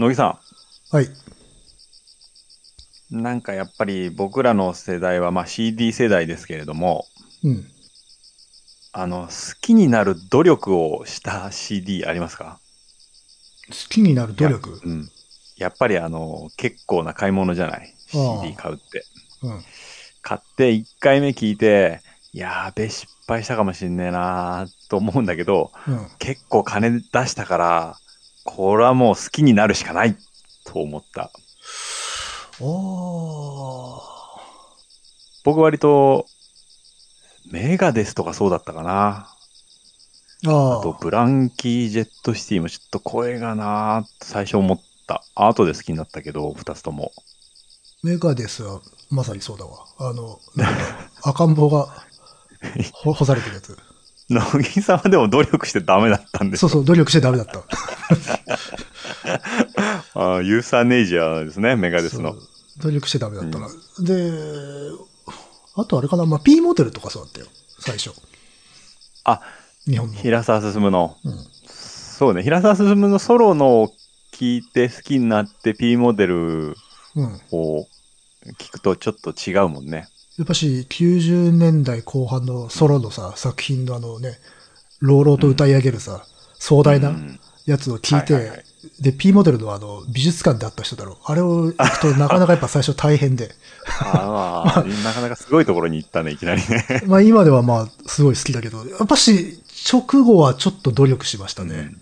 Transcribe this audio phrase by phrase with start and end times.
[0.00, 0.40] 乃木さ
[0.90, 1.10] はい。
[3.14, 7.04] ん、なんかやっぱり僕らの世代は、まあ CD 世代ですけれども、
[7.44, 7.70] うん。
[8.92, 12.60] あの、好きになる努力をした CD ありますか？
[13.68, 14.80] 好きになる努力？
[14.82, 15.10] うん。
[15.58, 19.04] やっぱりあの、結構な買い物じゃない ?CD 買うって。
[19.42, 19.62] うん。
[20.22, 22.00] 買って1回目聞いて、
[22.32, 26.08] やーべ、失敗したかもしんねえなーと思うんだけど、うん。
[26.18, 27.98] 結構金出したから、
[28.56, 30.16] これはもう好きになるしかない
[30.64, 31.30] と思った。
[32.60, 34.00] おー。
[35.44, 36.26] 僕割と、
[37.50, 39.34] メガデスとかそうだったかな。
[40.46, 45.22] ああと、ブランキー・ジェット・シティもちょっと声がなーって最初思った。
[45.36, 47.12] 後で好きになったけど、二つとも。
[48.02, 49.86] メガデスはまさにそうだわ。
[49.98, 50.40] あの、
[51.22, 51.86] 赤ん坊が
[52.92, 53.78] ほ 干されてるやつ。
[54.32, 57.58] 乃木さんはでも努力してダメだったんですそうそう、努力してダメだった。
[60.14, 62.36] あーユーサネイジアですね、メガデスの。
[62.78, 63.68] 努力してダメだったな。
[64.00, 64.30] で、
[65.74, 67.46] あとあれかな、まあ、P モデルとかそうだったよ。
[67.80, 68.12] 最初。
[69.24, 69.40] あ、
[69.86, 70.14] 日本の。
[70.14, 71.16] 平沢進の。
[71.24, 71.46] うん。
[71.66, 73.92] そうね、平沢進のソロのを
[74.32, 76.76] 聞いて好きになって P モデル
[77.16, 77.40] うん。
[77.50, 77.88] を
[78.58, 80.08] 聞くとちょっと違うもんね。
[80.40, 84.38] やっぱし、90年代後半のソロのさ、作品のあのね、
[85.02, 86.24] 朗々と歌い上げるさ、
[86.58, 88.64] 壮大うなんやつを聞いて、はいはいはい
[88.98, 91.16] で、P モデルのあの、美術館であった人だろう。
[91.26, 93.54] あれを行くと なかなかやっぱ最初大変で。
[94.00, 97.02] ああ、なかなかすごいところに行ったね、いきなりね。
[97.06, 101.92] まあ今ではまあ、すごい好きだけど、やっぱし、直後はちょっと努力しましたね。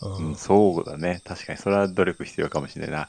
[0.00, 0.12] うん。
[0.12, 1.20] ううんん、そうだね。
[1.26, 3.08] 確かに、それは努力必要かもしれないな。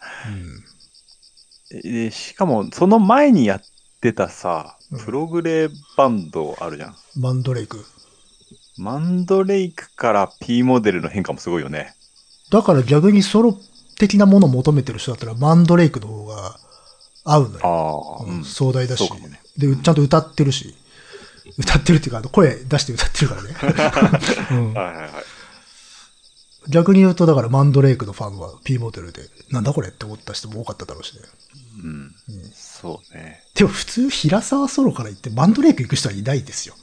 [1.70, 3.62] でしかも、その前にやっ
[4.02, 6.96] てたさうん、プログレバンドあるじゃん。
[7.16, 7.86] マンドレイク。
[8.78, 11.94] マンドレイクから P モデルの変化もすごいよね。
[12.52, 13.58] だから逆にソロ
[13.98, 16.58] 的なものを求めてる人だったら、マンドレイクの方が
[17.24, 18.26] 合うのよ。
[18.28, 18.44] ううんん。
[18.44, 19.40] 壮大だしね。
[19.58, 20.76] で、ちゃんと歌ってるし。
[21.58, 23.50] 歌ってるっていうか、あの声出して歌ってるからね。
[24.52, 25.12] うんはいはいはい。
[26.70, 31.22] 逆に言うと、だからマンドレイクのファンは P モデルで、なんだこれって思った人も多かっただろうしね。
[31.84, 32.16] うん。
[32.82, 33.44] そうね。
[33.54, 36.76] でも普通、平沢ソロから行ってマンドレイク行く人はいないですよ。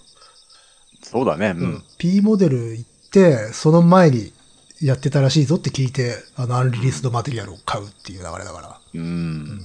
[1.03, 1.49] そうだね。
[1.49, 1.85] うん。
[1.99, 4.33] P モデル行って、その前に
[4.81, 8.81] やってたらしいぞって聞いて、あの、アンリリースドマテリアルを買うっていう流れだから。
[8.95, 9.61] うん。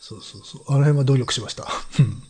[0.00, 0.62] そうそうそう。
[0.68, 1.66] あの辺は努力しました。
[1.98, 2.22] うん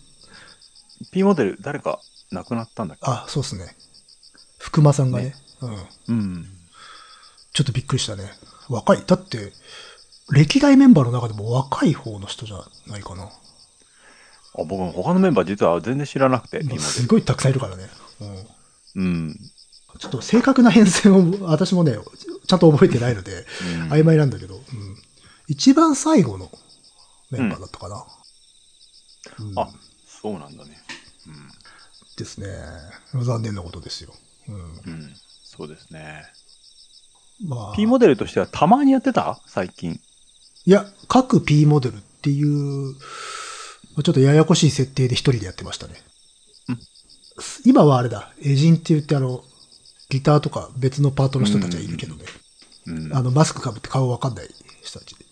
[1.13, 1.99] P モデル、誰か
[2.31, 3.07] 亡くなったんだっけ？
[3.07, 3.75] あ、そうっすね。
[4.59, 5.35] 福間さんがね。
[5.63, 6.19] うん。
[6.19, 6.47] うん。
[7.55, 8.31] ちょっとびっくりしたね。
[8.69, 9.03] 若い。
[9.07, 9.53] だって、
[10.33, 13.25] 歴代メンバーの中でも若い方の人じゃないかな。
[13.25, 13.29] あ
[14.65, 16.63] 僕も他のメンバー実は全然知らなくて。
[16.79, 17.89] すごいたくさんいるからね。
[18.97, 19.03] うん。
[19.03, 19.37] うん。
[19.99, 21.97] ちょっと正確な変遷を 私もね、
[22.47, 24.63] ちゃんと覚えてないので、うん曖昧なんだけど、うん。
[25.49, 26.51] 一番最後の
[27.31, 27.97] メンバーだったかな。
[29.39, 29.69] うんあ、
[30.07, 30.79] そうなんだね。
[32.17, 32.47] ですね。
[33.15, 34.15] 残念なことですよ。
[34.49, 34.55] うん。
[34.55, 34.63] うん。
[34.63, 35.17] うん。
[35.45, 36.25] そうですね。
[37.45, 37.75] まあ。
[37.75, 39.41] P モデルとしてはたまにやってた？
[39.47, 40.01] 最近。
[40.67, 42.95] いや、各 P モデルっていう、
[44.03, 45.95] ちょっとややこしい設定で一人でやってましたね。
[46.69, 46.79] うん
[47.65, 49.43] 今はあれだ、エジンって言ってあの、
[50.09, 52.25] ギターとか別のパートの人たちはいるけどね。
[52.87, 53.17] うん。
[53.17, 54.49] あの、マスクかぶって顔わかんない
[54.83, 55.25] 人たちで。
[55.25, 55.29] へ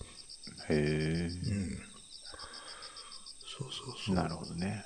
[0.70, 1.30] え。
[3.58, 4.14] そうそうそう。
[4.14, 4.84] なるほどね。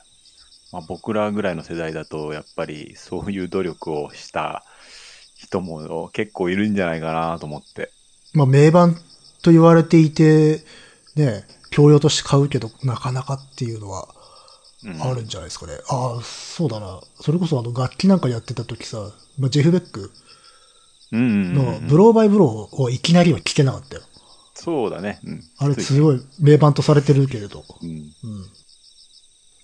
[0.72, 4.64] まあ、僕らぐらいの世代だと、やっぱりそういう努力をした
[5.36, 7.90] 人も結構いるんじゃないかなと思って。
[8.32, 8.96] まあ、名盤
[9.42, 10.64] と言われていて、
[11.16, 14.08] ね、教養として買うけど、なかなかっていうのは
[14.84, 15.74] うん、あるんじゃないですかね。
[15.88, 17.00] ああ、そうだな。
[17.20, 20.10] それこそあの、楽器なんかやってた時さ、まあ、ジェフ・ベック
[21.12, 24.02] うんうんうんのブローバイブローをいきなりは聞けなかったよ。
[24.54, 25.20] そうだね。
[25.24, 25.44] うん。
[25.58, 27.64] あれすごい名盤とされてるけれど。
[27.82, 28.12] うん。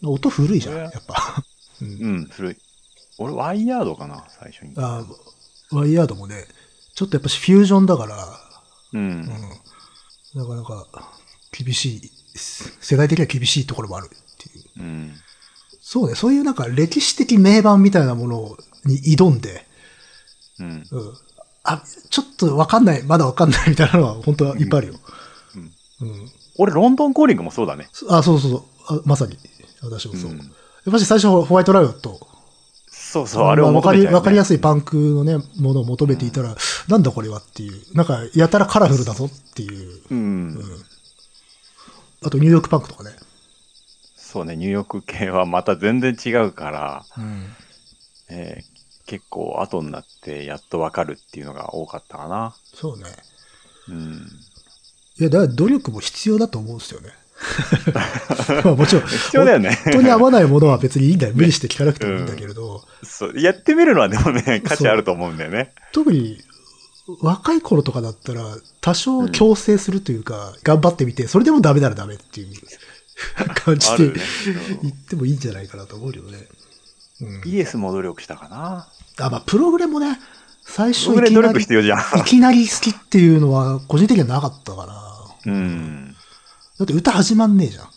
[0.05, 0.15] うん。
[0.15, 1.43] 音古いじゃん、やっぱ。
[1.83, 1.89] うん。
[1.89, 2.57] うん、古い。
[3.19, 4.75] 俺、ワイヤードかな、最初に。
[4.77, 6.47] あーワイヤードもね、
[6.95, 8.41] ちょっとやっぱしフュージョンだから、
[8.93, 9.01] うん。
[9.01, 9.29] うん。
[10.35, 11.13] なかなか
[11.53, 14.65] 厳しい、世代的には厳しいところもあるっていう。
[14.79, 15.13] うん。
[15.81, 19.67] そうね、そういうなんか歴史的名盤みたいなものに挑んで、
[20.59, 20.87] うん。
[20.91, 21.15] うん。
[21.65, 24.95] あ、ちょっとわかんない、まだわかんないみたいなのは本当はいっぱいあるよ。
[26.01, 26.31] うん。
[26.59, 27.89] 俺、ロンドンコーリングもそうだね。
[28.09, 28.63] あ、そうそうそう。
[28.99, 29.39] あまさに。
[29.83, 30.31] 私もそう。
[30.33, 30.39] うん
[30.85, 32.19] やっぱし最初ホワイトライオット。
[33.11, 36.55] そうそう、あれをわかり、わかりやすいパンクのね、ものを求めていたら、
[36.89, 37.97] なんだこれはっていう。
[37.97, 40.01] なんか、やたらカラフルだぞっていう。
[40.11, 40.59] うん。
[42.23, 43.11] あと、ニューヨークパンクとかね。
[44.17, 47.47] そうね、ニューヨーク系はまた全然違うから、うん。
[48.31, 48.79] えー
[49.09, 52.55] 結構後になってやっとわかるっていうのが多かったかな。
[52.75, 53.05] そうね。
[53.89, 54.29] うん。
[55.19, 57.09] いや、だから努力も必要だと思うんですよね。
[58.65, 59.79] まあもちろん、必要だよね。
[59.85, 61.35] 本当に合わないものは別にいいんだよ。
[61.35, 63.41] 無理して聞かなくてもいいんだけれど、そう。
[63.41, 65.73] やってみるのはでもね、価値あると思うんだよね。
[65.93, 66.43] 特に
[67.21, 68.43] 若い頃とかだったら、
[68.81, 72.49] 多少強制するというか、頑張ってみて、それでもダメならダメっていう
[73.55, 74.21] 感じでね。
[74.83, 76.39] 言ってもいいんじゃないかなと思うよね。
[77.21, 78.89] うん、イエスも努力したかな。
[79.19, 80.19] あ、まあ、プログレもね、
[80.63, 81.63] 最初いきなり。
[81.63, 85.27] いきなり好きっていうのは、個人的にはなかったかな。
[85.47, 86.17] うん。
[86.79, 87.89] だって歌始まんねえじゃん。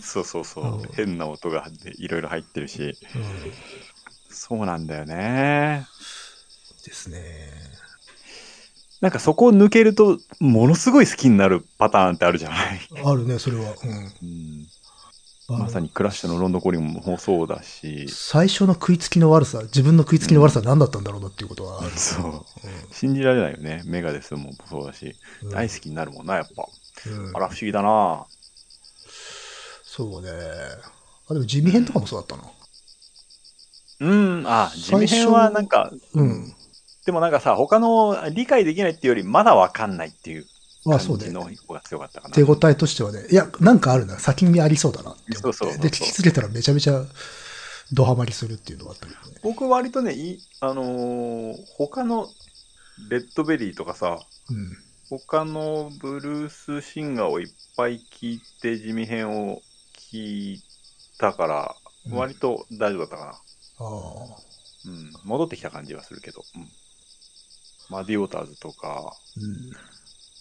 [0.00, 0.88] そうそうそううん。
[0.92, 1.66] 変な音が
[1.98, 2.82] いろいろ入ってるし。
[2.82, 2.94] うん、
[4.28, 5.86] そうなんだよね。
[6.84, 7.52] ですね。
[9.00, 12.80] なんかそこを抜けると、ものすごい好きになるパターンってあるじゃない。
[13.04, 13.76] あるね、それは。
[13.80, 13.92] うんう
[14.26, 14.66] ん、
[15.48, 21.90] まさにクラッシュのロンドンコリンもそうだし、最初の食いつきの悪さ、自分の食いつきの悪さは何だったんだろうなっていうことはある。
[21.92, 22.94] そう。
[22.94, 23.82] 信じられないよね。
[23.86, 26.68] メガデスもそうだし、うん大好きになるもんな、やっぱ。
[27.06, 28.26] うんあら、不思議だな
[29.84, 30.30] そうね。
[31.30, 32.42] あ、でも地味編とかもそうだったな。
[34.00, 36.54] うん、あ、地味編はなんか、うん。
[37.06, 40.46] でもなんかさ、他の理解できないっていうより、まだわかんないっていう
[40.88, 41.30] 感じ。
[41.32, 42.34] の方が強かったかな。
[42.34, 43.26] 手応えとしてはね。
[43.30, 44.18] いや、なんかあるな。
[44.18, 45.34] 先にありそうだなって思って。
[45.36, 47.04] そうそうそうで、聞きつけたらめちゃめちゃ
[47.92, 49.38] ドハマりするっていうのがあったけどね。
[49.42, 52.28] 僕割とね、いあのー他の
[53.08, 54.20] レッドベリーとかさ、
[54.50, 54.76] うん。
[55.08, 59.62] 他のブルースシンガーをいっぱい聞いて地味編を
[59.96, 60.62] 聞い
[61.18, 63.30] たから、うん割と大丈夫だったかな。
[63.32, 63.34] あ
[63.80, 64.38] あ。
[64.86, 65.12] うん。
[65.24, 66.42] 戻ってきた感じはするけど。
[66.56, 66.68] うん。
[67.90, 69.70] マディオーターズとか、うん。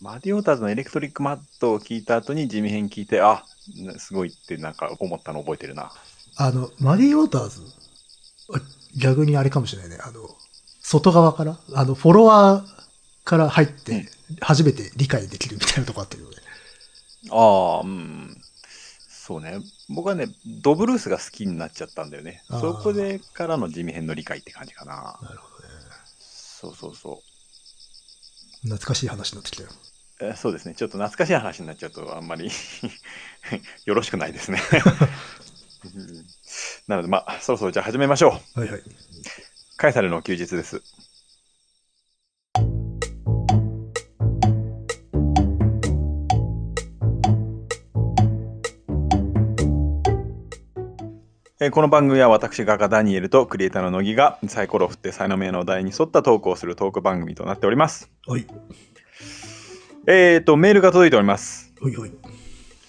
[0.01, 3.43] マディオーターズのエレクトリックマットを聞いた後に地味編聞いて、あ、
[3.97, 5.91] すごいってなんか思ったの覚えてるな。
[6.35, 7.61] あの、マディ・ウォーターズ、
[8.53, 8.59] あ
[8.97, 9.97] 逆にあれかもしれないね。
[10.01, 10.29] あの、
[10.81, 14.09] 外側から、あの、フォロワーから入って、
[14.41, 16.35] 初めて理解できるみたいなとこあったけどね。
[17.31, 18.41] ああ、うん。
[19.09, 19.59] そうね。
[19.89, 20.27] 僕はね、
[20.61, 22.43] ドブルースが好きになっちゃったんだよね。
[22.49, 25.19] そこでからの地味編の理解って感じかな。
[25.21, 25.73] なるほどね。
[26.19, 27.21] そうそうそ
[28.63, 28.67] う。
[28.67, 29.69] 懐かしい話になってきたよ。
[30.19, 30.73] えーそうですね。
[30.75, 32.49] ちょっと懐かしい話になっちゃうと、あんまり
[33.85, 34.59] よろしくないですね。
[35.85, 36.25] うん
[36.87, 38.59] なので、まあ、そろそろじゃあ始めましょう。
[38.59, 38.81] はいはい。
[39.77, 40.81] カエサルの休日です。
[51.59, 58.09] えーこの番組は私、画家ダニエルとクリエイターの乃木がサイコロを振って才能名のお題に沿ったトークをするトーク番組となっております。
[58.27, 58.45] はい。
[60.09, 61.73] えーと、メールが届いております。
[61.81, 62.11] はいはい。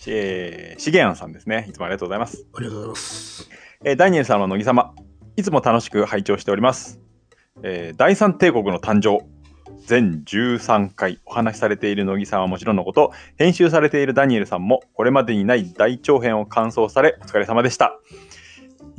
[0.07, 1.67] えー、しげやんさんですね。
[1.69, 2.47] いつもありがとうございます。
[2.55, 3.51] ありがとうございます。
[3.85, 4.95] えーダニエルさんは乃木様、
[5.35, 7.01] いつも楽しく拝聴しております。
[7.65, 9.27] えー第三帝国の誕生、
[9.85, 17.99] 全13回お話しされている乃木さんはもちろんのこと、編集されているダニエルさんもこれまでにない大長編を完走され、お疲れ様でした。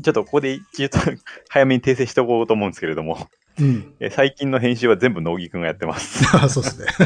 [0.04, 0.89] ちょっとここで一応
[1.48, 3.30] 早めに訂正しておこうと思うんですけれども、
[3.60, 3.94] うん。
[4.00, 6.26] えー最近の編集は全部乃木くんがやってます。
[6.36, 6.88] あそうですね。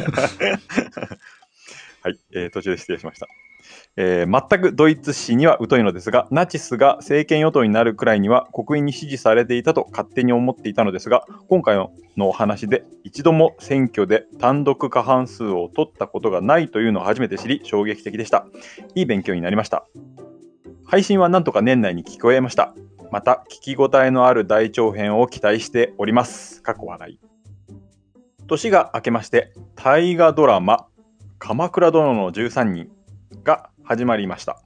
[2.03, 3.27] はい、えー途中で失礼しました。
[3.95, 11.91] えー全くドイツ史には疎いのですが、ナチスが政権与党になるくらいには国民に支持されていたと勝手に思っていたのですが、今回の
[12.29, 18.45] お話で一度も選挙で単独過半数を取ったことがないというのを初めて知り、衝撃的でした。
[18.95, 19.85] いい勉強になりました。
[20.85, 22.75] 配信はなんとか年内に聞こえました。
[23.13, 26.63] また、聞き応えのある大長編を期待しております。
[26.63, 27.19] 過去笑い。
[28.47, 30.87] 年が明けまして、大河ドラマ、
[31.37, 32.89] 鎌倉殿の13人
[33.43, 34.63] が始まりました。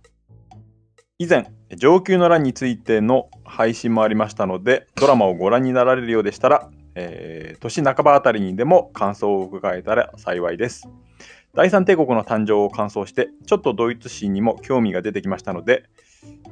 [1.20, 10.88] 以前、上級の乱についての配信もありましたので、ドラマをご覧になられるようでしたら、えー年半ばあたりにでも感想を伺えたら幸いです。
[11.54, 15.84] 第三帝国の誕生を感想して、ちょっとドイツ史にも興味が出てきましたので、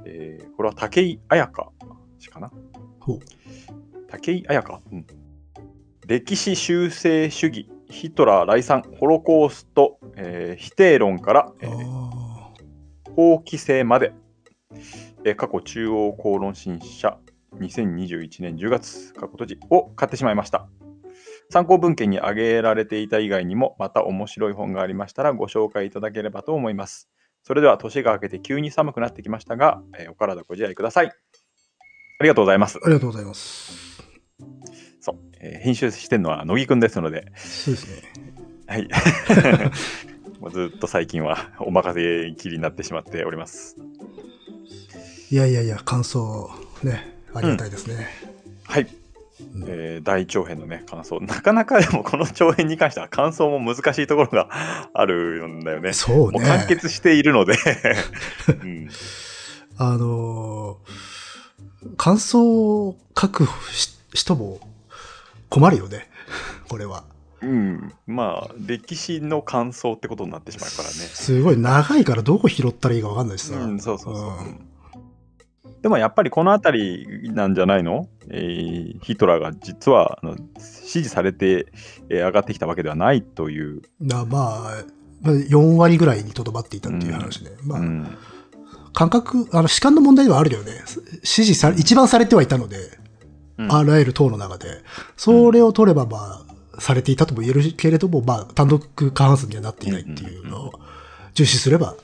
[0.05, 1.72] えーこれは武井彩香
[2.19, 2.51] 氏かな？
[3.00, 3.19] 武
[4.39, 5.05] 井彩香、うん、
[6.07, 12.51] 歴史修正主義ヒトラー来賛ホロコースト、えー否定論から、えーあ
[13.15, 14.13] 法規制まで、
[15.24, 17.17] えー過去中央公論新社
[17.60, 20.67] 2021年10月過去閉じを買ってしまいました。
[21.50, 27.07] 参考文献に挙げられていた以外にもまた面白い本がありましたらご紹介いただければと思います
[27.46, 34.02] それでは年が明けて急に寒くなってきましたが、えーお体ご自愛くださいありがとうございますありがとうございます。
[35.00, 38.02] そう、えー編集してるのは乃木くんですので、そうですね。
[38.66, 38.90] はい。
[40.42, 43.75] もうずっと最近はお任せきりになってしまっております。
[45.30, 46.50] いやいやいや、感想、
[46.84, 48.08] ね、ありがたいですね。
[48.64, 48.88] はい。
[49.68, 51.20] えー大長編のね、感想。
[51.25, 54.50] なかなかでもこの長編に関しては感想も難しいところが
[54.94, 55.94] あるんだよね。
[55.94, 56.40] そうね。
[56.40, 57.56] 完結しているので、
[58.50, 58.90] うん、
[59.78, 61.25] あのー
[61.98, 64.60] 感想を書くし人も
[65.50, 66.10] 困るよね。
[66.68, 67.04] これは。
[67.42, 67.94] うん。
[68.08, 70.96] まあ、歴史の感想ってことになってしまうからね。
[70.96, 73.56] すごい長いからどこ拾ったらいいかわかんないしさ。
[73.56, 74.25] うん、そうそうそう。
[74.25, 74.60] うんうん
[75.86, 81.68] でもやっぱりこの辺りなんじゃないの、えーヒトラーが実はあの支持されて、
[82.10, 83.84] えー上がってきたわけではないという。
[84.00, 84.84] なまあ、
[85.22, 87.51] まあ4割ぐらいにとどまっていたっていう話で。
[87.63, 88.18] まあ、うん
[88.94, 90.72] 感覚、あの、主観の問題ではあるよね。
[91.22, 92.77] 支持され、一番されてはいたので、
[93.60, 94.82] うんあらゆる党の中で。
[95.15, 100.74] それを取れば、まあ、されていたとも言えるけれども、まあ、単独過半数にはなっていないっていうのを
[101.36, 101.96] 重視すれば、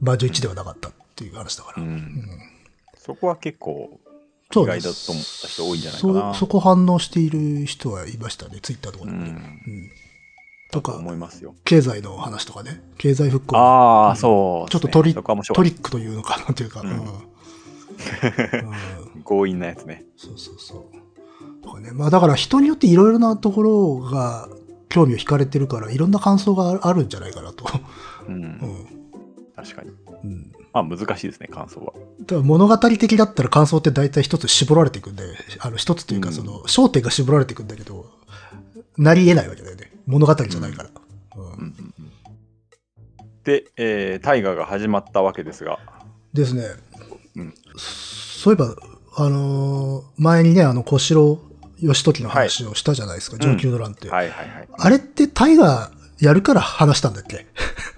[0.00, 1.82] まあ、11ではなかったっていう話だから。
[1.82, 2.22] うん
[3.06, 4.00] そこは結構
[4.50, 6.34] 意外だと思った人多いんじゃないかそな。
[6.34, 9.30] そこ反応している人はいましたね、ツイッターとかでもね。
[9.30, 9.90] うん、うん
[10.72, 11.54] とか、思いますよ。
[11.64, 15.20] 経済の話とかね、経済復興ああ、うんそう、ちょっとトリト
[15.62, 17.02] リックというのかなというか、うんうん う
[19.18, 20.04] ん強引なやつね。
[20.16, 20.90] そうそうそ
[21.60, 21.62] う。
[21.62, 24.48] とかね、まあだから人によっていろいろなところが
[24.88, 27.64] 興味を惹かれてるから、いろんな感想があるんじゃないかなと。
[28.28, 28.86] うん、うん。
[29.54, 29.90] 確かに。
[30.24, 30.52] うん。
[30.84, 31.92] まあ難しいですね、感想は。
[32.26, 35.22] だ物語的だったら感想って大体一つ絞られていくんで、
[35.60, 38.06] あの一つというかうんその焦点が絞られていくんだけど、
[38.98, 39.90] なり得ないわけだよね。
[40.06, 40.90] 物語じゃないから。
[43.44, 45.78] で、えー大河が始まったわけですが、
[46.34, 46.64] ですね。
[47.36, 48.74] うんそういえば、
[49.16, 51.38] あのー前にね、あの小城
[51.78, 54.08] 義時の話をしたじゃないですか、上級の乱って。
[54.10, 54.68] はいはいはい。
[54.72, 57.46] あれってタイガーやるから話したんだっけ？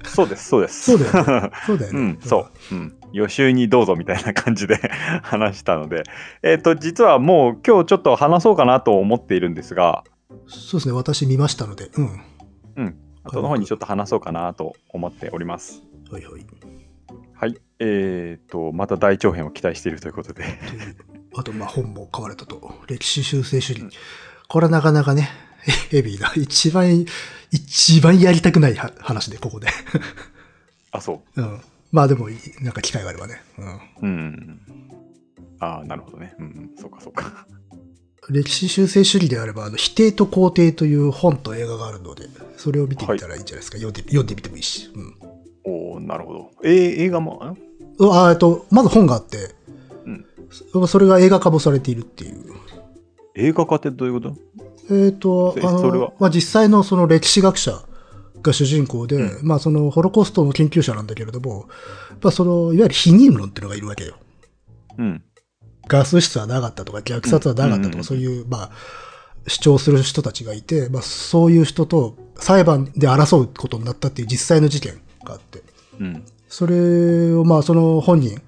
[0.05, 0.83] そうです、そうです。
[0.83, 1.51] そうだよね。
[1.67, 1.99] そうだよね。
[2.01, 2.75] うん、そう。
[2.75, 2.95] うん。
[3.13, 4.77] 予習にどうぞみたいな感じで
[5.23, 6.03] 話したので、
[6.43, 10.05] えっ、と、実はもう今日ちょっと話そうかなと思っているんですが、
[10.47, 11.91] そうですね、私見ましたので。
[11.95, 12.21] うん。
[13.25, 15.83] 後の方にちょっと話そうかなと思っております。
[16.11, 16.47] はいはい。
[17.35, 17.57] はい。
[17.79, 20.45] えっ、と、また大長編を期待しているということで。
[21.37, 22.75] あと、まあ、本も買われたと。
[22.89, 23.85] 歴史修正主義。
[24.49, 25.29] これはなかなかね、
[25.91, 26.33] ヘビーな。
[26.37, 27.05] 一番、
[27.51, 29.69] 一番やりたくないは話で、ここで。
[30.93, 31.61] あ、そうん。
[31.93, 33.43] まあでもいい、なんか機会があればね。
[33.59, 33.67] うん。
[33.67, 33.81] う。
[34.03, 34.61] うん。
[35.61, 36.35] ああ、なるほどね。
[36.39, 37.47] うんうん、そうかそうか。
[38.31, 43.79] 歴史修正主義であれば、あの、否定と肯定という本と映画があるので、それを見てみたらいいんじゃないですか。
[43.79, 44.91] 読んで、読んでみてもいいし。
[44.95, 45.15] うん。
[45.65, 46.51] おおなるほど。
[46.63, 46.75] えー、
[47.05, 47.59] 映画も、ん
[48.13, 49.55] あえっと、まず本があって、
[50.05, 50.25] うん
[50.73, 52.43] そそれが映画化もされているっていう。
[53.35, 54.37] 映画化ってどういうこと？
[54.91, 57.83] えっ、と、えあのまあ、実際のその歴史学者
[58.43, 61.69] が主人公で、うまあそのホロコーストの研究者なんだけれども、
[62.23, 64.17] まあその、いわゆる否認論っていうのがいるわけよ。
[64.99, 65.23] うん。
[65.87, 68.71] ガス室はなかったとか、虐殺はなかったとか、うんそういう、まあ、
[69.47, 75.63] 主張する人たちがいて、まあそういう人と裁判で争うことになったっていう実際の事件があって、
[75.99, 76.25] うん。
[76.49, 78.41] それをまあその本人、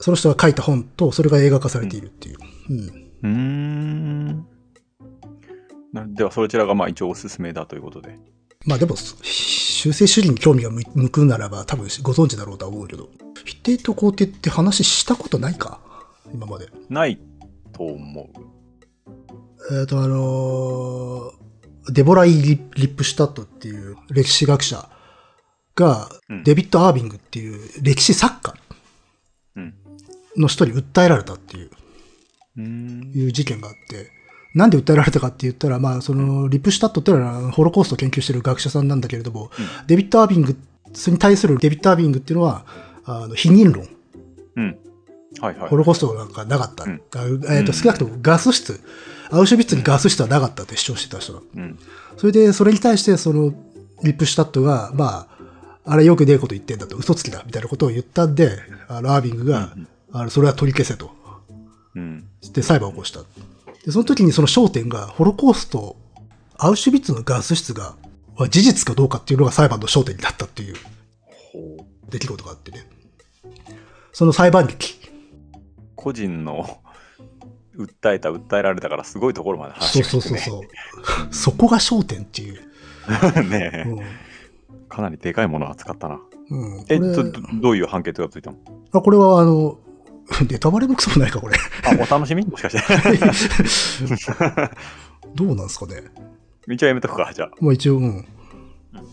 [0.00, 2.38] その人が書いた本と、それが映画化されているっていう。
[2.70, 4.46] うんうーん。
[6.12, 8.18] なでは、そちらがまあ一応おすすめだということで。
[8.66, 13.08] まあでも、修正主義に興味が向向くならば多分ご存知だろうとは思うけど、
[13.44, 15.80] 否定と肯定って話したことないか？
[16.32, 16.68] 今まで。
[16.88, 17.18] ない
[17.72, 18.26] と思う。
[19.80, 21.42] えっ、と、あのー
[21.92, 24.88] デボライ・リリップシュタットっていう歴史学者
[25.74, 28.54] が、うんデビッド・アービングっていう歴史作家
[29.56, 29.74] うん。
[30.36, 31.70] の人に訴えられたっていう
[32.58, 33.12] うーん。
[33.12, 34.10] いう事件があって、
[34.54, 39.50] なんで訴えられたかって言ったら、まあ、その、リップシュタットっていうのはホロコーストを研究してる学者さんなんだけれども、
[39.86, 40.56] デビッド・アービング、
[40.92, 42.64] それに対するデビッド・アービングっていうのは、
[43.04, 43.88] あの、否認論。
[44.56, 44.78] うん。
[45.40, 45.76] はいはいホ。
[45.76, 46.84] ロコーストなんかなかった。
[46.84, 47.00] うん
[47.48, 48.80] あえっ、と、少なくともガス室、
[49.30, 51.40] アウシュビッツにガス室はなかったって主張してた人だ。
[51.56, 51.78] うん。
[52.18, 53.54] それで、それに対して、その、
[54.02, 55.26] リップシュタットが、ま
[55.84, 59.74] あ、あれよくねえこと言ってんだと、嘘つきだ、みたいなことを言ったんで、あの、アービングが、
[60.12, 61.10] あの、それは取り消せと。
[61.94, 62.24] うん。
[62.52, 63.20] で、裁判を起こした。
[63.84, 65.96] で、その時にその焦点が、ホロコースト、
[66.56, 67.96] アウシュビッツのガス室が、
[68.36, 70.74] は事実かどうかっていうのが裁判の焦点になったっていう。
[72.08, 72.86] 出来事があってね。
[74.12, 74.94] その裁判劇。
[75.96, 76.80] 個人の
[77.76, 80.38] 訴えた、訴えられたからすごいところまでそう話が来てね。
[80.38, 80.66] そうそうそ
[81.30, 81.34] う。
[81.34, 82.60] そこが焦点っていう。
[83.50, 84.32] ねえうん
[84.92, 86.20] かなりでかいものを扱ったな。
[86.50, 88.58] うん、え、これどどどういう判決がついたの？
[88.92, 89.78] あこれはあの、
[90.48, 91.56] ネタバレもクソもないか、これ。
[91.84, 92.44] あ、お楽しみ？
[92.46, 92.82] もしかして。
[95.34, 96.02] どうなんですかね。
[96.68, 97.50] 一応やめとくか、じゃあ。
[97.60, 98.26] まあ一応、うん。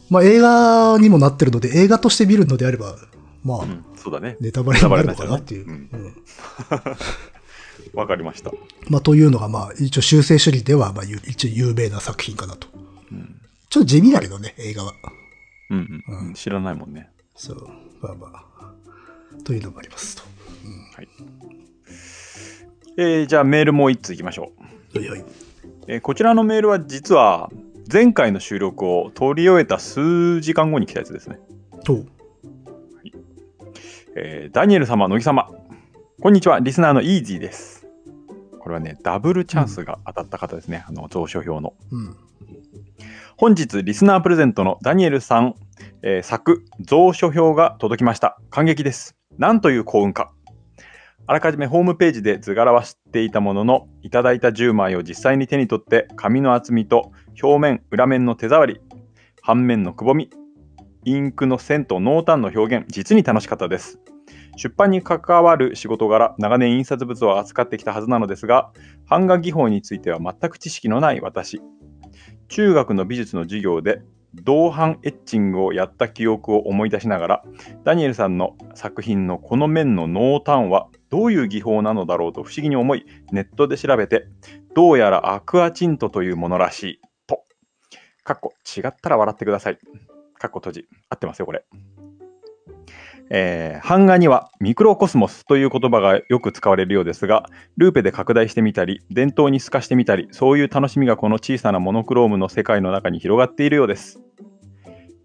[0.09, 2.95] まあ映画にもなってるので、映画として見るのであれば、
[3.43, 4.37] まあ、うん、そうだね。
[4.39, 5.67] ネタバレになるのかなっていう。
[5.67, 6.15] ネうん
[7.93, 8.51] わかりました。
[8.89, 12.67] まあ、というのが、まあ、一応修正処理では、まあ、ゆ一応有名な作品かなと。
[13.11, 13.41] うん。
[13.69, 14.93] ちょっと地味だけどね、映画は。
[15.69, 16.33] うんうん、うん。
[16.33, 17.09] 知らないもんね。
[17.35, 17.67] そう。
[18.01, 18.73] まあまあ。
[19.43, 20.23] というのもありますと。
[20.99, 21.07] はい。
[22.97, 24.51] えー、じゃあメールもう一通いきましょ
[24.93, 24.99] う。
[24.99, 25.25] はいはい。
[25.87, 27.49] えーこちらのメールは実は
[27.91, 31.39] 前回の収録を取り終えた数時間後に来たやつですね。
[31.85, 32.03] と、
[34.15, 35.49] えーダニエル様、乃木様。
[36.21, 37.87] こんにちは、リスナーのイージーです。
[38.59, 40.83] これはね、ダブルチャンスが当たった方ですね。
[40.85, 41.73] あの、蔵書表の。
[41.91, 42.17] うん。
[43.37, 45.55] 本日、リスナープレゼントのダニエルさん、
[46.01, 48.37] えー作、蔵書表が届きました。
[48.49, 49.15] 感激です。
[49.37, 50.33] なんという幸運か。
[51.29, 58.81] あらかじめホームページで図柄は知っていたものの、いただいた10枚を実際に手に取って、紙の厚みと表面、裏面の手触り、
[59.43, 60.31] 半面のくぼみ、
[61.05, 63.99] インクの線と濃淡の表現、実に楽しかったです。
[64.57, 68.71] 出版に関わる仕事柄、長年印刷物を扱ってきたはずなのですが、
[69.07, 71.61] 版画技法については全く知識のない私。
[72.47, 74.01] 中学の美術の授業で
[74.35, 77.43] 同伴エッチングをやった記憶を思い出しながら、
[77.83, 84.27] ダニエルさんの作品のこの面の濃淡はどういう技法なのだろうと不思議に思い、ネットで調べて、
[84.75, 87.43] どうやらアクアチントというものらしい、と。
[88.23, 89.79] かっこ違ったら笑ってください。
[90.37, 90.85] かっこ閉じ。
[91.09, 91.65] 合ってますよ、これ。
[93.29, 97.45] えー版画にはミクロコスモスという言葉がよく使われるようですが、
[97.77, 104.19] ルーペで拡大してみたり、電灯に透かしてみたり、そういう楽しみがこの小さなモノクロームの世界の中に広がっているようです。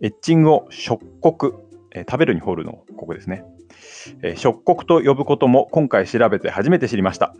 [0.00, 1.54] エッチングを触刻、
[1.92, 3.44] えー食べるに掘るのここですね。
[4.22, 7.34] えー触刻と呼ぶことも今回調べて初めて知りました。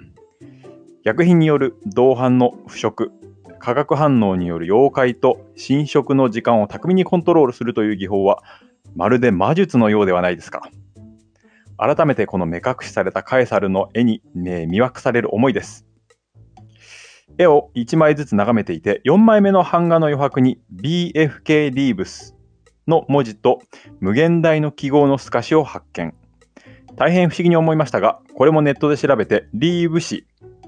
[1.05, 3.13] 薬品による銅版の腐食、
[3.59, 8.43] 化学反応による溶解と侵食の時間を巧みにコントロールするという技法は、
[8.95, 10.71] まるで魔術のようではないですか。
[11.77, 15.87] 改めてこの目隠しされたカエサルの絵に、ね、魅惑される思いです。
[17.37, 22.37] 絵を1枚ずつ眺めていて、4枚目の版画の余白に BFK リーブス
[22.87, 23.61] の文字と
[24.01, 26.15] 無限大の記号の透かしを発見。
[26.97, 30.23] 大変不思議に思いましたが、これもネットで調べて、リーブ紙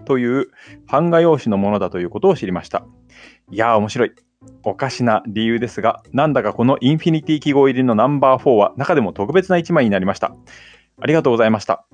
[0.07, 0.49] という
[0.89, 2.85] 版画用紙のものだということを知りました。
[3.51, 4.13] いやー面白い。
[4.63, 10.35] おかしな理由ですが、なんだかこのインフィニティ記号入りのナンバー4は中でも特別な1枚になりました。
[11.01, 11.87] ありがとうございました。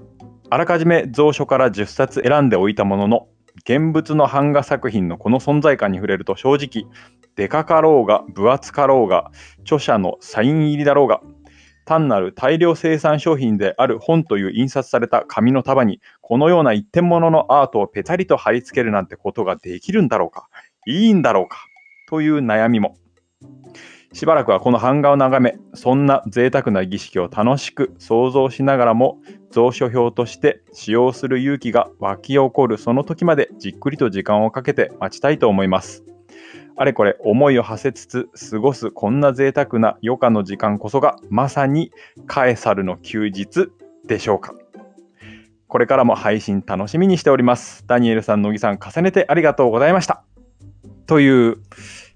[0.48, 3.28] あらかじめ蔵書から10冊選んでおいたものの、
[3.64, 6.90] 現物の版画作品のこの存在感に触れると正直、
[7.36, 9.30] デカかろうが分厚かろうが、
[9.62, 11.20] 著者のサイン入りだろうが、
[11.84, 20.48] 単なる大量生産商品である本という印刷された紙の束に、このような一点物のアートをペタリと貼り付けるなんてことができるんだろうか
[20.86, 21.66] いいんだろうか
[22.12, 22.94] という悩みも。
[24.12, 29.18] しばらくはこの版画を眺め、そんな贅沢な儀式を楽しく想像しながらも、
[29.50, 36.04] 蔵書表として使用する勇気が湧き起こるその時までじっくりと時間をかけて待ちたいと思います。
[36.76, 41.92] あれこれ思いを馳せつつ過ごすこんな贅沢な余暇の時間こそがまさに
[42.26, 43.70] カエサルの休日
[44.06, 44.52] でしょうか。
[45.66, 47.86] これからも配信楽しみにしております。
[47.86, 50.24] ダニエルさん、乃木さん、重ねてありがとうございました。
[51.06, 51.58] という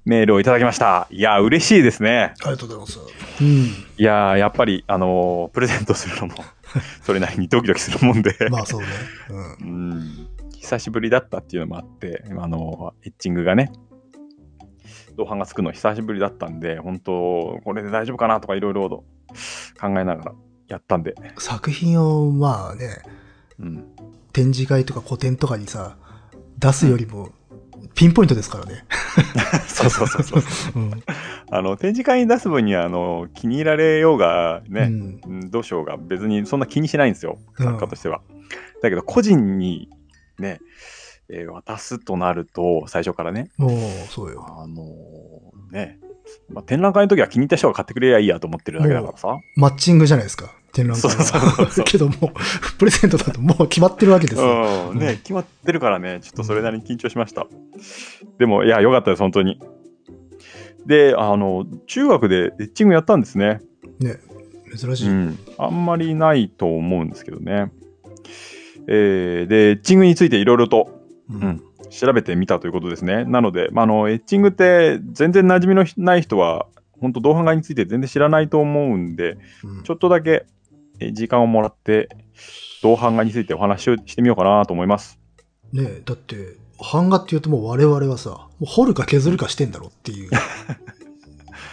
[0.06, 1.08] メールをいただきました。
[1.10, 2.32] いや、嬉しいですね。
[2.42, 3.00] ありがとうございます。
[3.40, 3.48] うん。
[3.48, 6.34] いやー、やっぱり、あのープレゼントするのも、
[7.02, 8.86] それなりにドキドキするもんで、まあそうね。
[9.30, 9.68] うん。
[9.90, 10.28] うん、
[10.60, 13.72] 久しぶりだったっていうのもあって、あのーエッチングがね、
[15.16, 19.04] 同伴がつくの久しぶりだったんで、本当これで大丈夫かなとかいろいろ考
[19.88, 20.32] えながら
[20.68, 23.02] やったんで、作品を、まあね、
[23.58, 23.86] うん、
[24.32, 25.96] 展示会とか個展とかにさ、
[26.58, 27.30] 出すよりも、
[27.94, 28.84] ピンポイントですからね。
[29.68, 30.42] そうそうそうそう。
[30.76, 31.02] うん。
[31.50, 38.20] あの、展示会に出す分には、あの、気に入られようがね、うんうんどうしようが別にそんな気にしないんですよ、うん作家としては。
[38.82, 39.88] だけど、個人に
[40.38, 40.60] ね、
[41.28, 43.70] えー渡すとなると、最初からね、もう、
[44.08, 44.44] そうよ。
[44.48, 45.98] あのーね、
[46.48, 49.38] まあ、展覧会の時は気に入った人が買ってくれりゃいいやと思ってるだけだからさ。
[49.56, 50.52] マッチングじゃないですか。
[50.72, 51.22] 展覧会は。
[51.22, 52.18] そうそうそうそうけどもう、
[52.78, 54.90] プレゼントだともう決まってるわけですよ。
[54.92, 57.46] うん、ね、決まってるからね、ちょっとそれなりに緊張しました。
[58.38, 59.60] でも、いや、よかったです、本当に。
[60.86, 63.60] で、あの、中学でエッチングやったんですね。
[63.98, 64.18] ね。
[64.76, 65.08] 珍しい。
[65.08, 65.38] うん。
[65.58, 67.72] あんまりないと思うんですけどね。
[68.88, 73.24] えーで、エッチングについていろいろとうんうん調べてみたということですね。
[73.24, 76.66] なので、まあ、あの、エッチングって全然馴染みのない人は、
[77.00, 80.46] 本当同伴画について全然知らないと思うんで、うんちょっとだけえ
[81.12, 82.08] 時間をもらって、
[82.82, 85.18] 同伴画についてお話をしてみようかなと思います。
[85.72, 86.56] ねだって、
[86.92, 90.30] 版画って言うともう我々はさ、もう彫るか削るかしてんだろっていう。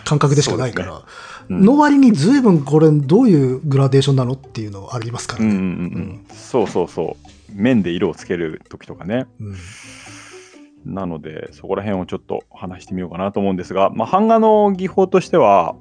[0.06, 1.02] 感覚でしかないから、うん
[1.50, 5.66] の割に随分これどういうグラデーションなのっていうのありますからうんうんうね。
[6.06, 7.52] ん、そうそうそう。
[7.54, 9.28] 面で色をつける時とかね。
[9.42, 9.56] うん
[10.86, 15.76] なので、そこら辺をちょっと話してみようかなと思うんですが、まあ、版画の技法としては、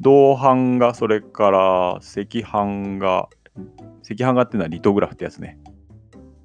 [0.00, 3.28] 銅版画、それから赤版画、
[4.10, 5.58] 赤版画っていうのはリトグラフってやつね。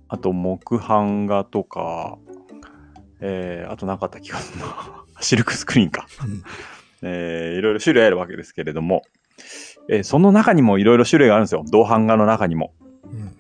[0.08, 2.17] あと木版画とか、
[3.21, 5.04] えーあとなかった気がするな。
[5.21, 6.08] シルクスクリーンか。
[6.25, 6.43] うん
[7.02, 9.04] えーいろいろ種類あるわけですけれども、
[9.89, 11.63] えーその中にもいろいろ種類があるんですよ。
[11.71, 12.73] 銅版画の中にも。
[13.06, 13.36] うん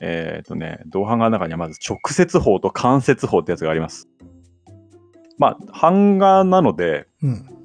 [0.00, 4.08] えっ、とね、銅版画の中にはまず直接法と間接法ってやつがあります。
[5.38, 7.55] まあ、版画なので、うん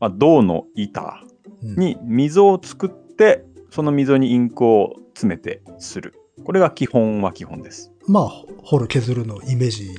[0.00, 1.22] まあ、銅の板
[1.62, 6.14] うんに溝を作って、その溝にインクを詰めてする。
[6.44, 7.92] これが基本は基本です。
[8.06, 8.28] まあ、
[8.62, 9.90] 掘る削るのイメージ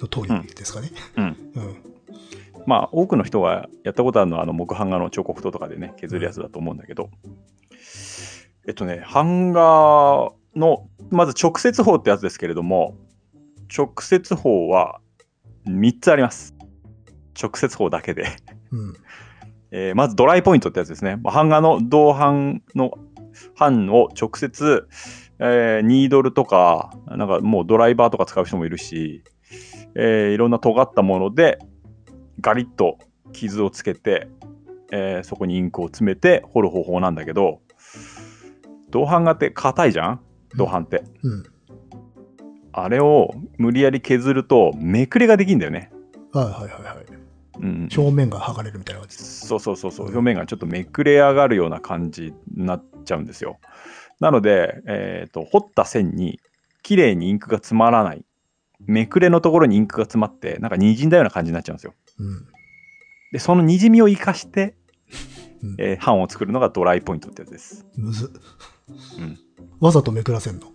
[0.00, 0.90] の通りですかね。
[1.16, 1.24] うん。
[1.54, 1.76] うん。
[2.66, 7.10] まあ、多くの人がやったことあるのは、あの、木版画の彫刻刀とかでね、削るやつだと思うんだけど、
[8.66, 12.96] えっとね、版画の、まず直接法ってやつですけれども、
[13.76, 15.00] 直接法は
[15.66, 16.54] 3つあります。
[17.40, 18.26] 直接法だけで。
[18.72, 18.94] うん。
[19.70, 21.16] えーまずドライポイントってやつですね。
[21.16, 22.98] まあ版画の銅版の
[23.58, 24.88] 版を直接、
[25.38, 29.22] えーニードルとか、なんかもうドライバーとか使う人もいるし、
[29.94, 31.58] えーいろんな尖ったもので
[32.40, 32.98] ガリッと
[33.32, 34.28] 傷をつけて、
[34.92, 37.60] えーそこにインクを詰めて彫る方法なんだけど、
[38.90, 40.20] 銅版画って硬いじゃん？
[40.56, 41.04] 銅版って。
[41.22, 41.44] うん。
[42.72, 45.90] あれを無理やり削るとめくれができるんだよね。
[46.32, 47.25] はいはいはいはい。
[47.60, 49.46] うん、表面が剥がれるみたいな感じです。
[49.46, 53.58] そうそうそうそう、表面がちょっとめくれ上がるような感じになっちゃうんですよ。
[54.20, 56.40] なので、えー、と彫った線に
[56.82, 58.24] 綺麗にインクが詰まらない。
[58.80, 61.94] めくれのところにインクが詰まって、なんか滲んだような感じになっちゃうんですよ。
[62.18, 62.46] うん。
[63.32, 64.76] で、その滲みを生かして、
[65.62, 67.86] うんえー版を作るのがドライポイントってやつです。
[67.96, 68.28] むずっ。
[69.18, 69.38] うん。
[69.80, 70.66] わざとめくらせんの？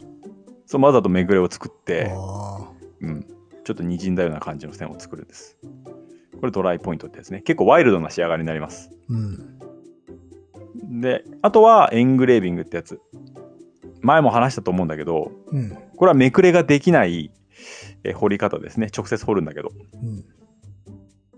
[0.66, 2.68] そうわざとめくれを作って、あ
[3.02, 3.26] うん、
[3.64, 5.58] ちょっと滲んだような感じの線を作るんです。
[6.42, 7.42] これドライポイントってやつね。
[7.42, 8.90] 結構ワイルドな仕上がりになります。
[8.92, 8.96] あ。
[9.14, 11.02] うん。
[11.02, 13.00] で、あとはエングレービングってやつ。
[14.02, 15.78] 前も話したと思うんだけど、うん。
[15.96, 17.32] これはめくれができない
[18.04, 18.90] えー彫り方ですね。
[18.96, 19.72] 直接彫るんだけど。
[19.94, 20.26] うん。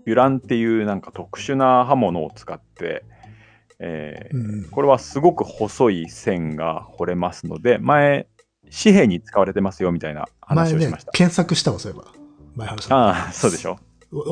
[0.04, 3.04] ビュランっていうなんか特殊な刃物を使って、
[3.78, 4.70] えーうん。
[4.70, 8.26] これはすごく細い線が彫れますので、前、
[8.70, 12.12] 紙幣に使われてますよみたいな話をしました。、検索したわ、そういえば。
[12.54, 12.96] 前話した。
[12.96, 13.78] ああ、そうでしょ。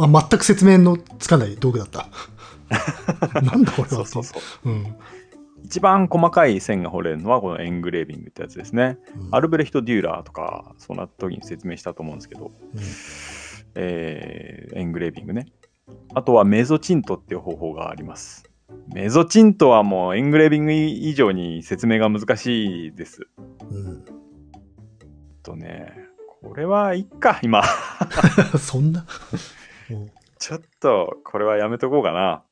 [0.01, 2.09] あ全く説明のつかない道具だった。
[3.43, 3.89] なんだこれは。
[3.89, 4.69] そうそうそう。
[4.71, 4.97] うん。
[5.65, 8.99] 一番細かい線が彫れるのはこのエングレービングってやつですね。
[9.17, 12.81] うんアルブレヒト・デューラーとか、そんな時に説明したと思うんですけど、うん
[13.75, 15.47] えーエングレービングね。
[16.15, 18.45] あとはメゾチントっていう方法があります。
[18.95, 23.27] メゾチントはもうエングレービング以上に説明が難しいです。
[23.71, 24.05] うん。
[25.43, 25.93] とね、
[26.43, 27.63] これはいっか、今。
[28.59, 29.05] そんな？
[29.33, 29.37] お
[30.39, 32.43] ちょっと、これはやめとこうかな。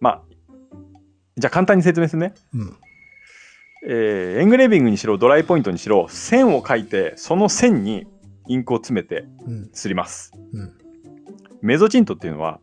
[0.00, 0.22] まあ、
[1.36, 2.34] じゃあ簡単に説明するね。
[2.54, 2.76] うん。
[3.88, 8.06] えーエングレービングにしろ、ドライポイントにしろ、線を書いて、その線に
[8.46, 9.70] インクを詰めてうん。
[9.72, 10.32] すります。
[10.52, 10.72] うん。
[11.62, 12.60] メゾチントっていうのは、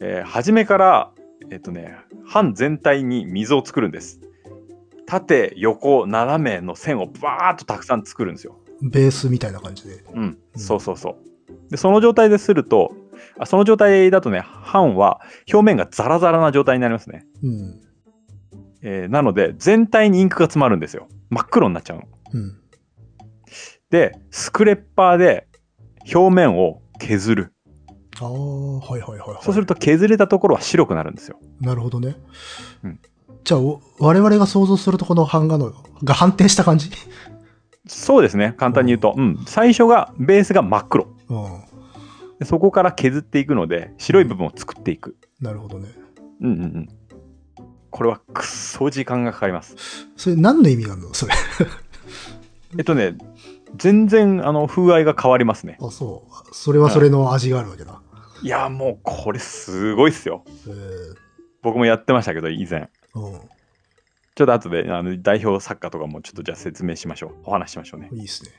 [0.00, 1.10] えー初めから、
[1.50, 1.96] えっ、とね、
[2.32, 4.20] 版全体に溝を作るんです。
[5.06, 8.58] 縦、横、斜めの線をバーっとたくさん作るんですよ。
[8.82, 10.04] ベースみたいな感じで。
[10.14, 11.16] うん、うんそうそうそう。
[11.70, 12.94] で、その状態ですると、
[13.38, 15.20] あその状態だとね、版は
[15.52, 17.26] 表面がザラザラな状態になりますね。
[17.42, 17.80] うん。
[18.82, 21.08] えーなので、全体にインクが詰まるんですよ。
[21.30, 22.02] 真っ黒になっちゃうの。
[22.32, 22.60] うん。
[23.90, 25.46] で、スクレッパーで
[26.14, 27.52] 表面を削る。
[28.20, 29.38] ああ、はいはいはいはい。
[29.42, 31.38] そうすると削れたところは白くなるんですよ。
[31.60, 32.16] なるほどね。
[32.82, 33.00] うん
[33.42, 35.70] じゃあ、お我々が想像するとこの版画の
[36.02, 36.90] が反転した感じ？
[37.86, 39.14] そうですね、簡単に言うと。
[39.14, 39.44] うん。
[39.46, 41.13] 最初が、ベースが真っ黒。
[41.28, 41.64] うん。
[42.38, 45.16] でそこから削っていくので、白い部分を作っていく。
[45.40, 45.88] なるほどね。
[46.40, 46.88] うんうんうん。
[47.90, 49.76] これはくっそ時間がかかります。
[50.16, 51.14] それ何の意味があるの？
[51.14, 51.34] それ。
[52.78, 53.16] えっとね、
[53.76, 55.78] 全然あの風合いが変わりますね。
[55.80, 56.54] あ、そう。
[56.54, 58.02] それはそれの味があるわけだ。
[58.42, 60.44] いや、もうこれすごいっすよ。
[60.66, 61.24] えー
[61.62, 62.90] 僕もやってましたけど、以前。
[63.14, 63.18] う
[64.34, 67.34] ちょっと後であの代表作家とかもちょっとじゃあ説明しましょう。
[67.44, 68.10] お話ししましょうね。
[68.12, 68.16] ん。
[68.16, 68.50] いいですね。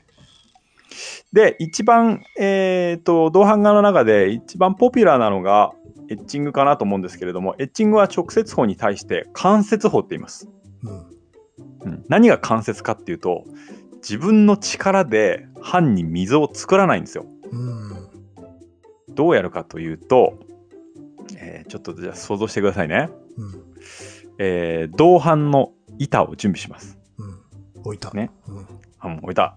[1.32, 5.72] で、一番、えっ、と、銅版画の中で一番ポピュラーなのが
[6.08, 10.48] エッチングかなと思うんですけれども、エッチングは直接法に対して間接法って言います。
[10.82, 11.90] うん。
[11.92, 13.44] うん何が間接かっていうと、
[13.96, 17.26] 自分の力で版に溝を作らないんですよ。
[17.50, 18.08] うん。
[19.14, 23.10] どうやるかというと、ーちょっとじゃあ想像してくださいね。
[23.36, 23.64] うん。
[24.38, 26.98] えー銅板の板を準備します。
[27.18, 27.80] うん。
[27.82, 28.10] 置いた。
[28.10, 28.30] ね。
[28.46, 28.66] うん。
[28.98, 29.56] あ、もう置いた。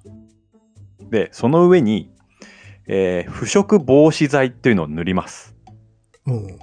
[1.09, 2.11] で、その上に、
[2.87, 5.55] えー腐食防止剤っていうのを塗ります。
[6.25, 6.59] うん。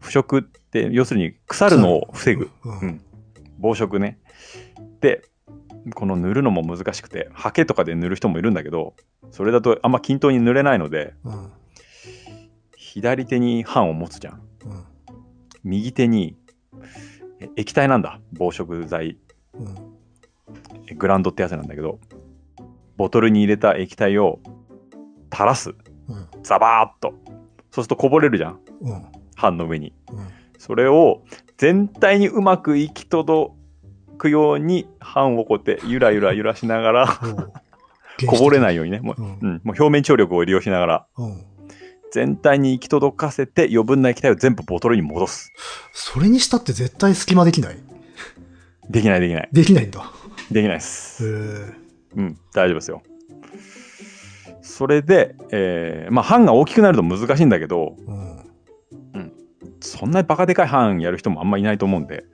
[0.00, 2.50] 腐食って、要するに腐るのを防ぐ。
[2.64, 2.78] うん。
[2.80, 3.00] うん
[3.58, 4.18] 防食ね。
[5.00, 5.22] で、
[5.94, 8.94] この塗るのも難しくて、ハケとかで塗る人もいるんだけど、
[9.30, 11.50] それだとあんま均等に塗れないので、うん。
[12.76, 14.34] 左手に版を持つじゃん。
[14.34, 14.84] うん。
[15.62, 16.36] 右手に
[17.40, 18.20] え液体なんだ。
[18.32, 19.16] 防食剤。
[19.54, 19.74] うん。
[20.88, 21.98] えグランドってやつなんだけど、
[23.02, 24.38] ボトルに入れた液体を
[25.32, 25.70] 垂らす。
[25.70, 25.72] う
[26.14, 26.28] ん。
[26.44, 27.12] ザバーッと。
[27.72, 28.60] そうするとこぼれるじゃん。
[28.80, 29.02] うん。
[29.36, 29.92] 版の上に。
[30.12, 30.28] うん。
[30.56, 31.24] それを
[31.56, 33.54] 全体にうまく行き届
[34.18, 37.08] くように版をこうやってゆらゆら揺らしながら
[38.24, 41.44] こぼれないいようにね、もう,、うんうん、もう表面張力を利用しながらうん。
[42.12, 45.52] 全体に行き届かせて余分な液体を全部ボトルに戻す。
[45.92, 47.76] それにしたって絶対隙間できない
[48.88, 49.48] できないできない。
[49.50, 50.08] できないんだ。
[50.52, 51.74] できないでへす。
[51.78, 51.81] え。
[52.16, 53.02] うん、大丈夫ですよ。
[54.60, 58.32] それで、えーまあ版が大きくなると難しいんだけど、うん。
[59.82, 62.24] そんなにバカでかい版やる人もあんまいないと思うんで、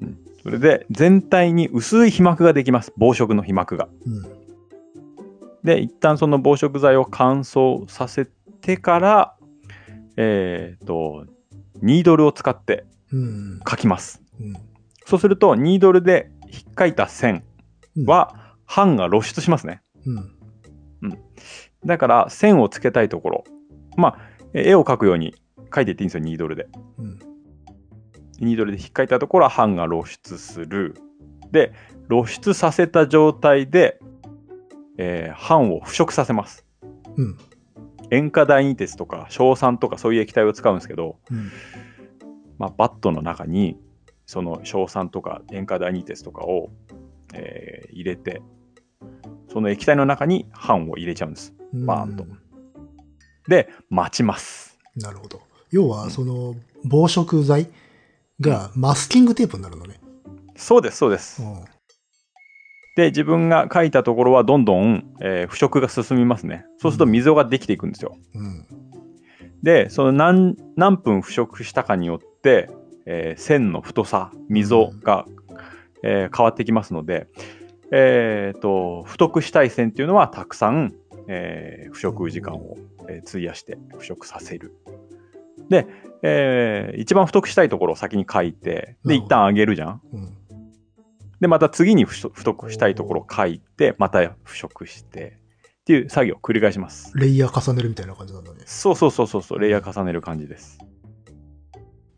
[0.00, 2.92] うん、それで全体に薄い皮膜ができます。
[2.96, 3.88] 防食の皮膜が。
[4.06, 4.38] うん。
[5.62, 8.26] で、一旦その防食剤を乾燥させ
[8.60, 9.34] てから、
[10.16, 11.26] えっ、と、
[11.82, 13.60] ニードルを使ってうん。
[13.68, 14.22] 書きます。
[14.40, 14.54] うん。
[15.04, 17.44] そうすると、ニードルで引っかいた線
[18.04, 19.82] は、版が露出しますね。
[20.06, 21.18] うん。
[21.84, 23.44] だから、線をつけたいところ、
[23.96, 24.18] まあ、
[24.52, 25.34] え絵を描くように
[25.70, 26.68] 描いていっていいんですよ、ニードルで。
[26.98, 27.18] うん。
[28.40, 30.94] ニードルで引っかいたところは版が露出する。
[31.50, 31.72] で、
[32.08, 33.98] 露出させた状態で、
[34.98, 36.66] えー版を腐食させます。
[37.16, 37.38] うん。
[38.10, 41.50] 塩化ダイニ鉄とか硝酸とかそういう液体を使うんですけど、うん。
[42.58, 43.78] まあ、バットの中に
[44.26, 46.70] その硝酸とか塩化ダイニ鉄とかを、
[47.34, 48.42] えー入れて
[49.52, 51.54] その液体の中に版を入れちゃうんです。
[51.72, 52.38] バーンとうん
[53.48, 54.78] で待ちます。
[54.96, 55.40] なるほど。
[55.70, 57.68] 要は、その、防食剤
[58.40, 60.00] がマスキングテープになるのね。
[60.56, 61.42] そうですそうです。
[61.42, 61.64] うん。
[62.96, 66.66] で自分が書いたところはどんどん、えー腐食が進みますね。
[66.78, 68.16] そうすると溝ができていくんですよ。
[68.34, 68.66] うん。
[69.62, 72.68] でその何何分腐食したかによって、
[73.06, 75.26] えー線の太さ溝が、
[76.02, 77.28] えー変わってきますので、
[77.90, 80.94] えーと太くしたい線っていうのはたくさん、
[81.26, 82.76] えー腐食時間を、
[83.08, 84.74] えー費やして腐食させる。
[85.68, 85.86] で、
[86.22, 90.00] えー一番太くしたいところを先に書いてで一旦上げるじゃん。
[90.12, 90.34] うん。
[91.40, 95.38] でまた次に太太くしたいところを書いてまた腐食して
[95.80, 97.16] っていう作業を繰り返します。
[97.16, 98.58] レイヤー重ねるみたいな感じなんだね。
[98.66, 100.78] そうそうそうそうそう、レイヤー重ねる感じです。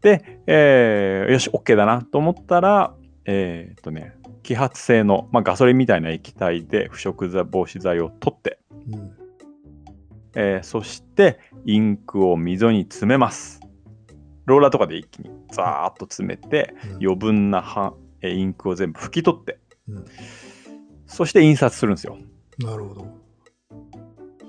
[0.01, 2.95] で、えーよし、OK だなと思ったら、
[3.27, 8.59] えーっとね、揮発性の、まあ、ガソリンみたいな液体で腐食剤防止剤を取って、
[8.93, 9.13] うん。
[10.35, 13.61] えーそしてインクを溝に詰めます。
[14.47, 20.05] ローラーとかで一気にザーッと詰めて、うん余分なはえーインクを全部拭き取って、うん
[21.07, 22.19] そして印刷するんですよ。
[22.59, 23.07] なるほど。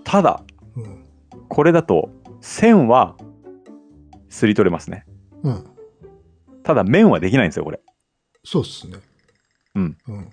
[0.03, 0.43] ただ、
[0.75, 1.05] うん。
[1.49, 3.15] これだと線は
[4.29, 5.05] すり取れますね。
[5.43, 5.65] うん。
[6.63, 7.81] ただ面はできないんですよ、これ。
[8.43, 8.97] そうっすね。
[9.75, 9.97] うん。
[10.07, 10.29] うん。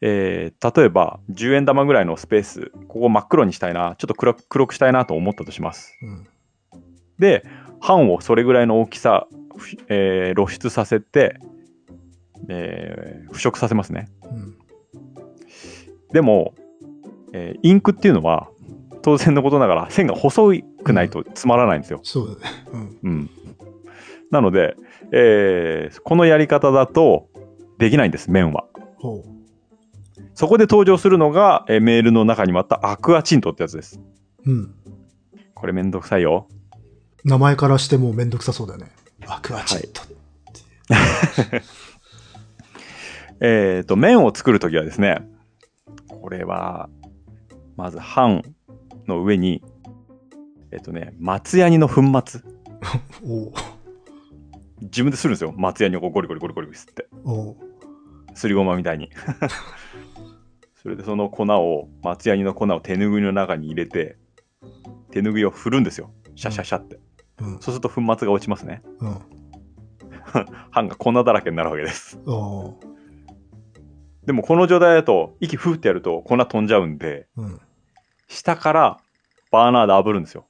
[0.00, 5.92] えー例えば10円玉ぐらいのスペース、ここ真っ黒にしたいな、ちょっと黒黒くしたいなと思ったとします。
[6.02, 6.26] うん。
[7.18, 7.44] で、
[7.86, 11.36] 版をそれぐらいの大きさ、ふえー露出させて、
[12.48, 14.08] えー腐食させますね。
[14.30, 14.58] うん。
[16.12, 16.54] でも、
[17.32, 18.48] えーインクっていうのは、
[19.02, 20.50] 当然のことながら線が細
[20.82, 22.00] くないとつまらないんですよ。
[22.02, 22.52] そうだね。
[22.72, 22.98] うん。
[23.02, 23.30] うん。
[24.30, 24.76] なので、
[25.12, 27.28] えーこのやり方だと
[27.78, 28.64] できないんです、面は。
[28.98, 29.24] ほ
[30.34, 34.00] そこで登場するのが、えーメールの中にもあったアクアチントってやつです。
[34.44, 34.50] う。
[34.50, 34.74] うん。
[35.54, 36.48] これめんどくさいよ。
[37.24, 38.90] 名前からしてもうめんどくさそうだよね。
[39.26, 40.02] アクアチット。
[43.40, 45.26] えっ、と、麺を作るときはですね、
[46.08, 46.88] これは、
[47.76, 48.42] まず版
[49.06, 49.62] の上に、
[50.70, 52.40] えっ、とね、松ヤニの粉末。
[53.26, 53.52] おう
[54.82, 55.52] 自分でするんですよ。
[55.56, 57.08] 松ヤニをこうゴリゴリゴリゴリ吸って。
[58.34, 59.10] すりごまみたいに。
[60.82, 64.18] それでその粉を、松ヤニの粉を手ぬぐいの中に入れて、
[65.10, 66.10] 手ぬぐいを振るんですよ。
[66.34, 66.98] シャシャシャって。
[67.38, 67.52] うん。
[67.54, 68.82] そうすると粉末が落ちますね。
[69.00, 69.18] うん。
[70.72, 72.18] 版が粉だらけになるわけです。
[74.26, 77.60] でもこの状態だと、息ふーってやると粉飛んじゃうんで、うん。
[78.28, 79.00] 下から
[79.50, 80.46] バーナーで炙るんですよ。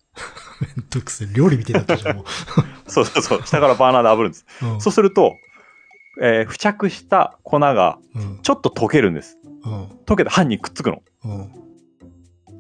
[0.61, 1.29] めんどくせえ。
[1.35, 2.25] 料理みたいになったじゃん、もう。
[2.91, 3.43] そうそうそう。
[3.43, 4.47] 下からバーナーで炙るんです。
[4.63, 5.35] うんそうすると、
[6.21, 8.39] えー付着した粉がうん。
[8.43, 9.39] ちょっと溶けるんです。
[9.65, 9.85] うん。
[10.07, 11.03] 溶けて歯にくっつくの。
[11.25, 11.51] うん。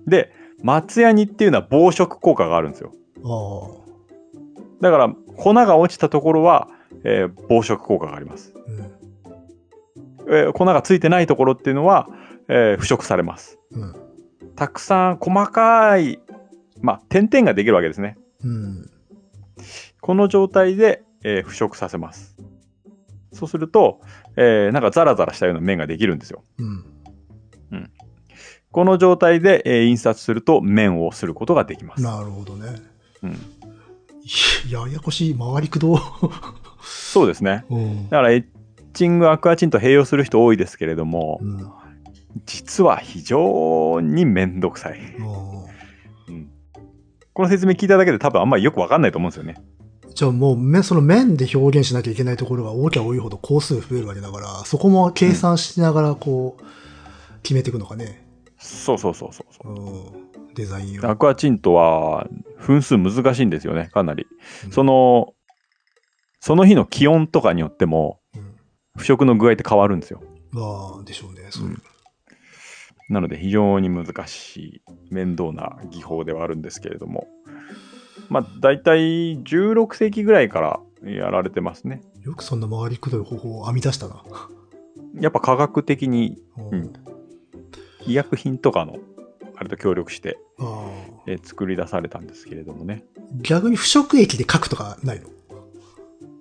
[0.06, 2.92] で、松ヤニっていうのは防食効果があるんですよ。
[4.80, 6.68] だから、粉が落ちたところは、
[7.04, 8.52] えー防食効果があります。
[8.66, 10.34] うん。
[10.34, 12.08] えー粉がついてないところっていうのは、
[12.48, 13.58] えー腐食されます。
[13.72, 13.94] うん。
[14.56, 16.18] たくさん細かい、
[16.80, 18.16] まあ、点々ができるわけですね。
[18.42, 18.90] うん。
[20.00, 22.36] この状態で、えー腐食させます。
[23.32, 24.00] そうすると、
[24.36, 26.44] えーなんかザラザラしたような面ができるんですよ。
[26.58, 26.84] うん。
[28.70, 32.02] この状態で、えー印刷すると面をすることができます。
[32.02, 32.68] なるほどね。
[33.22, 33.34] うん、い
[34.70, 35.38] やややこしい。
[35.38, 35.98] 回りくど。
[36.82, 37.64] そうですね。
[37.70, 38.04] うん。
[38.10, 38.44] だからエッ
[38.92, 41.70] チング、アクアチンと併用する人多いですけれども、うん。
[42.46, 45.00] 実は非常にめんどくさい。
[47.34, 49.56] うんこの説明聞いただけで多分あんまりよくわかんないと思うんですよね。
[50.14, 56.64] じゃあもう、めその面で表現しなきゃいけないところが多きゃ多いほど工数増えるわけだから、そこも計算しながらこう、
[57.42, 58.24] 決めていくのかね。
[58.58, 59.74] そうそうそうそうそう。
[59.74, 60.54] うん。
[60.54, 61.10] デザインを。
[61.10, 62.28] アクアチントは
[62.60, 64.26] 分数難しいんですよね、かなり。
[64.66, 65.34] うんその、
[66.38, 68.54] その日の気温とかによっても、うん。
[68.96, 70.22] 腐食の具合って変わるんですよ。
[70.52, 71.48] まあ、でしょうね。
[71.50, 71.66] そう。
[71.66, 71.82] うん
[73.08, 77.26] なので非常に難しい、面倒な技法ではあるんですけれども。
[78.28, 82.00] まあ、大体16世紀ぐらいからやられてますね。
[82.22, 84.22] よくそんな回りくどい方法を編み出したな。
[85.20, 86.92] やっぱ科学的にうんうん
[88.06, 88.96] 医薬品とかの、
[89.56, 90.38] あれと協力して、
[91.26, 93.04] えー作り出されたんですけれどもね。
[93.40, 95.28] 逆に腐食液で書くとかないの？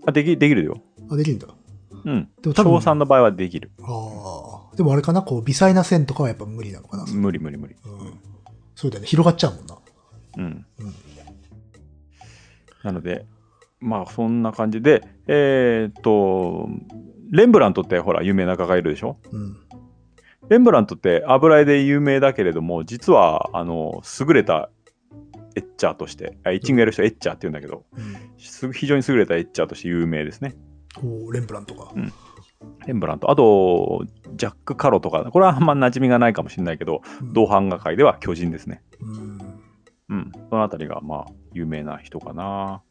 [0.06, 0.82] あ、でき、できるよ。
[1.10, 1.48] あ、できるんだ。
[2.04, 2.30] うん。
[2.42, 3.72] でも多分賞賛の場合はできる。
[3.82, 4.53] ああ。
[4.76, 7.06] でもあれかなこう、微細な線とかはやっぱ無理なのかな。
[7.06, 7.76] 無理無理無理。
[7.86, 8.20] うん。
[8.76, 9.08] そうだよね。
[9.08, 9.78] 広がっちゃうもんな。
[10.38, 10.66] うん。
[10.80, 10.94] うん。
[12.84, 13.26] なので、
[13.80, 16.70] まあそんな感じで、えーっと、
[17.32, 19.18] レンブラントってほら有名な画家いるでしょ？
[19.32, 19.58] うん。
[20.50, 24.70] レンブラントって油絵で有名だけれども、実は、あの、優れた
[25.56, 28.16] エッチャーとして、あエッチングやる人エッチャーって言うんだけど、うん。
[28.38, 30.56] す非常に優れたエッチャーとして有名ですね。
[30.98, 31.94] おーレンブラントか。
[32.86, 33.32] レンブラント。
[33.32, 38.84] あと、ジャック・カロとか、これはあんま馴染みがないかもしれないけど、うん同版画界では巨人ですね。
[39.02, 39.54] うん。
[40.10, 40.32] うん。
[40.50, 42.84] そのあたりが、まあ、有名な人かな。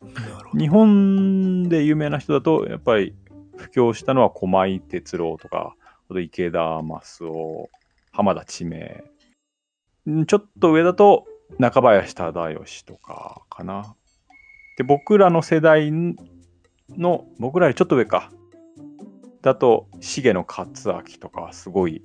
[0.53, 0.59] な。
[0.59, 3.15] 日本で有名な人だと、やっぱり、
[3.57, 5.77] 布教したのは駒井哲郎とか、
[6.11, 7.69] あと池田益夫、
[8.11, 8.79] 浜田知明。
[10.11, 11.27] んちょっと上だと、
[11.59, 13.95] 中林忠義とかかな。
[14.77, 15.93] で、僕らの世代
[16.89, 18.31] の、僕らよりちょっと上か。
[19.43, 22.03] だと、重野克明とかはすごい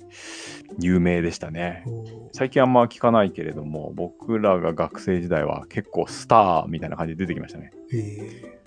[0.79, 1.85] 有名でしたね。
[2.33, 7.71] 最近あんま聞かないけれども、僕らが学生時代は結構スターみたいな感じで出てきましたね。
[7.93, 8.59] え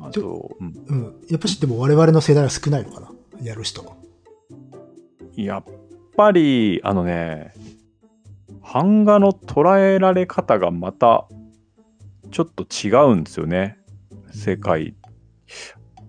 [0.00, 1.02] あと、うん、えうん。
[1.30, 3.10] やっぱしでも我々の世代は少ないのかな
[3.42, 3.96] やる人。
[5.34, 5.64] やっ
[6.14, 7.54] ぱり、あのね、
[8.72, 11.26] 版画の捉えられ方がまた
[12.30, 13.78] ちょっと違うんですよね。
[14.30, 14.94] 世界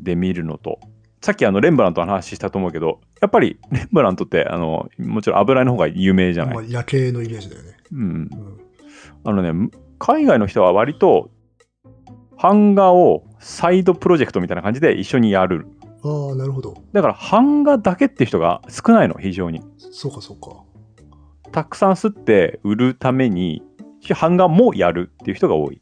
[0.02, 0.80] で見るのと。
[1.22, 6.56] さっきあのレンブラントの話したと思うけど、やっぱりレンブラントってあのもちろん油絵の方が有名じゃない。
[6.56, 7.78] まあ、夜景のイメージだよね。
[7.92, 8.30] うん、うん。
[9.26, 11.30] あのね、海外の人は割と
[12.42, 15.68] 版画をサイドプロジェクトみたいな感じで一緒にやる。
[16.04, 16.76] ああ、なるほど。
[16.94, 19.62] だから版画だけって人が少ないの、非常に。
[19.78, 20.64] そうか、そうか。
[21.52, 23.62] たくさん吸って売るために、
[24.22, 25.82] 版画もやるっていう人が多い。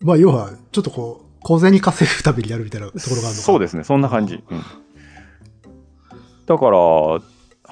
[0.00, 4.34] まあ、要は、ちょっとこう、小銭稼ぐためにやるみたいなところがあるのかそうですね、そんな感じ。
[4.34, 4.62] うん
[6.46, 6.78] だから、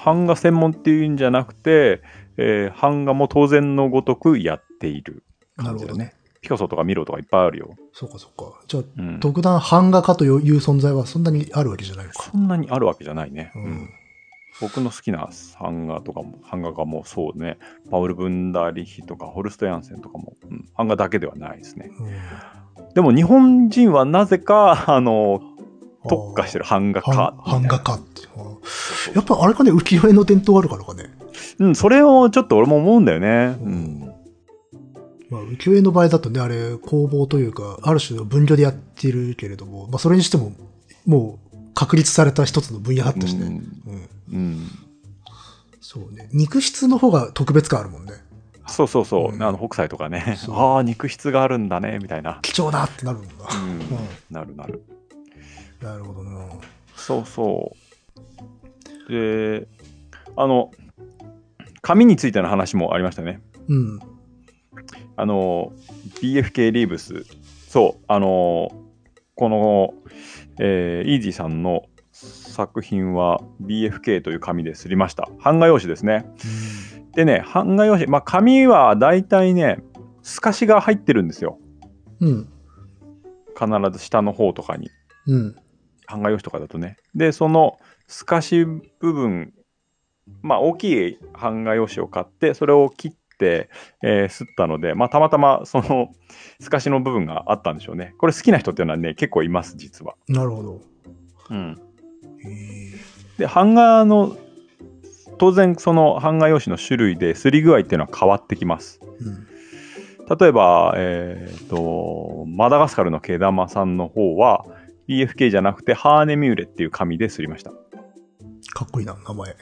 [0.04, 2.00] 版画専門っていうんじゃなくて、
[2.36, 5.24] えー版画も当然のごとくやっている
[5.56, 5.98] 感じだね。
[5.98, 6.14] なるほどね。
[6.40, 7.74] ピカソとかミロとかいっぱいあるよ。
[7.92, 8.60] そうか、そうか。
[8.68, 12.22] じゃあ、うん、特段版画家という存在はそんなにあるわけじゃないのか。
[12.22, 13.50] そんなにあるわけじゃないね。
[13.56, 13.90] ううんん
[14.60, 15.28] 僕の好きな
[15.60, 17.58] 版画とかも、版画家もそうね、
[17.90, 21.90] パウル・ブンダーリヒとかホルスト・ヤンセンとかも、うん版画だけではないですね。
[21.98, 22.12] うん
[22.94, 25.40] でも日本人はなぜか、 あの、
[26.08, 28.22] 特化してる版画家版画家って。
[28.22, 28.28] うん
[29.14, 31.10] やっぱあれかね、浮世絵の伝統があるからかね。
[31.58, 33.56] うん、それをちょっと俺も思うんだよね。
[33.60, 34.12] ううんん。
[35.30, 40.52] まあ、浮世絵の場合だとね、あれ、工房というか、ある種の分業でやってるけれども、まあ、それにしても、
[41.06, 43.46] もう、確立された一つの分野だったしね。
[43.46, 44.08] うん。
[44.32, 44.66] うん。
[45.80, 46.28] そうね。
[46.32, 48.12] 肉質の方が特別感あるもんね。
[48.68, 49.34] そうそうそう。
[49.34, 50.36] うんあの、北斎とかね。
[50.50, 52.38] ああ、肉質があるんだね、みたいな。
[52.42, 53.32] 貴重だってなるもんな。
[53.34, 53.82] うんう。
[54.30, 54.82] なるなる。
[55.82, 55.84] ん。
[55.84, 56.46] なるほどな。
[56.94, 57.76] そうそ
[59.08, 59.12] う。
[59.12, 59.66] で、
[60.36, 60.70] あの、
[61.80, 63.40] 紙についての話もありましたね。
[63.68, 63.98] うん。
[65.16, 65.72] あの、
[66.20, 67.24] BFK リーブス、
[67.68, 68.70] そう、あの、
[69.34, 69.94] この、
[70.60, 75.28] えーイージーさんの作品は BFK という紙ですりました。
[75.42, 76.26] 版画用紙ですね。
[77.18, 79.82] でね、版画用紙、まあ、紙はだいたいね、
[80.22, 81.58] 透かしが入ってるんですよ。
[82.20, 82.48] うん。
[83.58, 84.88] 必ず下の方とかに。
[85.26, 85.56] うん。
[86.06, 86.96] 版画用紙とかだとね。
[87.16, 89.52] で、その透かし部分、
[90.42, 93.68] まあ大きい版画用紙を買って、それを切って、
[94.04, 96.10] えー吸ったので、まあたまたまその
[96.60, 98.14] 透かしの部分があったんでしょうね。
[98.18, 100.14] これ好きな人っていうのはね、結構います、実は。
[100.28, 100.80] なるほど。
[101.50, 101.80] うん。
[103.38, 104.36] で、版画の、
[105.38, 109.00] 当然その版画用紙の種類で擦り具合っていうのは変わってきます。
[109.20, 110.38] うん。
[110.38, 114.66] 例えば、えっ、と、マダガスカルの毛玉さんの方は、
[115.08, 117.70] BFK じゃなくて、ハーネミューレっていう紙で擦りました。
[118.74, 119.56] かっこいいな、名前。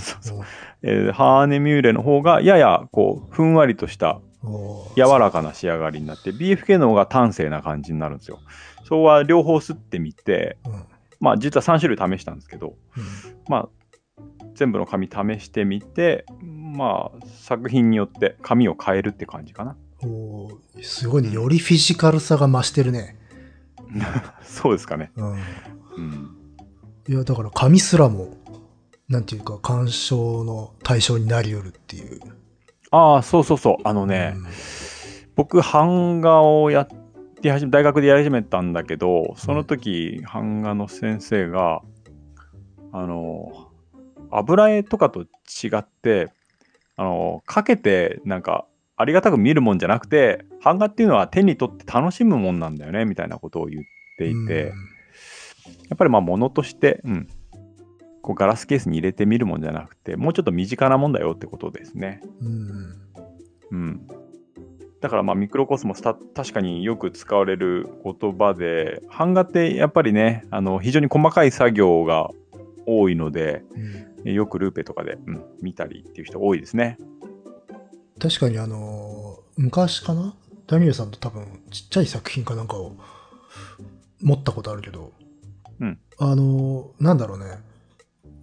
[0.00, 0.44] そうそう
[0.82, 4.20] えーハーネミューレの方がややこうふんわりとした
[4.96, 8.40] 柔らかな仕上がりになって BFK の方が端正な感じになるんですよ。
[8.84, 10.72] そこは両方吸ってみてうん。
[10.72, 10.84] うん。
[11.20, 12.74] まあ実は3種類試したんですけど
[13.48, 13.68] まあ
[14.54, 19.76] 全部の紙試してみてまあ作品によって紙を変えるって感じかな。
[20.04, 21.30] おーすごいね。
[21.30, 23.16] よりフィジカルさが増してるね。
[24.42, 25.12] そうですかね。
[25.16, 25.32] うん。
[25.32, 26.36] うん。
[27.08, 28.36] いや、だから紙すらも、
[29.08, 32.20] なんていうか、鑑賞の対象になり得るっていう。
[32.90, 34.34] ああそうそうそうあのね、
[35.34, 36.88] 僕版画をやっ
[37.40, 41.80] て始め大学でやり始めたんだけどその時版画の先生が
[42.92, 43.71] あの
[44.32, 45.26] 油絵とかと違
[45.78, 46.30] って
[46.96, 48.66] あのかけてなんか
[48.96, 53.82] ありがたく見るもんじゃなくて版画っていうのは手に取って楽しむもんなんだよねみたいなことを言っ
[54.18, 54.72] ていて、
[55.88, 57.28] やっぱりまあ物として、うん、
[58.22, 62.20] こうガラスケースに入れてみるもんじゃなくてもうちょっと身近なもんだよってことですね。
[63.70, 64.06] うん。
[65.00, 72.30] だからまあミクロコスモスた確かによく使われる言葉で版画ってやっぱりねあの非常に細かい作業が
[72.86, 76.98] 多いのでうんよくルーペとかで、うん、見たりっていう人多いですね。
[78.20, 80.34] 確かにあのー昔かな？
[80.66, 82.96] ダニエルさんと多分ちっちゃい作品かなんかを
[84.22, 85.12] 持ったことあるけど、
[85.80, 87.58] うんあのーなんだろうね。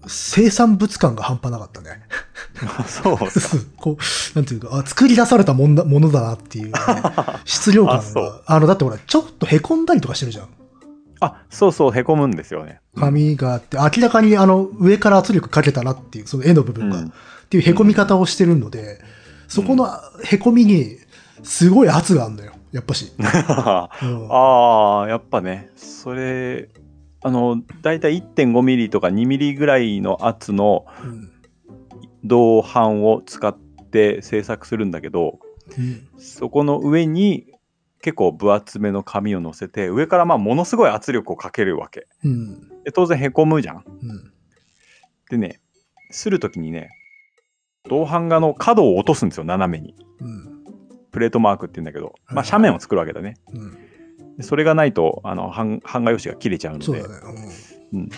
[0.08, 2.02] 生産物感が半端なかったね。
[2.88, 6.72] そうっすか こう、なんていうか、あ、作り出されたもんだものだなっていう、ね、
[7.44, 8.42] 質量感が。
[8.46, 10.48] あの、だってほら、ちょっと凹んだりとかしてるじゃん。
[11.22, 12.80] あそうそうへこむんですよね。
[12.96, 17.12] 紙があって、明らかにあの、上から圧力かけたなっていう、その絵の部分が、うんっ
[17.50, 19.00] ていう凹み方をしてるので、
[19.48, 19.88] そこの
[20.24, 20.98] 凹みに、
[21.42, 22.52] すごい圧があるのよ。
[22.72, 23.12] やっぱし。
[23.18, 23.90] う んあ
[25.06, 26.70] あやっぱねそれ
[27.22, 31.32] あのだいたい1.5ミリとか2ミリぐらいの圧のうん
[32.26, 35.40] 銅版を使って制作するんだけど
[35.78, 37.49] うんそこの上に
[38.02, 42.08] 結構分厚めの紙を乗せて上からまあものすごい圧力をかけるわけ。
[42.24, 42.70] うん。
[42.84, 43.84] で当然へこむじゃん。
[43.86, 44.34] うん。
[45.30, 45.60] でね
[46.12, 46.90] する時にね
[47.88, 49.96] 銅版画の角を落とすんですよ斜めに。
[50.22, 50.64] うん。
[51.12, 52.46] プレートマークって言うんだけど、まあ、はい。
[52.52, 53.36] 斜面を作るわけだね。
[53.54, 53.78] うん。
[54.38, 57.02] でそれがないとあの版版画用紙が切れちゃうので。
[57.02, 57.08] ね。
[57.92, 58.10] うん、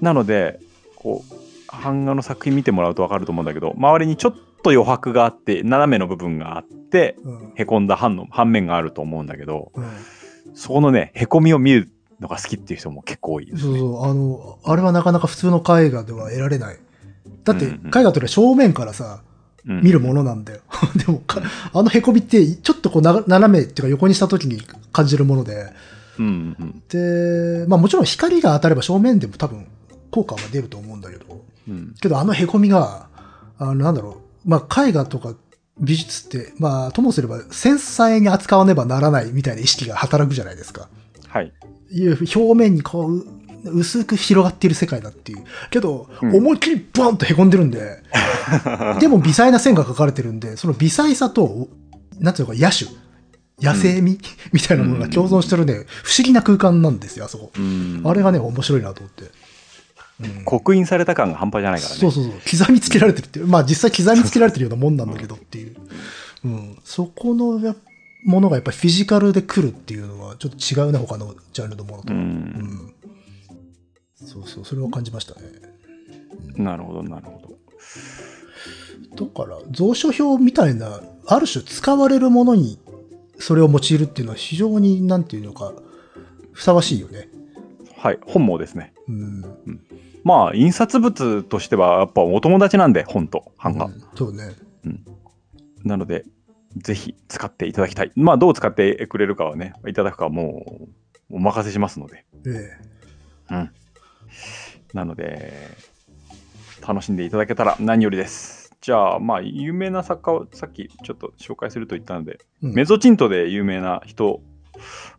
[0.00, 0.60] なので
[0.94, 1.46] こう
[1.82, 4.34] 版画の作品見てもらうと分かると思うんだけど周りにちょっ
[4.66, 7.40] と余白があって斜めの部分があってうん。
[7.40, 9.84] うんへこんだ版の反面があると思うんだけどうん。
[10.54, 11.90] そこのねへこみを見る
[12.20, 13.62] のが好きっていう人も結構多いですね。
[13.62, 16.78] そうそう、あの、あれはなかなか普通の絵画では得られない。
[17.44, 17.88] だって、うんうん。
[17.88, 19.22] 絵画というのは正面からさ、
[19.66, 19.82] うん。
[19.82, 20.60] 見るものなんだよ。
[20.96, 21.42] でもか、
[21.72, 24.62] あの凹みって、ちょっとこうな斜めっていうか横にした時に
[24.92, 25.66] 感じるもので、
[26.18, 29.66] うんうんで、まあもちろん光が当たれば正面でも多分
[30.10, 31.94] 効果は出ると思うんだけど、うん。
[32.00, 33.08] けどあの凹みが、
[33.58, 35.34] あのなんだろう、まあ絵画とか
[35.78, 40.88] 美術って、まあともすれば繊細に扱わねばならないみたいな意識が働くじゃないですか。
[41.28, 41.52] はい
[41.90, 43.24] いう表面にこう、う
[43.64, 45.44] 薄く広がっている世界だっていう。
[45.70, 48.02] けど、うん思いっきりボンと凹んでるんで、
[49.00, 51.68] でも微細な線が描かれてるんで、その微細さと、
[52.18, 52.90] なんていうのか、野種、
[53.60, 54.18] 野生味、
[54.52, 57.52] みたいなものが共存してるね、不思議な空間なんですよ、あそこ。
[57.56, 59.24] うんあれがね、面白いなと思って。
[60.20, 62.00] うん刻印された感が半端じゃないからね。
[62.00, 62.32] そうそうそう。
[62.58, 63.46] 刻みつけられてるっていう。
[63.46, 65.76] まあ実際刻みつけられてるようなもんなんだけどっていう。
[66.44, 66.78] うん。
[66.84, 67.76] そこのや
[68.24, 72.12] ものがやっぱりフィジカルで来るっていうのはちょっと違うね、他のジャンルのものと。
[72.14, 72.94] ううんん。
[74.24, 75.40] そうそう、それは感じましたね。
[76.56, 77.40] なるほどなるほ
[79.16, 79.26] ど。
[79.26, 82.78] だから、蔵書表みたいな、ある種使われるものに
[83.38, 85.74] それを用いるっていうのは非常に、なんていうのか、
[86.52, 87.28] ふさわしいよね。
[87.96, 88.92] はい本望ですね。
[89.08, 89.42] うん。
[90.26, 93.84] まあ印刷物としてはやっぱお友達なんで本と版画。
[93.84, 94.56] うんそうね。
[95.84, 96.24] なので
[96.76, 98.10] ぜひ使っていただきたい。
[98.16, 100.88] まあ、どう使ってくれるかはね、いただくかはも
[101.30, 102.24] うお任せしますので。
[102.44, 103.70] えうん。
[104.92, 105.52] なので、
[106.86, 108.74] 楽しんでいただけたら何よりです。
[108.80, 114.42] じゃあ、まあ、有名な作家をさっきちょっと紹介すると言ったので、うんメゾチントで有名な人。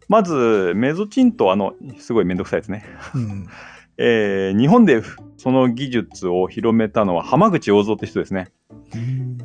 [0.09, 2.85] まず、メゾチント、あの、すごいめんどくさいですね。
[3.15, 3.47] うん。
[3.97, 5.01] えー日本で
[5.37, 8.49] その技術を広めたのは浜口洋三って人ですね。
[8.93, 9.37] うん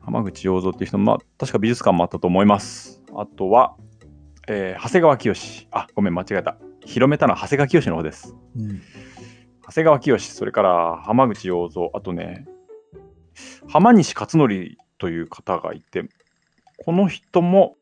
[0.00, 3.02] 浜口洋三って人、まあ、確か美術館もあったと思います。
[3.14, 3.76] あとは、
[4.48, 5.68] えー長谷川清。
[5.70, 6.56] あ、ごめん、間違えた。
[6.84, 8.34] 広めたのは長谷川清の方です。
[8.56, 8.80] うん。
[9.66, 12.46] 長谷川清、それから浜口洋三、あとね、
[13.68, 16.08] 浜西勝則という方がいて、
[16.84, 17.76] この人も、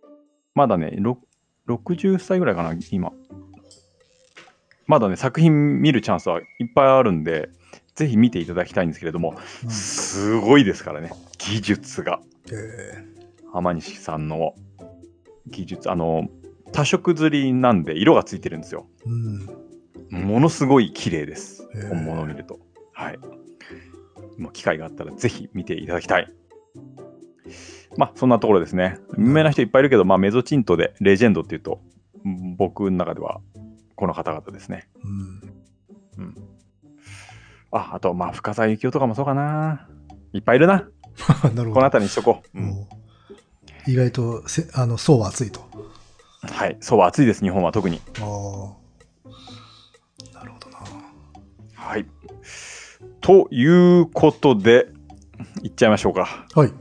[0.55, 1.19] まだね、ろ
[1.67, 3.13] 60歳ぐらいかな、今。
[4.89, 7.51] まだね、作品見るチャンスはいっぱいあるんで、
[7.95, 12.21] ぜひ見ていただきたいんですけれども、うんすごいですからね、技術が。
[12.51, 13.05] え
[13.53, 14.55] 浜西さんの
[15.47, 16.29] 技術、あの、
[16.73, 18.87] 多色釣りなんで色がついてるんですよ。
[19.07, 20.25] えうん。
[20.27, 21.69] ものすごい綺麗です。
[21.91, 22.59] 本物を見ると。
[22.95, 23.19] はい。
[24.39, 26.33] もう機会があったらぜひ見ていただきたい。
[27.99, 28.99] まあ、そんなところですね。
[29.19, 31.83] 有名な人いっぱいいるけど、まあ、メゾチントでレジェンドっていうと、
[32.25, 33.41] うん僕の中では
[33.99, 34.89] この方々ですね。
[35.03, 35.09] う
[36.23, 36.35] ん。
[37.73, 39.89] あ、あと、まあ、深沢幸雄とかもそうかな。
[40.33, 40.75] いっぱいいるな。
[40.75, 40.93] なる
[41.49, 41.65] ほど。
[41.65, 42.59] この辺りにしとこう。
[42.59, 42.87] うん
[43.89, 45.63] 意外とせ、あの、層は厚いと。
[46.43, 46.77] はい。
[46.81, 48.03] そう、暑いです、日本は特に。
[48.21, 48.25] ああ。
[50.35, 50.77] なるほどな。
[51.75, 52.07] はい。
[53.21, 53.65] とい
[54.01, 54.89] うことで、
[55.63, 56.47] いっちゃいましょうか。
[56.55, 56.73] はい。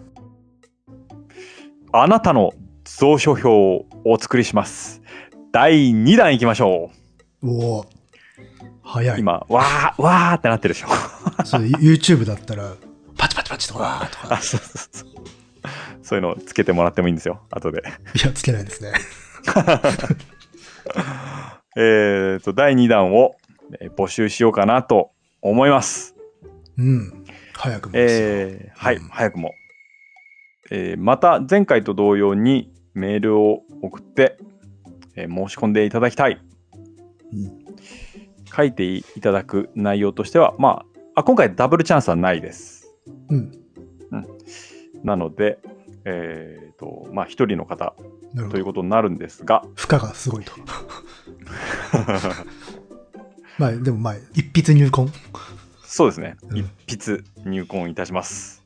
[1.94, 2.52] あなたの
[3.00, 5.02] 蔵書表をお作りします。
[5.54, 6.92] 第2弾いきましょ
[7.44, 7.86] おお。
[8.84, 9.18] 早う。
[9.18, 9.20] い。
[9.20, 10.88] 今、わー、わーってなってるでしょ。
[11.46, 12.74] そう YouTube だったら、
[13.18, 14.34] パチパチパチとか、わーとか。
[14.36, 15.10] あそうそうそう
[16.04, 17.84] そういうのをつけてもらってもいいんですよ、後で。
[18.16, 18.94] いや、つけないですね。
[21.76, 23.36] えーと、第2弾を
[23.82, 25.12] えー募集しようかなと
[25.42, 26.16] 思います。
[26.78, 27.26] うん。
[27.54, 28.20] 早くもですよ。
[28.30, 29.52] えーはい、うん早くも。
[30.72, 34.38] えーまた前回と同様にメールを送って、
[35.16, 36.42] えー申し込んでいただきたい。
[37.34, 37.68] うん
[38.56, 42.94] 書いていただく内容としては、まあ、あ今回ダブルチャンスはないです。
[43.30, 43.52] うん。
[45.04, 45.60] なので、
[46.06, 47.94] えーと、まあ、一人の方。
[48.52, 50.52] ということになるんですが、負荷がすごいと。
[53.58, 55.12] まあ、でもまあ、一筆入魂？
[55.84, 58.64] そうですね、うん一筆入魂いたします。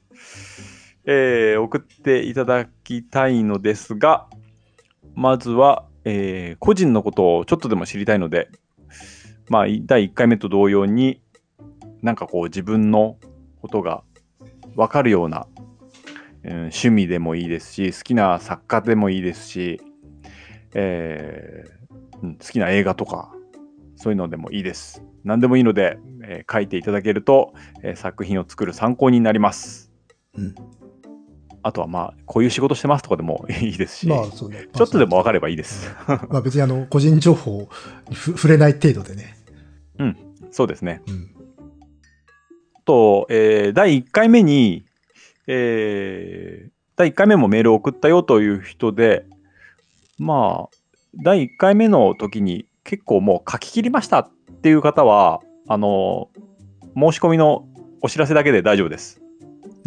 [1.06, 4.28] えー送っていただきたいのですが、
[5.16, 8.50] まずは、えー個人のことをちょっとでも知りたいので、
[9.50, 11.22] まあ、第1回目と同様に、
[12.02, 13.18] なんかこう自分の
[13.62, 14.04] ことが
[14.76, 15.48] 分かるような、
[16.44, 19.82] うん趣味でもいいですし、好きな作家でもいいですし、
[20.74, 21.82] えー
[22.24, 23.32] うん好きな映画とか、
[23.96, 25.04] そういうのでもいいです。
[25.24, 29.92] 何でもいいので、えー書いていただけると、えー作品を作る参考になります。
[30.36, 30.56] うん。
[31.64, 34.68] あとはまあ、こういう仕事してますとかでも いいですし、まあ、そうね。
[34.74, 35.90] ちょっとでも分かればいいです。
[36.08, 37.70] まあ別にあの、個人情報
[38.10, 39.38] にふ触れない程度でね。
[40.52, 41.02] そうですね。
[41.08, 41.30] うん。
[42.86, 44.86] と、えー第1回目に、
[45.48, 49.26] えー第1回目もメールを送ったよという人で、
[50.20, 50.78] まあ、
[51.16, 54.30] 第1回目の時に結構もう書き切りましたっ
[54.62, 56.30] ていう方は、あの、
[56.96, 57.66] 申し込みの
[58.02, 59.21] お知らせだけで大丈夫です。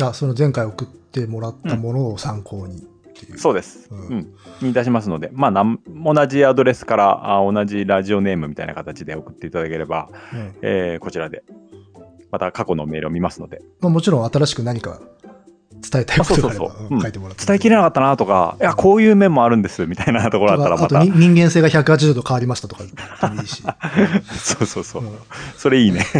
[0.00, 2.86] あ、その前回送ってもらったものを参考に
[3.32, 3.38] う。
[3.38, 3.88] そうです。
[3.90, 4.34] うんうん。
[4.62, 11.44] にいたしますので、まあなん、同じアドレスからあ同じラジオネームみたいな形で送っていただければ、うんえーこちらで、
[12.30, 15.00] また過去のメールを見ますので、まあもちろん新しく何か
[15.90, 17.46] 伝えたいことがあれば書いてもらって。
[17.46, 23.62] 伝えきれなかったなとか、いや、こういう面もあるんですみたいなところだったらまた人間性が180度変わりましたとかいいし。
[24.38, 25.18] そうそうそうう、ん
[25.56, 26.04] それいいね。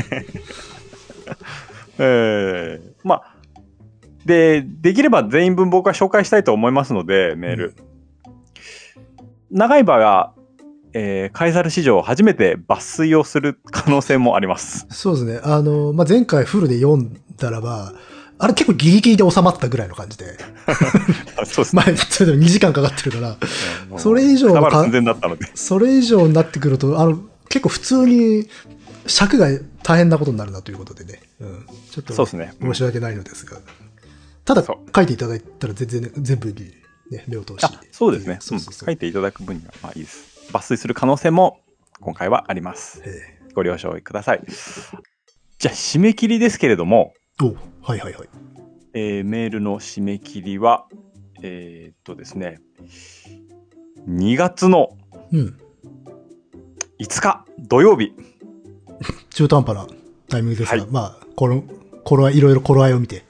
[1.99, 3.34] えーまあ、
[4.27, 7.75] で、できれば全員分僕は紹介したいと思いますので、メール。
[9.51, 10.33] 長い場合は、
[10.93, 14.87] えーカイザル史上初めて抜粋をする可能性もあります。
[14.91, 15.41] そうですね。
[15.43, 17.93] あの、まあ、前回フルで読んだらば、
[18.39, 20.37] あれ結構ギリギリで収まったぐらいの感じで。
[21.47, 21.83] そうですね。
[21.87, 23.37] まあ、それでも2時間かかってるから、
[23.99, 25.47] それ以上のかくたばる寸前だったので。
[25.55, 27.19] それ以上になってくると、あの、
[27.49, 28.49] 結構普通に
[29.07, 29.49] 尺が
[29.83, 31.21] 大変なことになるなということでね。
[31.41, 31.67] うん。
[31.91, 32.55] ちょっと、そうですね。
[32.61, 33.59] 申し訳ないのですが。
[34.45, 36.73] ただ、書いていただいたら全然、全部に、
[37.11, 38.39] ね、目を通しあそうですね。
[38.41, 40.51] そうそうそううん書いていただく分にはまあいいです。
[40.53, 41.61] 抜粋する可能性も
[42.01, 43.03] 今回はあります。
[43.05, 44.43] えご了承ください。
[45.59, 47.15] じゃあ、締め切りですけれども、
[47.83, 48.29] はいはいはい。
[48.95, 50.87] えーメールの締め切りは、
[51.43, 52.61] えーっとですね、
[54.09, 54.97] 2月の
[55.33, 55.59] うん。
[57.01, 58.13] 5日土曜日、
[59.31, 59.95] 中途半端な
[60.29, 61.65] タイミングですが、はいまあ、この、
[62.05, 63.25] 頃合い、いろいろ頃合いを見て、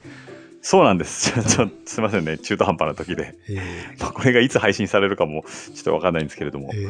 [0.67, 1.31] そうなんです。
[1.37, 3.35] ちょちょすいませんね、中途半端な時で。
[3.47, 3.61] え
[4.01, 6.89] まあ、これがいつ配信されるかもちょっとわかんないんですけれどもー、えー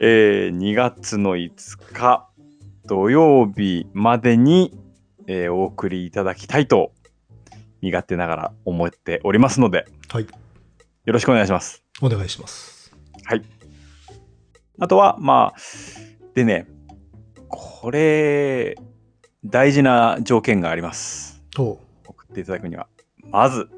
[0.00, 2.28] えー2月の5日
[2.86, 4.76] 土曜日までに、
[5.28, 6.90] えーお送りいただきたいと、
[7.80, 10.24] 身勝手ながら思っておりますので、はい。
[10.24, 10.28] よ
[11.12, 11.84] ろしくお願いします。
[12.02, 12.92] お願いします。
[13.22, 13.44] はい。
[14.80, 15.60] あとは、まあ、
[16.34, 16.66] でね、
[17.46, 18.76] これ、
[19.44, 21.40] 大事な条件があります。
[22.30, 22.88] っていただくには。
[23.30, 23.68] まず、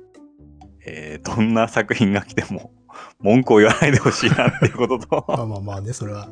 [0.84, 2.72] えーどんな作品が来ても、
[3.20, 6.28] 文句を言わないでほしいなっていうことと、まあまあまあね、それは。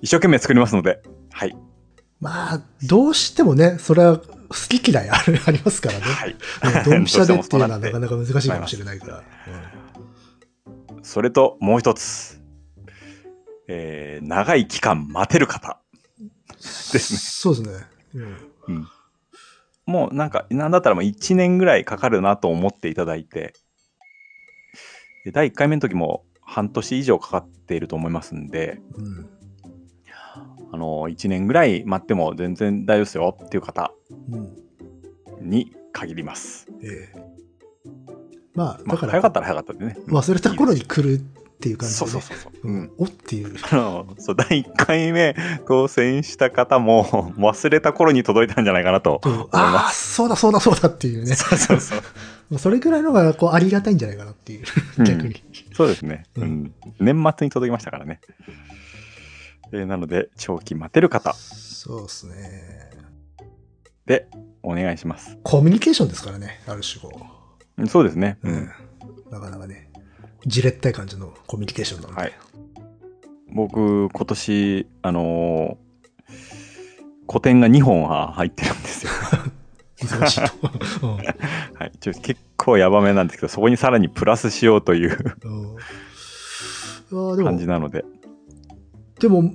[0.00, 1.56] 一生懸命作りますので、はい。
[2.20, 4.24] まあ、どうしてもね、それは好
[4.68, 6.04] き嫌いある ありますからね。
[6.04, 6.30] はい。
[6.30, 9.24] ねドンピシャでっていうのはどうしてもなかなか難しいかもしれないから。
[11.02, 12.40] それと、もう一つ。
[13.70, 15.78] えー長い期間待てる方。
[16.92, 17.86] ですねそうですね。
[18.68, 18.88] うん
[19.88, 23.54] もうなんか、なんだったらもう1年ぐらいかかるなと思っていただいて、
[25.24, 29.30] で第1回目の時も半年以上かかっていると思いますんで、うん。
[30.72, 33.90] あの、1年ぐらい待っても全然大丈夫ですよっていう方
[34.30, 35.48] うん。
[35.48, 36.68] に限ります。
[36.82, 37.18] ええ。
[38.54, 39.96] まあ、まあ、だから、早かったら早かったでね。
[40.08, 41.22] 忘れた頃に来る
[41.58, 42.10] っていう感じで、ね。
[42.12, 42.68] そうそうそうそう。
[42.68, 42.90] ううんん。
[42.98, 43.52] おっていう。
[43.72, 45.34] あのそう、第1回目
[45.66, 49.92] 当選した方も忘れた頃に届いたんじゃないかなとああ。
[49.92, 51.34] そうだそうだそうだっていうね。
[51.34, 52.02] そうそうそう。
[52.58, 54.64] それぐらいのがこうありがたいんじゃないかなっていう、
[54.98, 55.42] うん逆に。
[55.74, 56.26] そうですね。
[56.36, 56.74] ううんん。
[57.00, 58.20] 年末に届きましたからね。
[59.72, 62.90] えーなので、長期待てる方そうですね。
[64.06, 64.26] で
[64.62, 65.36] お願いします。
[65.42, 67.26] コミュニケーションですからね、ある種こ
[67.76, 68.38] うんそうですね。
[68.42, 68.48] う。
[68.48, 68.70] うん。
[69.30, 69.87] なかなかね、
[70.48, 72.20] じれったい感じのコミュニケーションなので。
[72.20, 72.32] はい。
[73.54, 75.88] 僕、今年、あのー
[77.30, 79.12] 古典が2本は入ってるんですよ。
[80.00, 80.40] 忙しい
[81.00, 81.04] と。
[81.06, 81.22] うんは
[81.86, 81.92] い。
[82.00, 85.16] ちょ結構やばめなんですけど、そこにさらにプラスしようという
[87.44, 88.06] 感じなので。
[89.20, 89.52] でも、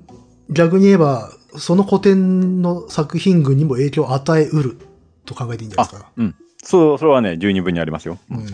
[0.52, 4.78] 逆に言えば、その古典の作品群にも影響を与えうる
[5.26, 6.12] と考えていいんじゃないですか？
[6.16, 6.36] うん。
[6.64, 8.20] そう、それはね、十二分にありますよ。
[8.30, 8.46] うん。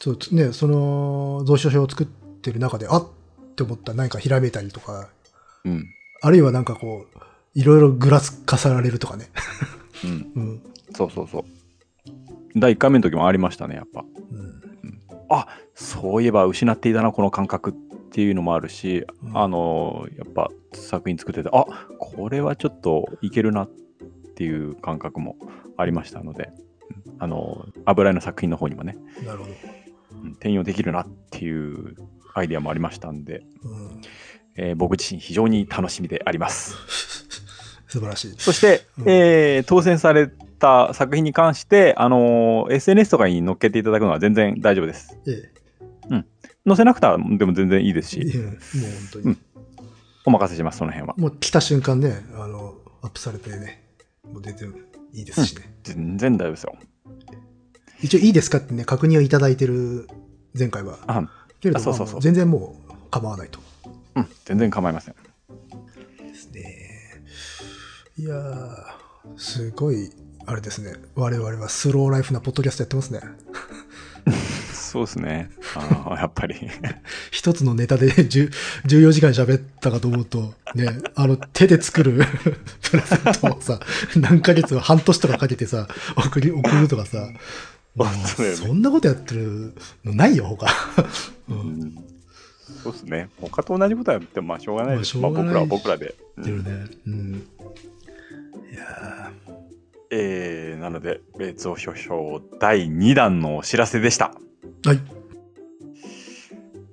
[0.00, 5.08] そう、つね、その、蔵書書を作ってる中で、あっって思ったら何かひらめいたりとか、
[5.64, 5.86] うん。
[6.20, 7.18] あるいはなんかこう、
[7.54, 9.30] いろいろぐらつかされるとかね。
[10.04, 10.32] うん。
[10.36, 10.62] うん。
[10.94, 11.44] そうそうそう。
[12.54, 14.04] 第1回目の時もありましたね、やっぱ。
[14.30, 14.62] うん。
[15.28, 17.74] あそういえば失っていたな、この感覚っ
[18.10, 21.64] ていうのもあるし、うんあの、やっぱ作品作ってて、あ
[21.98, 23.70] これはちょっといけるなっ
[24.36, 25.36] ていう感覚も
[25.78, 26.50] ありましたので、
[27.06, 29.75] うんあの、油絵の作品の方にもね、なるほど。
[30.22, 31.96] うん転用できるなっていう
[32.34, 34.00] アイデアもありましたんで、うん。
[34.56, 36.74] えー僕自身非常に楽しみであります。
[37.88, 38.34] 素晴らしい。
[38.38, 45.18] そして、うんえー当選された作品に関して、あの SNS とかに載っけていただくのは全然大丈夫です。
[45.26, 45.52] え
[46.66, 48.58] 載せなくてもでも全然いいですし、やもう本
[49.12, 49.24] 当に。
[49.26, 49.38] うん
[50.28, 51.14] お任せします、その辺は。
[51.16, 53.84] もう来た瞬間ね、あの、アップされてね、
[54.24, 54.74] もう全然
[55.12, 55.72] いいですしね。
[55.84, 56.76] 全然大丈夫ですよ。
[58.02, 60.08] 一応いいですかってね、確認をいただいてる
[60.58, 60.98] 前回は。
[61.06, 61.22] あ
[61.60, 63.60] けれどあそうそうそうまあ全然もう構わないと。
[64.14, 65.14] うん、全然構いません。
[66.18, 66.86] ですね。
[68.18, 68.84] いやー、
[69.36, 70.10] すごい、
[70.46, 70.94] あれですね。
[71.14, 73.20] 我々はスローライフなポッドキャストやってますね。
[74.72, 75.50] そうですね。
[75.74, 76.56] あーやっぱり。
[77.30, 78.50] 一つのネタで10
[78.86, 82.24] 14時間喋ったかと思うと、ね、あの手で作る
[82.80, 83.80] プレゼントをさ、
[84.16, 87.28] 何ヶ月、半年とかかけてさ、送り、送るとかさ、
[88.04, 89.74] ねそんなことやってる
[90.04, 90.66] のないよ、他。
[91.48, 91.94] ううんん、
[92.82, 93.30] そうですね。
[93.40, 95.16] 他と同じことやってもまあしょうがないです。
[95.16, 96.14] まあ、僕らは僕らで。
[96.36, 96.86] うんやってるね。
[97.06, 97.34] うん。
[98.72, 99.32] いや
[100.10, 104.32] えー、なので、別を書書第2弾のお知らせでした。
[104.82, 105.00] ーはい。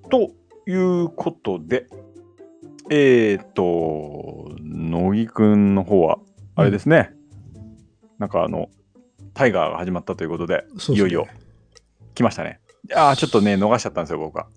[0.10, 0.32] と
[0.70, 1.88] いうことで、
[2.90, 6.20] えーと、乃木くんの方は、
[6.56, 7.14] あれですね、
[8.20, 8.70] なんかあの、
[9.34, 11.28] タイガーが始まったということで、ねいよいよ
[12.16, 12.60] 来ましたね。
[12.96, 14.48] ああ、ちょっとね、逃しちゃったんですよ、僕は。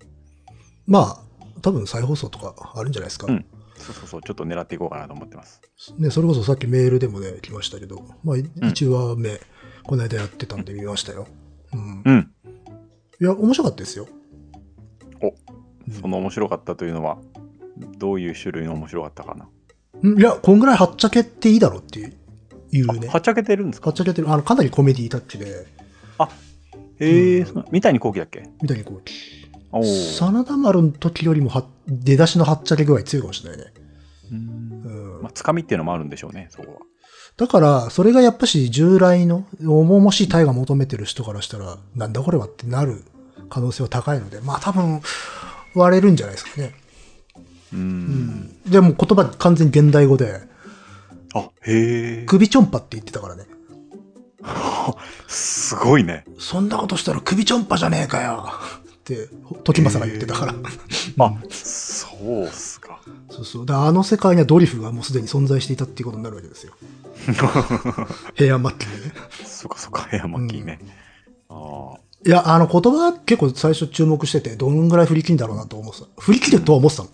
[0.85, 3.27] まあ、多分再放送とかあるんじゃないですか。
[3.27, 3.45] うん
[3.77, 5.61] そうそうそう、ちょっと狙っていこうかなと思ってます。
[5.99, 9.39] ね、それこそさっきメールでもね、来ましたけど、まあ、1話目、
[9.83, 11.27] この間やってたんで見ましたよ。
[11.73, 12.01] うん。
[12.03, 12.31] うん。
[13.21, 14.07] いや、面白かったですよ。
[15.21, 15.29] おう
[15.91, 17.19] んその面白かったというのは、
[17.99, 19.47] どういう種類の面白かったかな？
[20.01, 22.13] うんいや、こんぐらいはっちゃけっていいだろうっていう
[22.71, 23.07] いうね。
[23.07, 23.87] はっちゃけてるんですか？
[23.89, 24.29] はっちゃけてる。
[24.31, 25.65] あの、かなりコメディタッチで。
[26.99, 28.49] へえ、うんそ三谷幸喜だっけ？
[28.61, 29.01] みたいにこう、
[29.71, 33.65] おー真田丸の時よりもは出だしのはっちゃけ具合強いかもしれないね。
[34.31, 36.79] うんうんまあ、つかみっていうのもあるんでしょうね、そこは。
[37.37, 43.03] だから、それがやっぱし従来の重々しい体が求めてる人からしたら、なんだこれはってなる
[43.49, 45.01] 可能性は高いので、まあ多分
[45.75, 46.73] 割れるんじゃないですかね。
[47.73, 48.59] うん。
[48.63, 50.41] でも言葉完全に現代語で、
[51.37, 52.25] あ、へえ。
[52.25, 53.45] 首ちょんぱって言ってたからね。
[55.27, 56.23] すごいね。
[56.39, 58.45] そんなことしたら首ちょんぱじゃねえかよ
[58.97, 59.29] って、
[59.63, 60.55] 時政が言ってたから。
[61.25, 63.01] あ、そうっすか。
[63.29, 63.65] そうそう。
[63.65, 66.73] だあの世界にはドリフがもうすでに存在していたっていうことになるわけですよ。
[68.35, 69.11] 平安末期にね。
[69.45, 70.79] そっかそっか、ヘアマッキーね。
[71.49, 71.99] ああ。
[72.25, 76.07] いや、あの言葉結構最初注目してて、どんぐらい振り切るんだろうなと思ってた。
[76.19, 77.09] 振り切るとは思ってたの。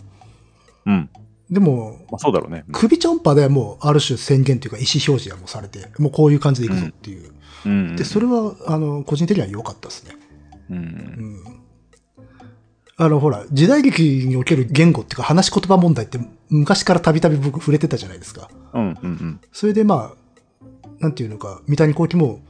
[0.87, 1.09] うん。
[1.53, 2.65] でも、まあ、そうだろうね。
[2.71, 7.31] 首ちょんぱでもうある種宣言というか意思表示はもうされて、もうこういう感じでいくぞっていう。
[7.65, 7.95] うん。
[7.95, 10.15] で、それは、あの、個人的には良かったですね。
[10.69, 10.73] う。
[10.73, 11.63] うんん。
[12.97, 18.49] あの、ほら、時代劇における言語っていうか話し言葉問題って昔からたびたび僕触れてたじゃないですか。
[18.73, 18.81] うん。
[18.81, 18.97] うん。
[19.01, 19.41] うん。
[19.51, 22.41] それでまあ、なんていうのか、三谷幸喜も、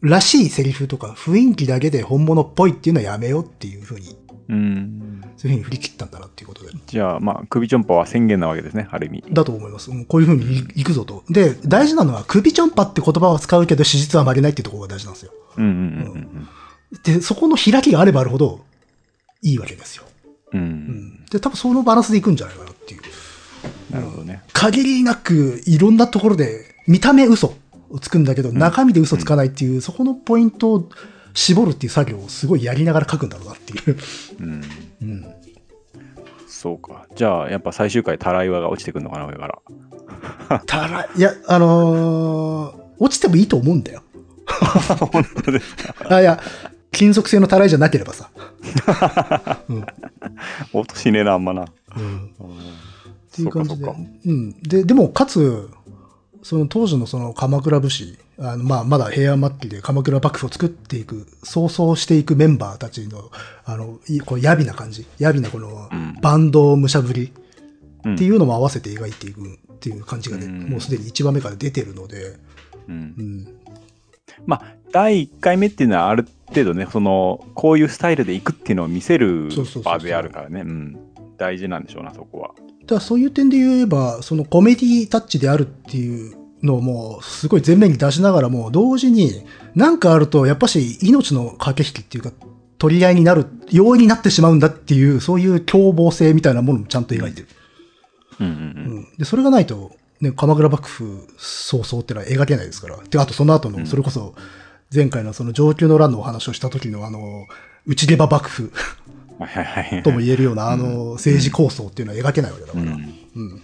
[0.00, 4.16] らしいセリフとか雰囲気だけで本物っぽいっていうのはやめようっていうふうに、
[4.48, 5.11] うん。
[5.36, 6.70] そういうふうに振り切ったんだなっていうことで。
[6.86, 9.24] じゃあ、まあ、首ちょんぱは宣言なわけですね、ある意味。
[9.30, 9.90] だと思います。
[9.90, 11.24] もうこういうふうにいいくぞと。
[11.28, 15.32] で、大事なのは首ちょんぱって言葉を使うけど史実は曲げないっていうところが大事なんですよ。
[15.56, 15.64] うん。
[15.64, 15.70] うん。
[15.72, 15.76] う
[16.18, 16.48] ん。
[17.02, 18.64] で、そこの開きがあればあるほど
[19.42, 20.04] いいわけですよ。
[20.52, 20.60] うん。
[20.60, 20.62] う。
[20.62, 21.24] うんん。
[21.30, 23.02] で、多分そのバランスでいくんじゃないかなっていう。
[23.90, 24.42] なるほどね。
[24.52, 27.54] 限りなくいろんなところで見た目嘘
[27.90, 30.88] をつくんだけど、中身で嘘つかないっていう、そこのポイントを
[31.34, 33.98] 絞るっていう作業をすごいやりながら書くんだろうなっていう。
[34.40, 34.62] うん。
[35.02, 35.26] うん。
[36.46, 37.06] そうか。
[37.16, 40.60] じゃあ、やっぱ最終回、タライワが落ちてくるのかな、上から。
[40.66, 44.04] たら、いや、あのー落ちてもいいと思うんだよ。
[45.10, 45.94] 本当ですか。
[46.08, 46.38] あ、いや、
[46.92, 48.30] 金属製のたらいじゃなければさ。
[49.68, 49.86] うん。
[50.72, 51.64] 落としねえな、あんまな。
[51.96, 52.26] うん。
[52.26, 52.56] っうん
[53.32, 53.92] ていう感じで。
[54.26, 54.62] うん。
[54.62, 55.68] で、でも、かつ、
[56.42, 63.30] その当時のその鎌倉武士、あのまあ、まだ平安末期で鎌倉幕府を作っていく、創造していくメンバーたちの、
[63.64, 67.32] あの、いこう、やびな感じ、やびなこのうん、バンド武者ぶり
[68.04, 72.36] うんっていうのも合わせて描いていくっていう感じがね、うんもうすでに1話目から出てるので、
[72.88, 73.48] うんうん。
[74.44, 80.62] まあ、第1回目っていうのはある程度ね、その、こういうスタイルでいくっていうのを見せるそうそうそうそう場であるからね。
[80.62, 80.98] うん。
[81.38, 82.50] 大事なんでしょうな、そこは。
[82.86, 92.32] だそういう点で言えば、そのコメディタッチであるっていうのをもうすごい前面に出しながらも、同時になんかあるとやっぱし命の駆け引きっていうか、
[92.78, 97.48] 取り合いになる、容易になってしまうんだっていう、そういう凶暴性みたいなものもちゃんと描いてる。
[98.40, 98.56] うんうんう
[99.00, 102.98] んで、それがないと、ね、鎌倉幕府早々ってのは描けないですから。
[103.08, 104.34] で、あとその後の、それこそ、
[104.94, 107.46] 前回のその上級の乱のお話をした時のあの、
[107.86, 108.72] 内ゲバ幕府。
[110.02, 112.82] とも言えるようなあの政治構想っていうのは描けないわけだから。
[112.82, 112.90] うん。
[113.34, 113.62] うん。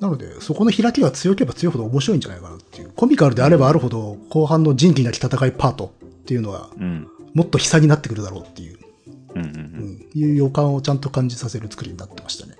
[0.00, 2.92] なので、そこの開きが強ければ強いほど面白いんじゃないかなっていう。
[2.94, 7.08] コミカルであればあるほど、後半の仁義なき戦いパートっていうのは、うん。
[7.34, 8.78] もっと悲惨になってくるだろうっていう、
[9.34, 9.52] うんうんう。
[9.52, 12.56] うんん、いう予感をちゃんと感じさせる作りになってましたね。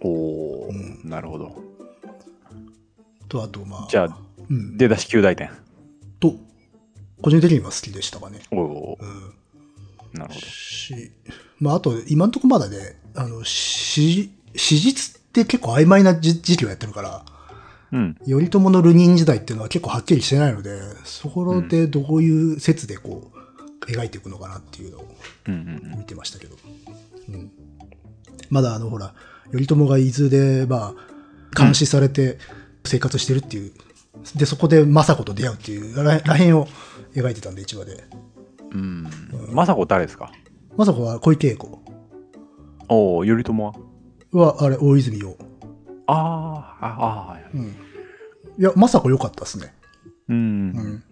[0.00, 0.70] おお、
[1.04, 1.54] なるほど。
[3.28, 4.18] と、あと、まあ、じゃあ、
[4.50, 4.76] うん。
[4.76, 5.50] 出だし9大点。
[6.18, 6.34] と、
[7.22, 8.40] 個人的には好きでしたかね。
[8.50, 9.34] おおうん。
[10.16, 10.46] なるほど。
[10.46, 11.12] し、
[11.58, 17.24] まあ、あと、今んとこまだね、あの、史、史実って結構曖昧な時時期をやってるから、
[17.92, 18.14] うん。
[18.26, 25.14] 頼朝の流人時代っていうのは結構はっきりしてないので、そこでどういう説でこう、描いていくのかなっていうのを
[25.46, 26.56] うんうん見てましたけど。
[27.28, 27.50] うん。
[28.50, 29.14] まだあの、ほら、
[29.52, 32.38] 頼朝が伊豆で、まあ、監視されて
[32.84, 33.72] 生活してるっていう、
[34.34, 36.68] で、そこで政子と出会うっていうららへんを
[37.14, 38.04] 描いてたんで、一話で。
[38.72, 38.80] うん。
[39.48, 39.54] うん。
[39.54, 40.30] 政子誰ですか？
[40.76, 41.82] 政子は小池栄子
[42.88, 43.74] おお、頼朝は？
[44.32, 45.36] は、あれ、大泉洋。
[46.06, 47.44] あーあ、ああ、はい。
[47.54, 47.64] うん。
[47.66, 47.72] い
[48.58, 49.74] や、政子良かったですね。
[50.28, 50.36] うん。
[50.36, 50.40] う
[50.80, 51.04] ん。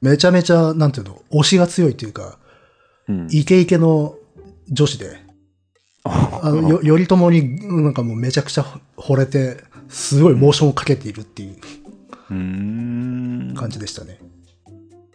[0.00, 2.38] めちゃめちゃ、なんていうの、推しが強いというか、
[3.08, 3.26] うん。
[3.30, 4.14] イケイケの
[4.70, 5.18] 女子で、
[6.04, 8.64] あの、よ、頼朝になんかもうめちゃくちゃ
[8.96, 9.56] 惚れて、
[9.88, 11.56] すごいモーションをかけているっていう
[12.30, 13.54] うーん。
[13.56, 14.18] 感じでしたね。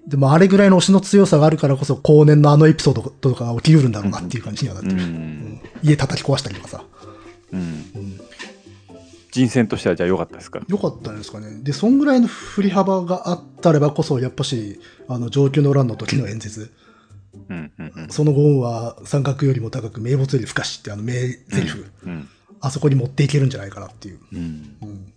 [0.07, 5.05] でもあれぐらいの推しの強さがあるからこそ、後年のあのエピソードとかが起きうるんだろうなっていう感じにはなってうる。
[5.05, 5.61] ん。
[5.81, 6.83] 家叩き壊したりとかさ。
[7.53, 7.59] うん。
[7.59, 8.19] うん。
[9.31, 10.61] 人選としてはじゃあ良かったですか？
[10.67, 11.63] よかったんですかね。
[11.63, 16.71] で、そんぐらいの振り幅があったればこそ、やっぱし、あの、上級の乱の時の演説。
[17.49, 18.09] うんうんうん。
[18.09, 21.13] その後は三角よりも高く名物より不可視ってあの名
[21.49, 22.29] 台詞、うん。
[22.59, 24.19] あそこに持っていけるんじゃないかなっていう。
[24.33, 24.75] うん。
[24.81, 25.12] うん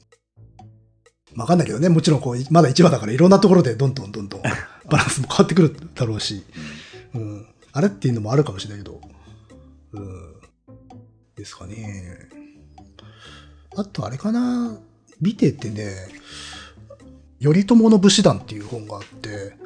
[1.37, 4.43] わかんないけどね、もちろんこう、まだ1話だからいろんなところでどんどんどんどん
[4.89, 6.43] バランスも変わってくるだろうし、
[7.15, 7.47] うん。
[7.73, 9.01] あれっていうのもあるかもしれないけど、
[9.93, 10.35] うん。
[11.37, 12.29] ですかね。
[13.77, 14.79] あとあれかな、
[15.21, 15.95] 見ててね、
[17.43, 19.57] 頼朝の武士団っていう本があって、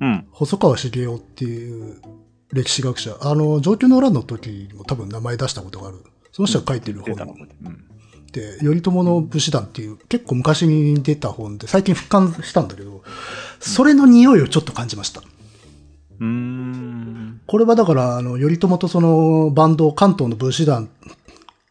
[0.00, 0.26] うん。
[0.30, 2.02] 細川茂雄っていう
[2.52, 5.98] 歴史学者、あの、上級の乱の時にも多分名前出したことがある。
[6.32, 7.14] その人が書いてる本
[8.40, 13.02] 頼朝の武士団っていう結構昔に出た本で最近復刊したんだけど、
[13.60, 15.20] それの匂いをちょっと感じました。
[15.20, 17.40] うーん。
[17.46, 20.88] これはだから、あの、頼朝とそのバンド、関東の武士団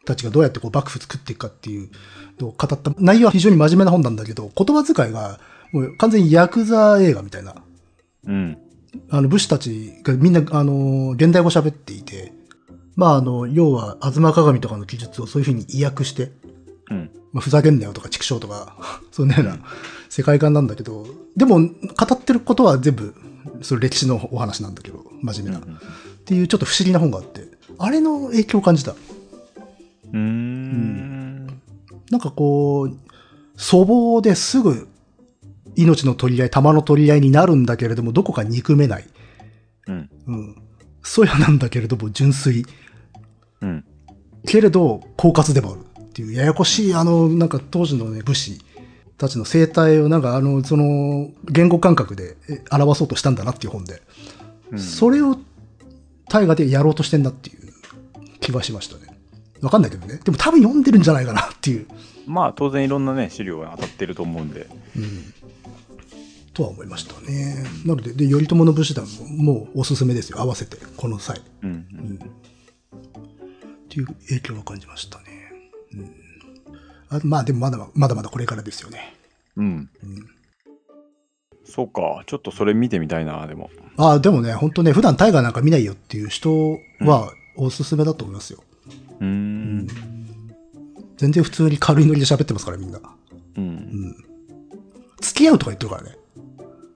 [0.04, 1.90] たちがどうやってこう幕府作っていくかっていう
[2.38, 5.40] のを語った内容は非常に真面目な本なんだけど、言葉遣いが
[5.72, 7.54] もう完全にヤクザ映画みたいな。
[8.26, 8.58] うん。
[9.10, 12.32] あの、武士たちがみんな、あの、現代語喋っていて、
[12.96, 16.53] まあ、あの、要は、吾妻鏡とかの記述をそういうふうに意訳して、うん。
[17.34, 18.76] まあ、ふざけんなよとか、畜生とか、
[19.12, 19.58] そんなような
[20.08, 21.04] 世界観なんだけど、
[21.36, 21.68] でも、語
[22.14, 23.12] ってることは全部、
[23.60, 25.58] その歴史のお話なんだけど、真面目な。
[25.58, 25.78] っ
[26.24, 28.92] ていうちょっと不思議な本があって、あれの影響を感じた。
[28.92, 31.46] うーん。
[32.10, 32.96] なんかこう、
[33.58, 34.86] 粗暴ですぐ
[35.74, 39.08] 命の取り合い、弾の取り合いになるんだけれども、どこか憎めない。
[39.88, 40.10] うん。
[40.26, 40.56] うん。
[41.02, 42.64] そやなんだけれども、純粋。
[43.60, 43.84] うん。
[44.46, 45.80] けれど、狡猾でもある
[46.14, 48.60] っていう、ややこしい、あの、なんか当時のね、武士
[49.18, 54.00] たちの生態を、なんかあの、その、言語感覚でえ表そうとしたんだなっていう本で、
[54.70, 55.36] うんそれを
[56.28, 57.58] 大河でやろうとしてんなっていう
[58.40, 59.16] 気はしましたね。
[59.60, 60.18] わかんないけどね。
[60.24, 61.86] でも多分読んでるんじゃないかなっていう、
[62.26, 65.34] まあ当然いろんなね資料が当たってると思うんでうん、
[66.54, 67.64] とは思いましたね。
[67.84, 70.40] なので、で、頼朝の武士団ももうおすすめですよ。
[70.40, 71.40] 合わせて、この際。
[71.62, 72.18] うんうん
[73.84, 75.33] っていう影響を感じましたね。
[75.96, 79.14] うん、あまあでもまだまだまだこれからですよね。
[79.56, 79.88] うん、うん、
[81.64, 82.22] そうか。
[82.26, 83.70] ちょっとそれ見てみたいなでも。
[83.96, 88.62] ああ、でもね、本当ね、普段大河なんか見ないよっていう人はおすすめだと思いますよ。
[89.20, 89.86] うーん。
[91.16, 93.00] 全然普通に軽いノリで喋ってますからみんな。
[93.56, 94.16] うん。
[95.20, 96.18] 付き合うとか言ってるからね。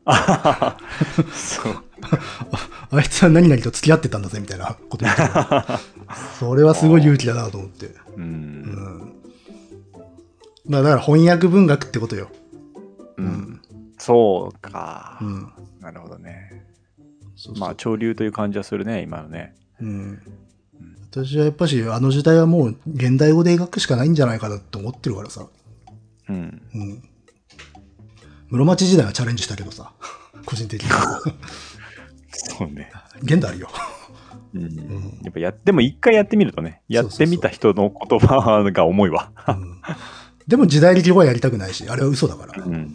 [0.05, 0.78] あははは。
[1.32, 1.84] そう
[2.90, 5.22] あいつは何々と付き合ってたんだぜみたいなこと言って。
[6.38, 7.94] それはすごい勇気だなと思って。
[8.16, 9.12] うん
[10.66, 12.30] まあだから翻訳文学ってことよ。
[13.16, 13.61] うん
[13.99, 15.53] そうかうん。
[15.80, 16.64] なるほどね
[17.36, 20.22] そうそうまあ潮流という感じはするね今のねうん。
[21.11, 25.46] 私はやっぱし、あの時代はもう現代語で描くしかないんじゃないかなと思ってるからさ。
[26.28, 27.03] うんうん。
[28.51, 29.92] 室町時代はチャレンジしたけどさ。
[30.44, 30.90] 個人的に。
[32.49, 32.90] そうね。
[33.22, 33.68] 現代あるよ。
[34.55, 34.62] うん。
[34.62, 35.20] ん。
[35.22, 39.32] やっぱやでも一回やってみるとねやってみた人の言葉が重いわ。
[39.49, 39.80] うん。
[40.46, 42.64] でも時代劇語はやりたくないし、あれは嘘だから。
[42.64, 42.72] うん。
[42.72, 42.94] うん。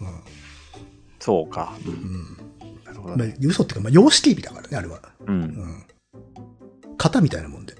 [1.19, 1.75] そうか。
[1.85, 4.99] うるほどまあね、嘘っていうか、まあ、様式美だからね、あれは。
[5.27, 5.41] ううん。
[5.43, 5.85] ん。
[6.97, 7.75] 型みたいなもんで。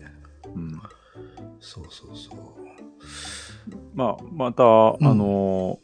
[0.56, 0.82] うん。
[1.60, 2.40] そうそうそう。
[3.96, 5.80] まあまた、んあの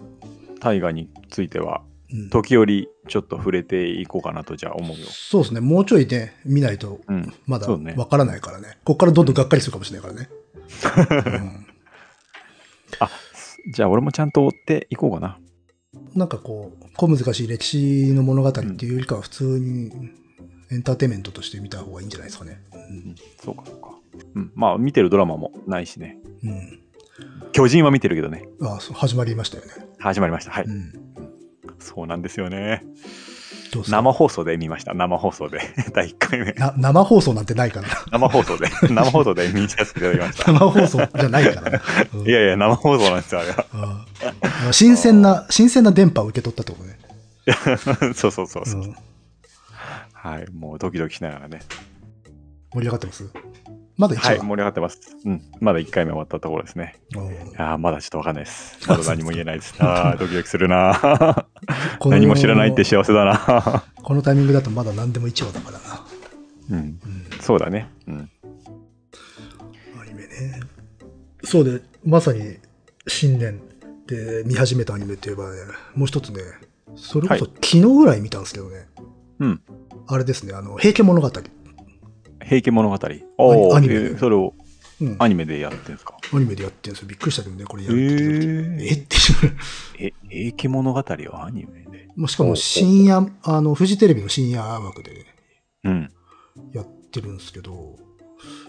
[0.60, 1.89] 大河についてはうん、
[2.32, 5.06] 時折ちょっと触れていこうかなとじゃあ思うよ。
[5.10, 5.60] そうですね。
[5.60, 7.34] もうちょいね、見ないと、うん。
[7.46, 8.78] まだわからないからね。
[8.84, 10.30] こっからどんどんがっかりするかもしれないからね。
[13.00, 13.10] あ
[13.72, 15.38] じゃあ俺もちゃんと追っていこうかな。
[15.94, 19.92] うん、なんかこう、小難しい歴史の物語っていうよりかは普通に
[20.72, 22.62] エンターテインメントとして見た方がいいんじゃないですかね。
[22.74, 24.00] うん、そうかそうか。
[24.36, 24.52] うん。
[24.56, 26.18] まあ見てるドラマもないしね。
[26.44, 26.50] うん。
[26.50, 26.80] うん
[27.52, 28.48] 巨人は見てるけどね。
[28.62, 29.72] あそう始まりましたよね。
[29.98, 30.52] 始まりました。
[30.52, 30.66] はい。
[30.66, 31.09] うん。
[31.80, 32.84] そうなんですよね。
[33.88, 34.94] 生放送で見ました。
[34.96, 35.60] 生放送で。
[35.94, 36.54] 第1回目。
[36.54, 37.94] な生放送なんてないからな。
[38.12, 38.68] 生放送で。
[38.92, 40.52] 生放送で見させていただきました。
[40.52, 41.82] 生放送じゃないからな。
[42.14, 44.06] う んいやいや、生放送なんですよ、あれは。
[44.72, 48.14] 新鮮な、新鮮な電波を受け取ったってことね。
[48.16, 48.96] そうそうそうそう、うん
[50.14, 50.48] はい。
[50.52, 51.60] もうドキドキしながらね。
[52.74, 53.24] 盛り上がってます？
[54.00, 54.30] まだ1話。
[54.30, 55.00] はい、盛り上がってます。
[55.26, 55.42] うん。
[55.60, 56.96] まだ1回目終わったところですね。
[57.16, 58.80] うんいやーまだちょっとわかんないです。
[58.88, 59.76] まだ何も言えないです。
[59.84, 61.46] ああ、ドキドキするな
[62.06, 66.06] 何も知らないって幸せだな このタイミングだとまだ何でも1話だからな。
[66.72, 66.78] うん。
[66.78, 67.90] うんそうだね。
[68.08, 68.30] うん。
[70.02, 70.62] アニメね。
[71.44, 72.58] そうで、まさに
[73.08, 73.60] 新年
[74.08, 75.58] で見始めたアニメといえばね、
[75.96, 76.42] もう一つね、
[76.96, 78.88] それこそは昨日ぐらい見たんですけどね、
[79.40, 79.62] うん。
[80.08, 81.30] あれですね、あの、平家物語。
[82.44, 82.96] 平家物語。
[83.38, 84.54] おーアニメえーそれを
[85.02, 86.18] うん、アニメでやってるんですか？
[86.34, 87.08] アニメでやってるんですよ。
[87.08, 88.86] びっくりしたけどね、これえやるって。
[88.86, 89.16] えー、って。
[89.98, 91.04] え、平家物語を
[91.42, 92.10] アニメで？
[92.18, 95.26] まあしかも深夜、あの、フジテレビの深夜枠で
[95.86, 96.10] うん。
[96.74, 97.96] やってるんですけど、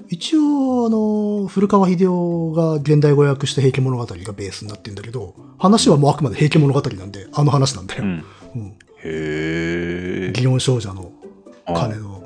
[0.09, 8.05] 一応、あの、古川秀夫が現代語訳した平家物語がベースになってるんだけど、話はもうあくまで平家物語なんで、あの話なんだよ。
[8.05, 8.25] うん。
[8.55, 8.69] うん。
[8.69, 10.33] へえ。
[10.33, 11.11] 祇園少女の
[11.67, 12.20] 金の、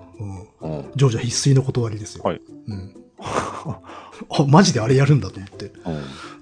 [0.64, 0.92] うん、うん。
[0.96, 2.24] 常者必須の断りですよ。
[2.24, 2.40] はい。
[2.68, 2.96] うん。
[3.20, 5.66] あ、マジであれやるんだと思って。
[5.66, 5.72] うん。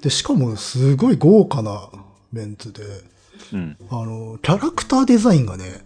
[0.01, 1.91] で、しかもすごい豪華な
[2.33, 2.83] メンツで、
[3.53, 3.77] うん。
[3.91, 5.85] あの、キャラクターデザインがね、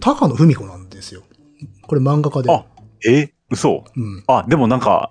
[0.00, 1.22] 高野文子なんですよ。
[1.82, 2.50] これ漫画家で。
[2.50, 2.64] あ、
[3.06, 3.32] え？
[3.50, 4.24] 嘘うん。
[4.26, 5.10] あ、でもなんか、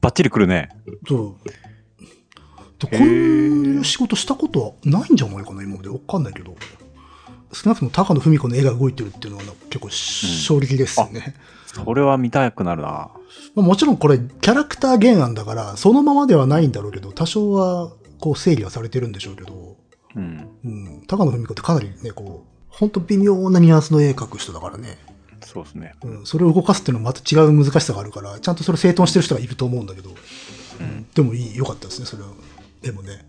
[0.00, 0.70] バッチリくるね。
[1.08, 1.18] そう。
[1.18, 5.88] こうーいう仕事したことはないんじゃないかな、今まで。
[5.88, 6.54] わかんないけど。
[7.52, 11.34] 少なくとも高野文子の絵が動いてるっていうのは結構衝撃ですよね。
[11.66, 13.10] それは見たくなるな。
[13.54, 19.76] まあ、もちろんこれキャラクター原案だから、そのままではないんだろうけど、多少はこう整理はされてるんでしょうけど、
[20.14, 20.48] うん。
[20.64, 24.98] うん、高野文子ってかなりね、こう、ほんと微妙なニュアンスの絵描く人だからね。
[25.44, 25.94] そうですね。
[26.02, 30.10] うん、それを動かすっていうのはまた違う難しさがあるから、ちゃんとそれ整頓してる人がいると思うんだけど、
[30.80, 31.06] うん。
[31.14, 32.28] でもいい、良かったですね、それは。
[32.82, 33.24] 絵もね。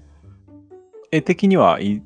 [1.11, 2.01] 絵的にはい、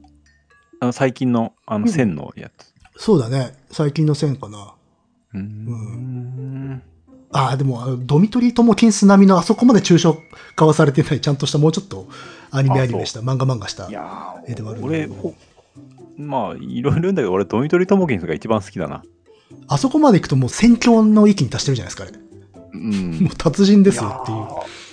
[0.80, 2.74] あの最近のあの線のやつ。
[2.98, 4.74] そうだね、最近の線かな。
[5.34, 6.82] うーん。
[7.34, 10.18] ああ、でも、あのドミトリー・トモキンス並みのあそこまで抽象
[10.56, 12.08] 化はされてない、ちゃんとした、もうちょっと
[12.52, 13.92] アニメあアニメした、漫画漫画したい。
[13.92, 15.34] や絵ではあるー、俺、ほ
[16.18, 19.04] まあ、いろいろ言うんだけど、俺、ドミトリー・トモキンスが一番好きだな。
[19.68, 22.14] あそこまで行くともう戦況の域に達してるじゃないですか、あれ。
[22.74, 24.38] うんもう達人ですよっていう。
[24.38, 24.92] やー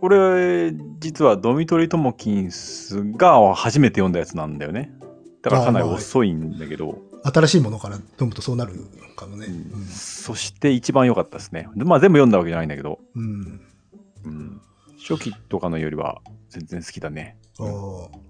[0.00, 4.92] 俺、実はドミトリー・トモキンスが初めて読んだやつなんだよね。
[5.40, 8.74] だからかなり遅いんだけど、新しいものから読むとそうなる
[9.16, 9.46] かもね。
[9.46, 11.68] うんそして一番良かったですね。
[11.74, 13.24] でまあ全部読んだわけじゃないんだけど、うん。
[13.24, 13.60] うん。
[14.24, 14.60] うん、
[14.98, 17.36] 初期とかのよりは全然好きだね。
[17.58, 18.24] ああ。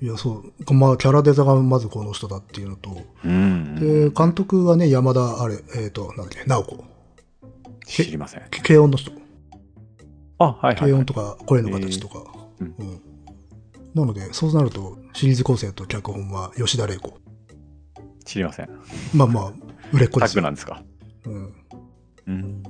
[0.00, 0.74] いや、そう。
[0.74, 3.74] まあ、キャラデザがまずこの人だっていうのと、うん。
[3.74, 6.84] で、監督はね、山田、あれ、えっ、と、なんだっけ、直子。
[7.84, 8.42] 知りません。
[8.62, 9.10] 軽音の人。
[10.38, 10.76] あ、はいはい、はい。
[10.76, 12.22] 軽音とか声の形とか。
[12.60, 13.00] えーうんうん
[13.94, 17.18] なので、そうなると、シリーズ構成と脚本は吉田玲子。
[18.28, 18.68] 知りません。
[19.14, 19.52] まあまあ、
[19.90, 20.42] 売れっ子ですよ。
[20.42, 20.82] グなんですか？
[21.24, 21.54] うん。
[22.26, 22.62] うん。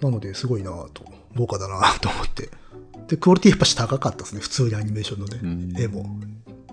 [0.00, 1.04] なので、すごいなと、
[1.36, 2.48] 豪華だなと思って。
[3.06, 6.04] で、クオリティやっぱし高かったですね、普通にアニメーションのね、うん絵も。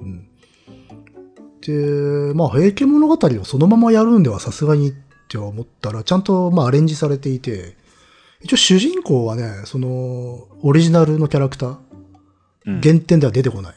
[0.02, 0.28] うん。
[1.62, 4.94] で、まあ、平家物語をそのままやるんではさすがにっ
[5.28, 7.78] て思ったら、ちゃんと、まあ、アレンジされていて、
[8.42, 11.78] 一応主人公はね、その、オリジナルのキャラクター、
[12.66, 12.82] うん。
[12.82, 13.76] 原点では出てこない。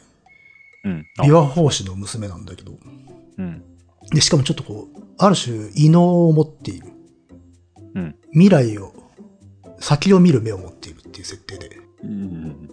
[0.85, 1.05] うん。
[1.19, 2.73] あ琵琶法師の娘なんだけど。
[3.37, 3.63] うん。
[4.11, 6.87] で、しかもちょっとこう、ある種、異能を持っている。
[7.95, 8.15] うん。
[8.31, 8.93] 未来を、
[9.79, 11.79] 先を見る目を持っているっていう設定で。
[12.03, 12.69] うん。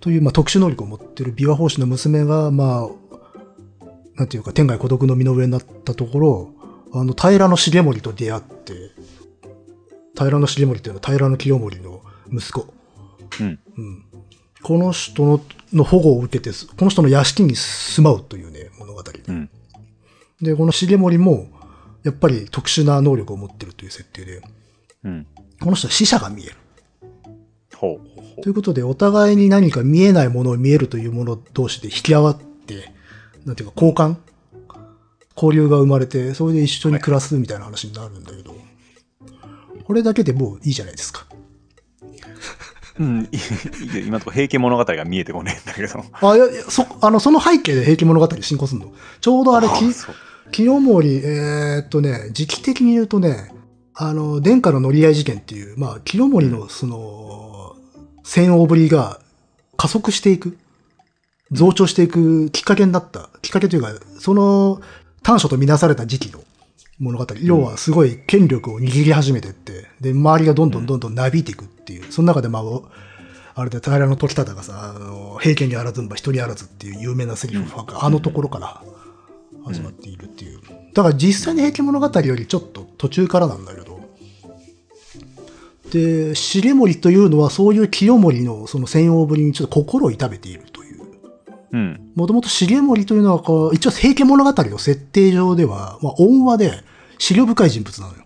[0.00, 6.50] という、まあ、特殊能力を持っている琵琶法師の娘が、まあ、なんていうか、天外孤独の身の上になったところ、
[6.92, 8.72] あの、平重盛と出会って、
[10.16, 12.02] 平重盛っていうのは平清盛の
[12.32, 12.74] 息子。
[13.40, 13.58] うん。
[13.76, 14.04] うん。
[14.62, 15.40] この人の
[15.72, 19.02] の保護を受けて、この人の屋敷に住まうというね、物語。
[19.28, 19.50] うん。
[20.42, 21.48] で、この重盛も、
[22.02, 24.42] やっぱり特殊な能力を持ってるという設定で、
[25.04, 25.26] うん。
[25.60, 26.56] この人は死者が見える。
[27.76, 28.00] ほ
[28.38, 32.92] うということで、お互いに何か見えないものを見えるというもの同士で引き合わって、
[33.44, 34.16] なんていうか交換？
[35.36, 38.54] 交流が生まれて、それで一緒に暮らすみたいな話になるんだけど、
[39.84, 41.26] これだけでもういいじゃないですか。
[42.98, 43.02] う。
[43.02, 43.28] うん。
[44.04, 46.04] 今のところ平家物語が見えてこねえんだけど。
[46.12, 48.92] あ、いや、そ、あの、その背景で平家物語進行するの。
[49.20, 50.14] ちょうどあれ、きそう
[50.50, 53.52] 清盛、えーっとね、時期的に言うとね、
[53.94, 57.76] あの、殿下の乗り合い事件っていう、まあ、清盛のその、
[58.24, 59.20] 戦王ぶりが
[59.76, 60.56] 加速していく、
[61.50, 64.80] 増長していくきっかけになった、きっかけというか、その
[65.22, 66.40] 短所とみなされた時期の
[66.98, 67.26] 物語。
[67.42, 72.84] 要はすごい権力を握り始めてって、で、周りがどんどんどんどんなびいていくっていう、その中でまあ、お
[73.54, 78.82] あれで平の時忠がさ、あの、平家にあらずんば人にあらずっていう有名なセリフが、あのところから
[79.64, 80.60] 始まっているっていう。
[80.94, 84.00] だから実際に平家物語よりちょっと途中からなんだけど、
[85.90, 91.02] で、重盛というのはそういう清盛のその戦王ぶりにちょっと心を痛めているという。
[91.72, 92.12] うん。
[92.14, 96.84] もともと重盛というのはこう、一応平家物語の設定上では、まあ、恩和で
[97.18, 98.24] 資料深い人物なのよ。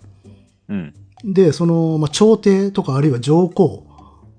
[0.68, 0.94] うん。
[1.24, 3.86] で、その、まあ、朝廷とかあるいは上皇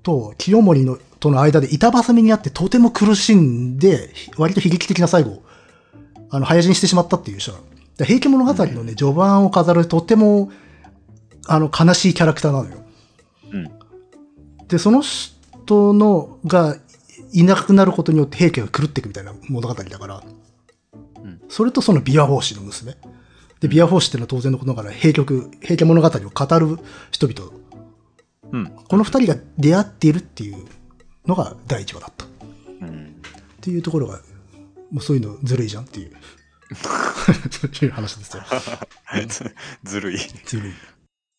[0.04, 5.42] と清盛のとの間で板挟みにあってとても苦しんで、割と悲劇的な最後、
[6.36, 7.64] あの、早死にしてしまったっていう人なの。
[7.98, 10.52] で平家物語のね、序盤を飾るとても、
[11.48, 12.78] あの、悲しいキャラクターなのよ。
[13.52, 13.72] うん。
[14.68, 16.78] で、その人の、が
[17.32, 20.24] いなくなることによって平家が狂っていくみたいな物語だから、
[21.24, 22.96] うんそれとその琵琶法師の娘
[23.60, 26.80] で、ビアフォーシっていうのは当然のことながら、平曲、平家物語を語る
[27.12, 27.52] 人々。
[28.52, 28.66] うん。
[28.88, 30.66] この二人が出会っているっていう
[31.26, 32.26] のが第一話だった。
[32.26, 32.28] っ
[32.82, 33.22] うん。
[33.62, 34.20] ていうところが、
[34.92, 36.12] もうそういうのずるいじゃんっていう。
[37.82, 38.44] いう話ですよ。
[39.28, 40.18] ず ずるい。
[40.46, 40.74] ずるい。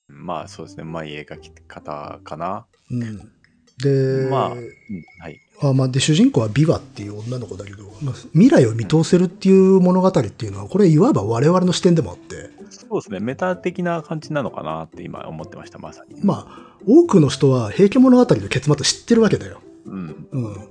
[0.08, 0.84] まあそうですね。
[0.84, 2.66] まあいい描き方かな。
[2.90, 3.32] うん。
[3.78, 4.72] で、まあ、うん
[5.20, 5.40] はい。
[5.62, 13.20] あまあ、で主人公はビワっていう女の子だけど、まあ、未来を見通せるっていう物語っていうのは、これいわば我々の視点でもあって、そうですね。
[13.20, 16.22] メタ的な感じなのかなって今思ってました、まさに。
[16.22, 19.60] まあ、多くの人は平家物語の結末知ってるわけだよ。
[19.86, 20.28] うん。
[20.30, 20.68] うん。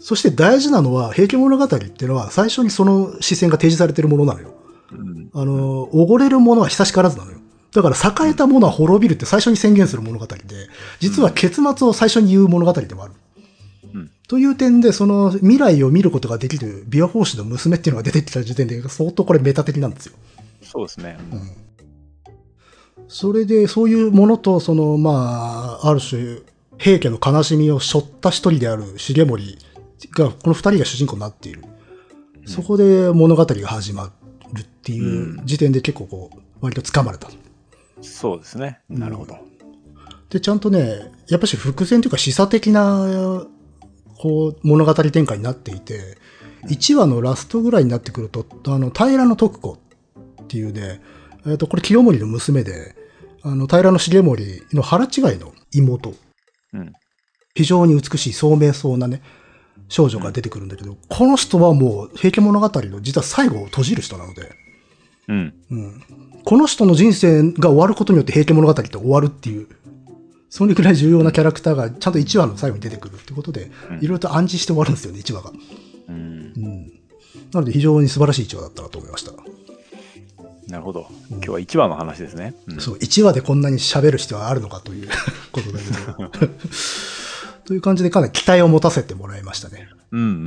[0.00, 4.54] そして大事なのは、平家物語っていうのは最初にその視線が提示されてるものなのよ。
[4.92, 5.30] うん。
[5.32, 7.38] あの、おごれるものは久しからずなのよ。
[7.72, 10.40] だから栄えたものは滅びるって最初に宣言する物語で、
[10.98, 13.12] 実は結末を最初に言う物語でもある。
[13.94, 20.12] うんという点で、その未来を見ることができるビアフォーシの娘っていうのが出てきた時点で相当これメタ的なんですよ。
[20.62, 21.18] そうですね。
[21.32, 21.70] うん
[23.12, 26.38] それで、そういうものと、その、まあ、ある種、
[26.78, 29.58] 平家の悲しみを背負った一人である重盛
[30.08, 31.62] が、この二人が主人公になっている。
[32.46, 34.12] そこで物語が始ま
[34.52, 37.28] るっていう時点で結構こう、割と掴まれた。
[38.00, 38.80] そうですね。
[38.88, 39.38] なるほど。
[40.30, 43.46] で、ちゃんとね、やっぱし伏線というか示唆的な、
[44.18, 46.18] こう、物語展開になっていて、
[46.68, 49.72] 1話のラストぐらいになってくると、あの、平野徳子
[50.42, 51.00] っていうね、
[51.46, 52.94] えっ、と、これ清盛の娘で、
[53.42, 56.14] あの、平野重盛の腹違いの妹。
[56.74, 56.92] うん。
[57.54, 59.22] 非常に美しい聡明そうなね、
[59.90, 64.52] 少女が出てくるんだけど、この人はもう、平家物語の実は最後を閉じる人なので、
[65.28, 65.54] うん。
[65.70, 66.02] うん。
[66.44, 69.68] この人の人生が終わることによって平家物語って終わるっていう、
[70.48, 75.50] それくらい重要なキャラクターがちゃんと1話の最後に出てくるってことで、うんいろいろと暗示して終わるんですよね、1話が。
[76.08, 76.14] うん。
[76.14, 76.86] うん。
[77.52, 79.32] なので非常に素晴らしい1話だったなと思いました。
[80.68, 81.08] なるほど。
[81.30, 82.54] 今日は1話の話ですね。
[82.68, 85.08] うんそう、1話でこんなに喋る必要はあるのかという
[85.50, 85.78] ことだ
[86.30, 86.46] けど。
[87.70, 89.88] という感じでかなり期待を持たせてもらいましたね。
[90.10, 90.30] うんうんう。
[90.30, 90.44] うん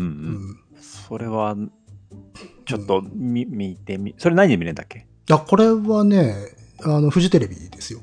[0.51, 0.59] ん。
[1.07, 1.55] それは、
[2.65, 5.07] ちょっと見見てみ、それ何で見れるんだっけ？
[5.31, 6.35] あ、これはね、
[6.83, 8.01] あの、フジテレビですよ。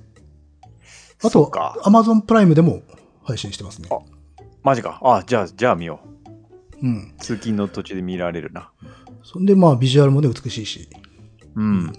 [1.22, 1.52] あと
[1.84, 2.80] アマゾンプライムでも
[3.22, 3.90] 配信してますね。
[3.92, 3.98] あ
[4.62, 4.98] マジか。
[5.02, 6.00] あ、じゃあ、じゃあ見よ
[6.80, 6.86] う。
[6.86, 7.14] うん。
[7.18, 8.72] 通勤の途中で見られるな。
[9.22, 10.88] そんで、まあ、ビジュアルもね、美しいし。
[11.56, 11.92] うん。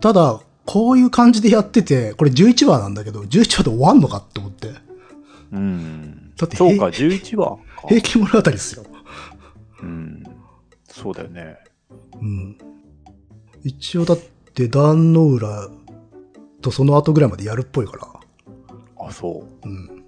[0.00, 4.72] ただ、こういう感じでやってて、これ11話なんだけど、11話で終わんのかって思って。
[5.52, 6.21] うん。
[6.36, 7.62] だってそうか、11話か。
[7.88, 8.84] 平気物語ですよ。
[9.82, 10.22] うん。
[10.84, 11.58] そうだよね。
[12.20, 12.58] うん。
[13.64, 14.18] 一応だっ
[14.54, 15.68] て、壇の浦
[16.60, 19.06] とその後ぐらいまでやるっぽいから。
[19.06, 19.68] あ、そう。
[19.68, 20.04] うん。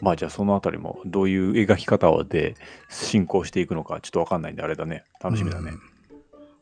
[0.00, 2.54] まあじゃあそのあたりもどういう描き方で
[2.88, 5.04] 進行していくのかちょっとわかんないんであれだね。
[5.20, 5.72] 楽しみだね。
[5.72, 5.80] うん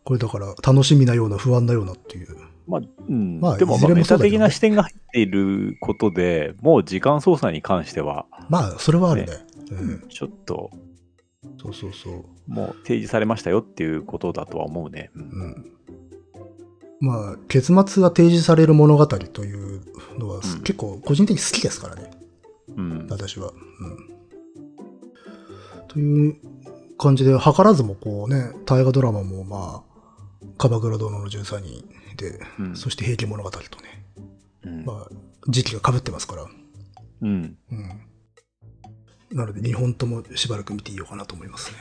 [0.07, 2.37] これだから、楽しみなような不安なようなっていう。
[2.67, 3.41] まあ、うん。
[3.41, 9.33] まあでも、まあ、メタ的な視点が入っていることで、もう時間操作に関しては、まあ、それはあるね。
[9.33, 9.39] ね
[9.71, 10.09] うん。
[10.09, 10.71] ちょっと、
[11.63, 12.25] そうそうそう。
[12.49, 15.11] もう提示されましたよっていうことだとは思うね。
[15.15, 15.73] うんうん。
[17.01, 19.83] まあ、結末が提示される物語という
[20.19, 22.11] のは、うん結構個人的に好きですからね。
[22.77, 23.07] うん。
[23.09, 23.53] 私は。
[23.53, 24.17] うん。
[25.89, 26.37] という
[26.99, 29.97] 感じで、図らずもこうね、大河ドラマもまあ、
[30.59, 31.85] 鎌倉殿の13人
[32.17, 34.05] で、うんそして平家物語とね、
[34.65, 35.11] うんまあ、
[35.49, 36.47] 時期が被ってますから。
[37.23, 37.57] うん。
[37.71, 39.37] うん。
[39.37, 41.79] なので、2本ともしばらく見ていようかなと思いますね。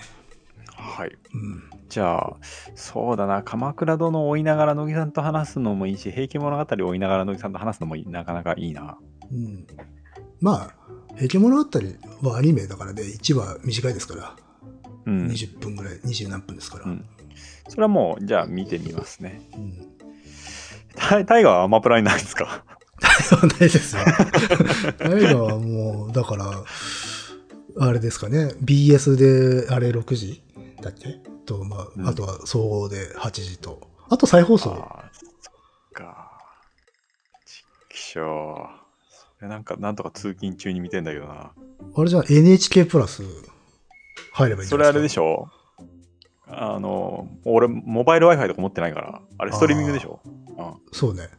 [0.75, 1.17] はい。
[1.33, 1.63] うん。
[1.89, 2.37] じゃあ、
[2.75, 8.97] そうだな、鎌倉殿を追いながら乃木さんと話すのもいいし、平家物語を追いながら乃木さんと話すのもいいなかなかいいな。
[9.31, 9.67] うん。
[10.41, 10.75] まあ、
[11.15, 11.69] 平家物語
[12.29, 14.35] はアニメだからね、1話短いですから、
[15.05, 15.27] うん。
[15.27, 16.85] 20分ぐらい、20何分ですから。
[16.85, 17.05] うん
[17.67, 19.41] それはもう、じゃあ見てみますね。
[19.55, 19.94] うん
[20.95, 22.63] タタイガーはアマプラにないですか？
[23.01, 24.01] ないですよ。
[25.01, 26.63] 映画はもう、だから、
[27.79, 29.15] あれですかね、BS
[29.65, 30.41] で、あれ6時
[30.81, 31.19] だっけ？
[31.45, 33.87] と、まうんあ、あとは総合で8時と。
[34.09, 34.71] あと再放送。
[34.71, 34.79] あー
[35.41, 35.53] そっ
[35.93, 36.31] か。
[37.45, 39.13] ちっきしょう。
[39.37, 41.51] それなんか、なんとか通勤中に見てんだけどな。
[41.97, 43.23] あれじゃん、NHK プラス
[44.33, 45.21] 入ればいいんじそれあゃないですか？
[45.21, 45.49] れでしょ？
[46.47, 50.19] あの、俺、モバイル Wi-Fi とか持ってないから、あれストリーミングでしょ？
[50.25, 50.73] うん。
[50.91, 51.29] そうね。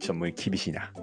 [0.00, 0.90] ちょっともう厳しいな。
[0.96, 1.02] うん。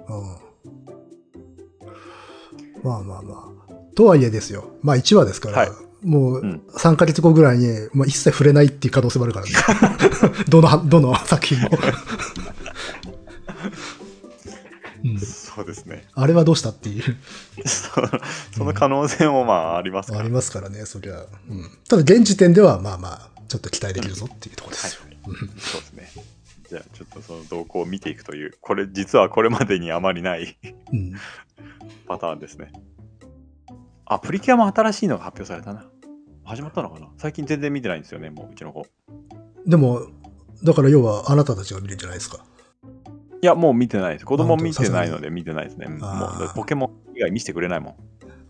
[2.82, 3.94] まあまあまあ。
[3.96, 4.70] とはいえですよ。
[4.82, 5.68] まあ1話ですから、はい
[6.02, 9.52] もううん3ヶ月後ぐらいに、まあ、一切触れないっていう可能性もあるからね。
[10.48, 11.68] どの、どの作品も。
[15.04, 15.18] うん、
[15.54, 16.06] そうですね。
[16.14, 17.16] あれはどうしたっていう、
[17.66, 17.90] そ
[18.52, 20.20] その可能性もまあありますから。
[20.20, 21.16] ありますからね、そりゃ。
[21.16, 21.78] うん。
[21.88, 25.02] ただ現時点ではまあまあ、ちょっと期待できるぞっていうところですよ。
[25.02, 25.10] はい
[25.58, 26.10] そうですね。
[26.68, 30.56] じゃあちょっとその動向を見ていくという、これ実はこれまでにあまりない
[30.92, 31.14] うん。
[32.06, 32.72] パターンですね。
[34.06, 35.84] あ、プリキュアも新しいのが発表されたな。
[36.44, 37.08] 始まったのかな？
[37.18, 38.86] 最近全然見てないんですよね、もううちの子。
[39.66, 40.02] でも、
[40.64, 42.44] だから要はあなたたちが見るんじゃないですか。
[43.42, 44.26] いや、もう見てないです。
[44.26, 45.86] 子供見てないので見てないですね。
[45.86, 47.94] もうポケモン以外見せてくれないもん。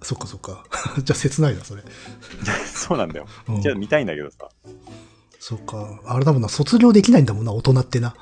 [0.02, 0.64] そっかそっか。
[1.04, 1.82] じゃあ切ないな、それ。
[2.66, 3.26] そうなんだよ。
[3.48, 4.48] うんじゃあ見たいんだけどさ。
[5.38, 6.00] そっか。
[6.04, 8.14] あれだもんな、卒業できないんだもんな、大人ってな。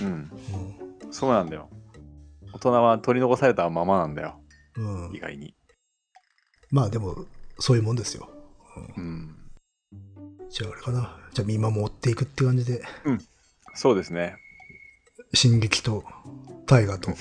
[0.00, 0.30] うん。
[0.30, 1.70] うそうなんだよ。
[2.52, 4.40] 大人は取り残されたままなんだよ。
[4.76, 5.08] ん。
[5.08, 5.20] うん意。
[5.20, 5.54] 外に。
[6.70, 7.24] まあでも、
[7.58, 8.28] そういうもんですよ。
[8.96, 9.34] うん。
[10.50, 11.16] じゃああれかな。
[11.32, 12.82] じゃあ見守っていくって感じで、
[13.74, 14.36] そうですね。
[15.34, 16.04] 進撃と
[16.66, 17.12] 大河と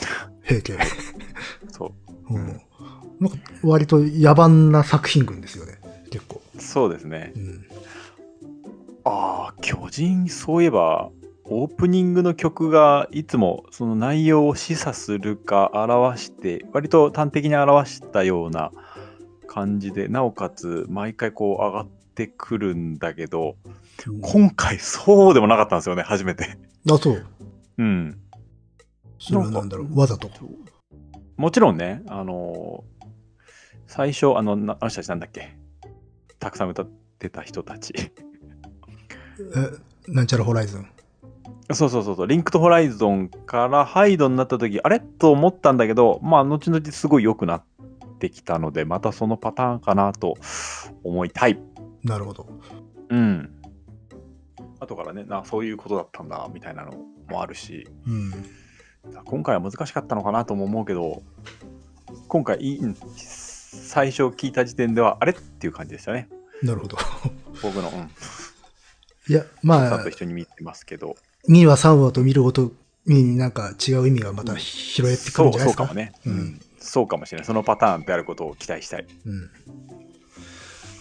[0.44, 0.78] 平家。
[1.72, 1.94] そ
[2.30, 2.34] う。
[2.34, 2.62] うん。
[3.20, 5.80] なんか割と野蛮な作品群ですよね。
[6.12, 6.42] 結構。
[6.60, 7.40] そうですねう。
[7.40, 7.66] ん。
[9.04, 11.10] ああ、巨人、そういえば、
[11.50, 18.72] オープニングの曲がいつもその内容を示唆するか表して、割と端的に表したような
[19.48, 23.56] 感じで、なおかつ毎回こう上がってくるんだけど、
[24.22, 26.58] 今回そうでもなかったんですよね、初めて。
[26.92, 27.26] あ、そう。
[27.78, 28.20] うん。
[29.20, 29.99] それはなんだろう？
[29.99, 30.30] わざと？
[31.38, 32.98] もちろんね、あのー
[33.90, 35.56] 最初、あの、なあの人たちなんだっけ？
[36.40, 36.90] たくさん歌っ
[37.20, 37.94] てた人たち。
[37.98, 38.12] え、
[40.12, 40.88] なんちゃらホライズン？
[41.74, 44.99] そうそうそうそう、リンクとホライゾンからハイドになった時、あれ？
[44.99, 47.66] と思ったんだけど、まあ、後々すごい良くなっ
[48.20, 50.34] てきたので、またそのパターンかなと
[51.04, 51.58] 思いたい。
[52.04, 52.48] なるほど。
[53.10, 53.57] うん。
[54.80, 56.91] 後からね、なそういうことだったんだ、みたいなの
[57.30, 58.32] もあるし、うん。
[59.26, 61.24] 今回は難しかったのかなとも思うけど、
[62.28, 62.80] 今回、
[63.16, 66.30] 最初聞いた時点では、あれっていう感じでしたね。
[66.64, 66.98] なるほど。
[67.62, 68.12] 僕の、うん、
[69.30, 71.16] いや、まあと、一緒に見てますけど、
[71.49, 72.72] 2話3話と見るごと
[73.06, 75.86] になんか違う意味がまた拾えてくるんじゃないですか？
[75.86, 76.62] そうそうかもね、ううんん。
[76.80, 77.45] そうかもしれない。
[77.45, 79.06] そのパターンであることを期待したい。
[79.26, 79.49] うん。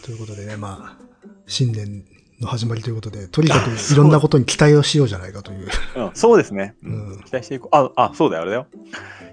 [0.02, 1.04] ということでね、まあ、
[1.46, 2.04] 新年
[2.40, 5.68] の始まりということで、とにかくいろんなことに期待をしようじゃないかという。
[5.96, 7.22] うん、そうですね、ううんん。
[7.22, 7.76] 期待していこう。
[7.76, 8.66] あ、あ、そうだよ、あれだよ。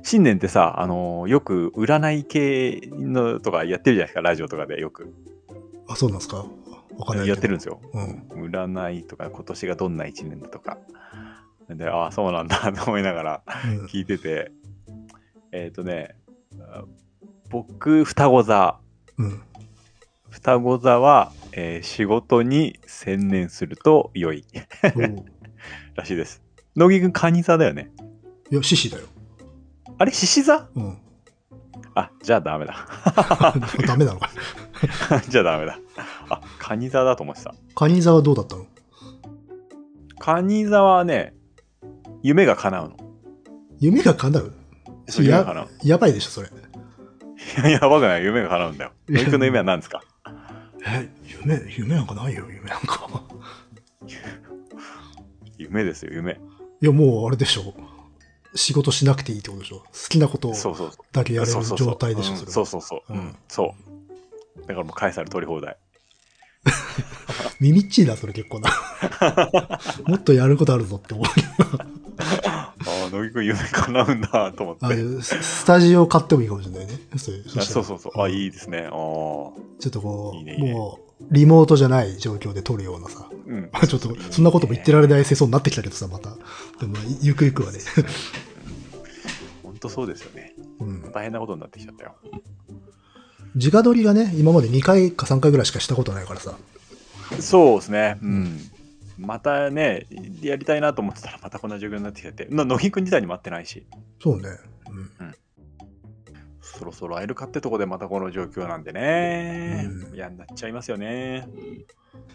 [0.04, 5.14] 新年ってさ、あのーよく占い系のとかやってるじゃないですか、ラジオとかでよく。
[5.88, 6.46] あ、そうなんですか？
[6.98, 7.28] わかんない。
[7.28, 7.80] やってるんですよ。
[7.94, 8.50] うん。
[8.50, 10.78] 占いとか、今年がどんな一年だとか。
[11.70, 13.86] で、ああ、そうなんだと思いながらうん。
[13.86, 14.52] 聞いてて、
[15.52, 16.16] えっ、とね、
[16.74, 16.84] あ
[17.50, 18.78] 僕、双子座。
[19.18, 19.42] うん。
[20.34, 24.44] 双子座は、えー仕事に専念すると良い
[25.96, 26.42] らしいです。
[26.76, 27.92] 乃木くん、カニ座だよね。
[28.52, 29.04] いや、獅子だよ。
[30.00, 30.68] あれ、獅子座？
[30.76, 30.98] うん。
[31.94, 32.76] あ、じゃあダメだ。
[33.86, 34.32] ダメなのか。
[35.30, 35.78] じゃあダメだ。
[36.30, 37.54] あ、カニ座だと思ってた。
[37.76, 38.66] カニ座はどうだったの？
[40.18, 41.36] カニ座はね、
[42.24, 42.98] 夢が叶うの。
[43.80, 44.54] 夢が叶う？
[45.16, 45.68] 夢が叶う。
[45.84, 46.48] やばいでしょ、それ。
[46.48, 46.52] い
[47.66, 48.24] や、やばくない？
[48.24, 48.92] 夢が叶うんだよ。
[49.10, 50.02] いや乃木くんの夢は何ですか？
[50.86, 51.10] え、
[51.42, 53.24] 夢、夢なんかないよ、夢なんか。
[55.58, 56.40] 夢ですよ、夢。
[56.82, 57.74] いや、もうあれでしょ。
[58.56, 59.80] 仕事しなくていいってことでしょ。
[59.80, 60.54] 好きなこと。
[61.12, 62.54] だけやれる状態でしょ、うんそれは。
[62.54, 63.14] そうそうそう。
[63.14, 63.76] ううんん、そ
[64.58, 64.62] う。
[64.62, 65.78] だからもう返され取り放題。
[67.60, 68.70] 耳っちいな、それ結構な。
[70.06, 71.26] もっとやることあるぞって思う。
[73.14, 75.22] 乃木くん夢叶うんだと思って。
[75.22, 76.94] ススタジオ買ってもいいかもしれないね。
[77.18, 78.22] そうそうそうそう。
[78.22, 78.34] あ、い。
[78.34, 78.80] いいですね。
[78.80, 78.92] ああ。
[78.92, 79.54] ちょ
[79.88, 83.30] っとこう、いいねいいねもう、リモートじゃない状況で撮るようなさ。
[83.46, 83.70] うん。
[83.88, 86.32] ちょっと、そんなことも言ってられない世相になってきたけどさ、また。
[86.80, 87.80] でも、ゆくゆくはね。
[89.62, 90.56] 本当そうですよね。
[90.80, 91.12] うん。
[91.12, 92.16] 大変なことになってきちゃったよ。
[93.56, 96.56] 直撮りがね、今まで2回か3回ぐらいしかしたことないからさ。
[97.40, 98.18] そうですね。
[98.24, 98.60] うん。
[99.18, 100.08] またね、
[100.42, 103.86] やりたいなと思ってたら、またこんな状況になってきて、な乃木くん自体に待ってないし、
[104.22, 104.50] そうね。
[105.20, 105.36] うん。
[106.62, 111.48] そろそろ会えるかってとこでまたこの状況なんでね、うん嫌になっちゃいますよね。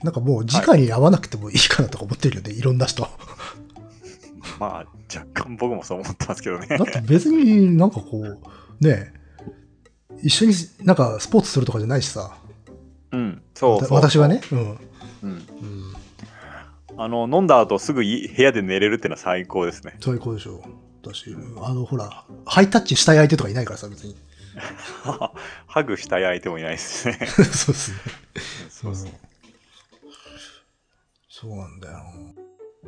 [0.02, 3.06] なんかもう、直に会わなくてもいいかなとか思ってるよね、いろんな人。
[4.60, 6.66] まあ、若干僕もそう思ってますけどね。
[6.78, 8.38] だって別になんかこう、
[8.84, 9.12] ね
[10.22, 12.36] 一緒になんかスポーツするとかじゃないしさ。
[13.12, 13.94] うん、そうそう。
[13.94, 14.40] 私はね。
[14.50, 14.58] うん。
[14.60, 14.78] うん。
[15.22, 15.77] うん。
[16.98, 19.96] あの、飲んだ後すぐい部屋で寝れるってのは最高ですね。
[20.00, 20.60] 最高でしょ。
[21.02, 24.16] だし、あの、ほら、ハイタッチしたい相手とかいないからさ、別に。
[25.68, 27.14] ハグしたい相手もいないですね。
[27.30, 27.98] そうですね。
[28.68, 29.10] そうそう。
[31.28, 32.02] そうなんだよ。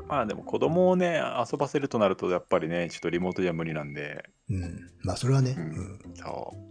[0.08, 1.22] まあでも子供をね、
[1.52, 4.90] 遊ばせるとなると、やっぱりね、ちょっとリモートじゃ無理なんで、うん。
[5.02, 5.54] まあ、それはね。
[5.56, 6.00] ううんん。
[6.14, 6.70] そう。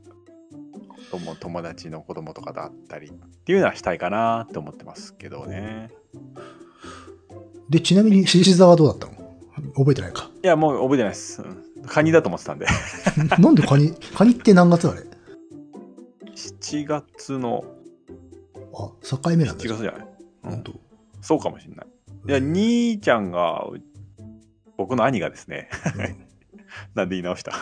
[1.12, 3.14] 友友達の子供とかだったりっ
[3.46, 5.90] ていうのはしたいかなって思ってますけどね。
[7.70, 9.14] で、ちなみに、獅子座はどうだったの？
[9.76, 10.30] 覚えてないか。
[10.44, 11.42] いや、もう覚えてないです。
[11.42, 12.68] うんカニだと思ってたんで。
[13.40, 15.02] なんでカニ、カニって何月あれ
[16.36, 17.64] ？7月の、
[18.74, 19.76] あ、境目なん7だ。
[19.76, 20.08] 月じゃない、
[20.44, 20.74] うん本当
[21.22, 21.88] そうかもしれない。
[22.28, 23.66] いや、兄ちゃんが、
[24.78, 25.70] 僕の兄がですね、
[26.96, 27.54] なんで言い直した？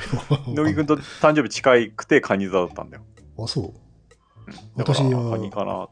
[0.48, 3.02] 乃木くんと誕生日近くてカニ座だったんだよ。
[3.38, 4.50] あ、そう。
[4.78, 5.88] だから私はカニかな。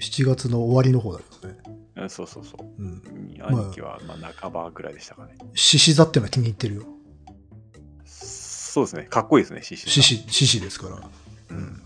[0.00, 1.67] 7月の終わりの方だけどね。
[1.98, 2.64] うんそうそうそう。
[2.82, 3.02] うん。
[3.40, 5.36] 兄貴はまあ半ばぐらいでしたかね。
[5.54, 6.84] 獅子座ってのは気に入ってるよ。
[8.04, 9.04] そうですね。
[9.04, 9.90] かっこいいですね、獅子。
[9.90, 11.00] 獅子、獅子ですから。
[11.50, 11.82] うん。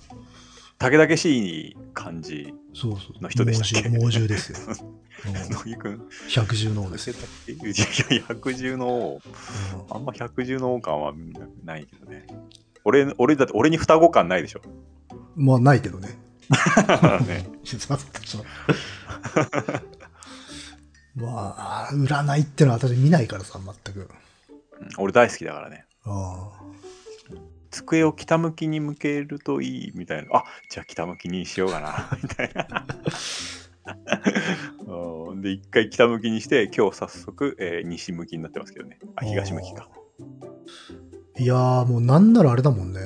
[0.78, 2.52] 武々しい感じ。
[2.74, 3.22] そうそう。
[3.22, 3.88] の人でしたっけ？
[3.88, 4.58] 猛獣猛獣ですよ。
[4.68, 4.72] う
[5.30, 7.14] ん乃木くん、百獣の王ですよ。
[8.28, 9.20] 百獣の王。
[9.90, 11.12] うんあんま百獣の王感は
[11.64, 12.26] ないけどね。
[12.84, 14.60] 俺、俺だって俺に双子感ないでしょ？
[15.36, 16.08] まあ、ないけどね。
[17.28, 17.46] ね
[21.14, 24.00] まあ、占いってのは私見ないからさ、全く。
[24.00, 24.08] うん
[24.98, 25.84] 俺大好きだからね。
[26.04, 26.50] あ
[27.70, 30.38] 机を北向きに向けるといいみたいな。
[30.38, 32.86] あじゃあ北向きにしようかな、 みたいな。
[35.32, 38.98] うんで、一回北向きにして、今日早速、えー西向きになってますけどね。
[39.16, 39.88] あ、東向きか。
[41.38, 43.00] いやー、もうなんならあれだもんね。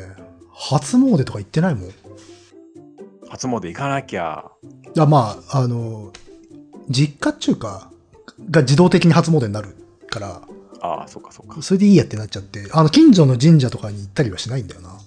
[0.53, 1.91] 初詣とか行ってないもん。
[3.29, 4.51] 初詣行かなきゃ。
[4.99, 6.13] あまあ、あの、
[6.89, 7.91] 実家っちゅうか、
[8.51, 9.77] が自動的に初詣になる
[10.09, 10.43] から、
[10.81, 11.63] ああ、そっかそっか。
[11.63, 15.01] それでいいやってなっちゃって、あの、近所の神社とかに行ったりはしないんだよな。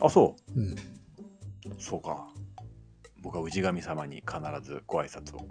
[0.00, 0.60] あ、そう？
[0.60, 0.72] ん。
[0.72, 0.76] う。
[1.78, 2.26] そうか。
[3.22, 5.46] 僕は氏神様に必ずご挨拶を。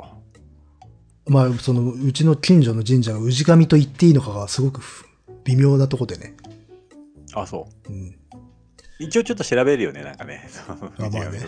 [1.28, 5.06] まあ、その、うちの近所の神社が氏神と言っていいのかがすごくふ
[5.46, 6.36] 微妙なとこでね。
[7.34, 7.92] あ、そう。
[7.92, 8.16] うん。
[9.00, 10.50] 一応ちょっと調べるよね、なんかね。
[10.68, 11.40] あまあね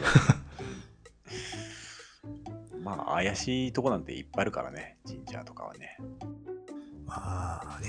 [2.83, 5.97] まあ、怪しいとこなんていっぱいあるからね、神社とかはね。
[7.05, 7.87] まあね。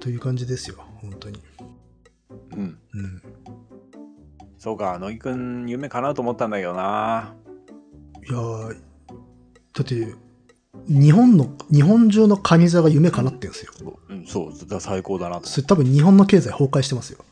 [0.00, 1.42] という感じですよ、本当に。
[2.52, 2.78] うん。
[2.94, 3.22] うん。
[4.58, 7.34] そうか、乃木くん、夢叶うと思ったんだけどな。
[8.28, 8.76] いやー
[9.72, 10.14] だって、
[10.88, 13.72] 日本の、日本中のカニ座が夢叶ってんすよ。
[14.08, 15.46] うん、そう、最高だなと。
[15.46, 17.24] それ多分日本の経済崩壊してますよ。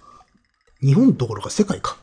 [0.80, 1.96] 日本どころか世界か。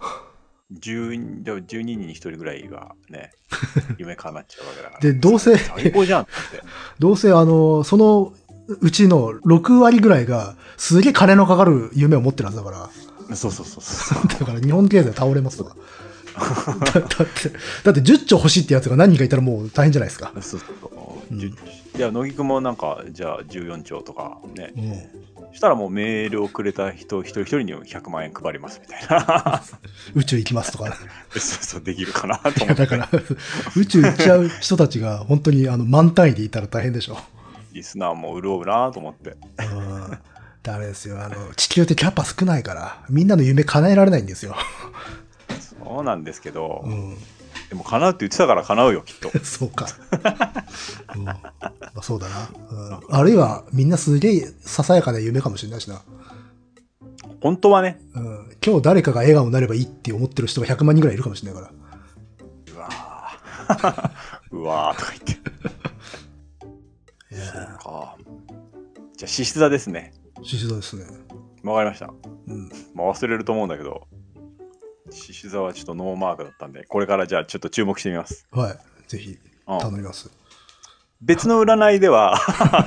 [0.80, 3.32] 10でも12人に1人ぐらいがね、
[3.98, 5.00] 夢叶っちゃうわけだから。
[5.00, 6.32] で、どうせ、最高じゃんって。
[7.00, 8.34] どうせあの、その
[8.68, 14.28] うちの6割ぐらいがすげえ金のかかる夢を持ってるはずだから、そうそうそうそう。
[14.40, 15.76] だから日本経済倒れますわ。
[16.36, 17.16] だだって、
[17.84, 20.32] だって10兆欲しいってやつが何人かいたらもう大変じゃないですか。
[20.36, 21.34] そうそうそう。
[21.34, 21.56] うん
[21.96, 24.74] いや、乃木くんもなんか、じゃあ14兆とかね。
[24.76, 24.94] うん。
[25.54, 29.62] そしたらもうメールをくれた人一人一人に100万円配りますみたいな。
[30.16, 30.98] 宇宙行きますとか。
[31.30, 32.82] そうそう、できるかなとい思って。
[32.82, 33.10] やだから、
[33.78, 37.20] 宇宙行っちゃう人たちが本当にあの満単位でいたら大変でしょ。
[37.72, 39.38] リスナーも潤うなと思って。
[39.60, 40.18] うん。
[40.64, 41.24] ダメですよ。
[41.24, 44.56] あの、地球ってキャパ少ないから、みんなの夢叶えられないんですよ。
[45.60, 47.18] そうなんですけど、うん。
[47.74, 49.32] でも叶うって言ってたから叶うよ、きっと。
[49.44, 49.88] そうか。
[51.16, 51.40] うんま
[51.96, 53.00] あ、そうだな、うん。
[53.10, 56.04] あるいは、みんなすげえささやかな夢かもしれないしな。
[57.42, 58.58] 本当はね、うん。
[58.64, 61.74] 今日誰かが笑顔になればいいって思ってる人が100万人ぐらいいるかもしれないから。
[62.76, 64.12] うわー
[64.56, 65.32] うわーとか言って。
[67.34, 68.18] いそうやか。
[69.18, 70.14] じゃあ、獅子座ですね。
[70.44, 71.06] 獅子座ですね。
[71.64, 72.14] わかりました。
[72.48, 72.70] うん。
[72.94, 74.08] まあ、忘れると思うんだけど、
[75.14, 78.48] 獅子座はちょっとノーマークだったんで、これからじゃあちょっと注目してみます。
[78.52, 78.78] はい。
[79.08, 79.38] ぜひ、
[79.68, 80.30] うん頼みます。
[81.22, 82.38] 別の占いでは、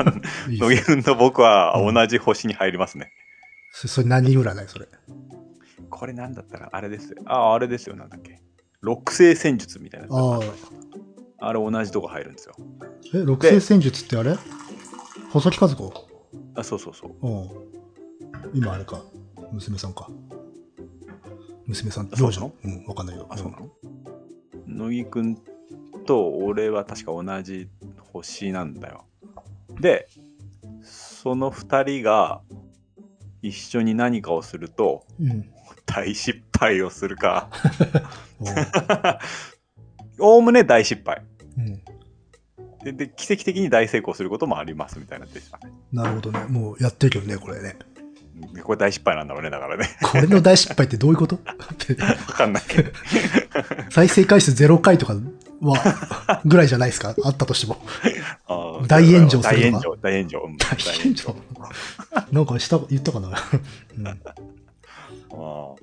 [0.49, 3.11] 野木君と僕は同じ星に入りますね。
[3.73, 4.87] そそれ何占いそれ？
[5.89, 7.17] これなんだったら、あれですよ。
[7.27, 8.43] あ、あれですよ、なんだっけ。
[8.83, 11.49] 六星戦術みたいなああ。
[11.49, 12.55] あれ同じとこ入るんですよ。
[13.15, 14.37] え、六星戦術ってあれ？
[15.31, 16.09] 細木和子？
[16.57, 17.27] あ、そうそうそう。
[17.27, 17.49] うん。
[18.55, 19.01] 今あれか。
[19.53, 20.09] 娘さんか。
[21.67, 23.27] 娘さん、幼女うん、わかんないよ。
[23.29, 23.71] あ、そうなの？
[24.67, 25.37] 乃木くん
[26.07, 27.69] と俺は確か同じ
[28.13, 29.05] 星なんだよ。
[29.81, 30.09] で、
[30.83, 32.41] その二人が
[33.43, 35.31] 一緒に何かをすると、うん。
[35.31, 35.51] うん。
[35.85, 37.49] 大失敗をするか、
[40.19, 41.23] お おおむね大失敗。
[41.57, 41.83] うん。
[42.85, 45.73] でで、奇跡的に大成功することもありますみたいなでしたね。
[45.93, 46.45] なるほどね。
[46.49, 47.77] もうやってるけどね、これね。
[48.53, 49.89] でこれ大失敗なんだろうね、だからね。
[50.03, 51.37] これの大失敗ってどういうこと？
[51.37, 51.39] っ
[51.79, 52.91] てわかんないけど。
[53.91, 55.15] 再生回数0回とか
[55.61, 57.15] は、ぐらいじゃないですか？
[57.25, 57.79] あったとしても。
[58.87, 60.41] 大炎上するのか大炎上、大炎上。
[60.41, 61.37] うん大炎上
[62.31, 65.77] なんかした、言ったかな、あー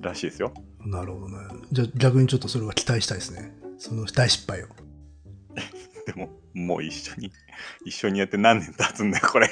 [0.00, 0.52] らしいですよ。
[0.84, 1.36] うん、なるほどね。
[1.72, 3.52] じゃあ逆にちょっとそれは期待したいですね。
[3.78, 4.66] その大失敗を。
[6.06, 7.32] でも、もう一緒に、
[7.84, 9.48] 一緒にやって何年経つんだよ、これ。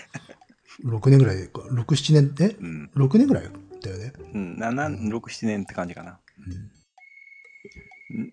[0.85, 1.61] 6年ぐらいか。
[1.63, 2.57] 6、7年、え？
[2.61, 2.91] うん。
[2.97, 3.45] ?6 年ぐらい
[3.83, 4.13] だよね。
[4.35, 6.19] うん、な、な、6、7年って感じかな。
[6.47, 6.71] うんうん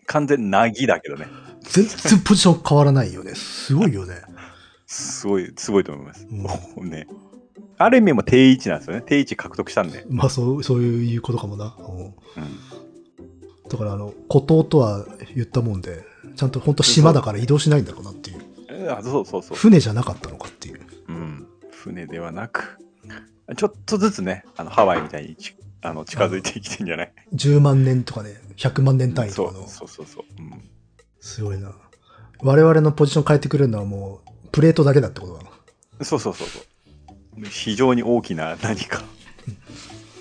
[0.07, 1.27] 完全なぎだけどね。
[1.61, 3.33] 全然ポジション変わらないよね。
[3.33, 4.15] すごいよね。
[4.87, 6.27] すごい、すごいと思います。
[6.75, 7.07] うね。
[7.77, 9.03] ある意味も定位置なんですよね。
[9.03, 10.05] 定位置獲得したんで。
[10.09, 11.77] まあそう、そういうことかもな。
[11.79, 12.13] うんうん。
[13.69, 16.03] だからあの、孤島とは言ったもんで、
[16.35, 18.41] ちゃんと本当島だから移動しないんだろうなっていう。
[18.69, 19.57] えあそうそうそう。
[19.57, 20.81] 船じゃなかったのかっていう。
[21.85, 21.93] うん。
[21.93, 22.79] 船ではなく、
[23.55, 30.23] ちょっとずつね、あのハワイみたいにちあの近づいてきてんじゃない？10万年とかね、100万年単位そうとかの、そうそうそう。
[30.39, 30.69] うん
[31.19, 31.73] すごいな。
[32.41, 35.49] 我々のポジション変えてくれるのはもう、プレートだけだってことだな。
[36.05, 37.45] そうそうそうそう。
[37.45, 39.03] 非常に大きな何か。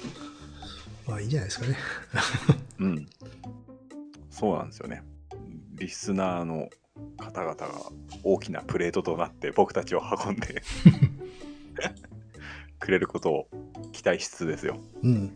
[1.07, 1.77] まあいいんじゃないですかね。
[2.81, 3.09] うん。
[4.31, 5.03] そうなんですよね。
[5.75, 6.69] リスナーの
[7.17, 7.69] 方々が
[8.25, 10.63] 大きなプレートとなって僕たちを運んで
[12.79, 13.49] くれることを
[13.93, 14.79] 期待しつつですよ。
[15.03, 15.27] うん。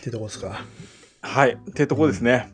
[0.00, 0.64] ってとこですか。
[1.22, 1.54] はい。
[1.54, 2.52] ってとこですね。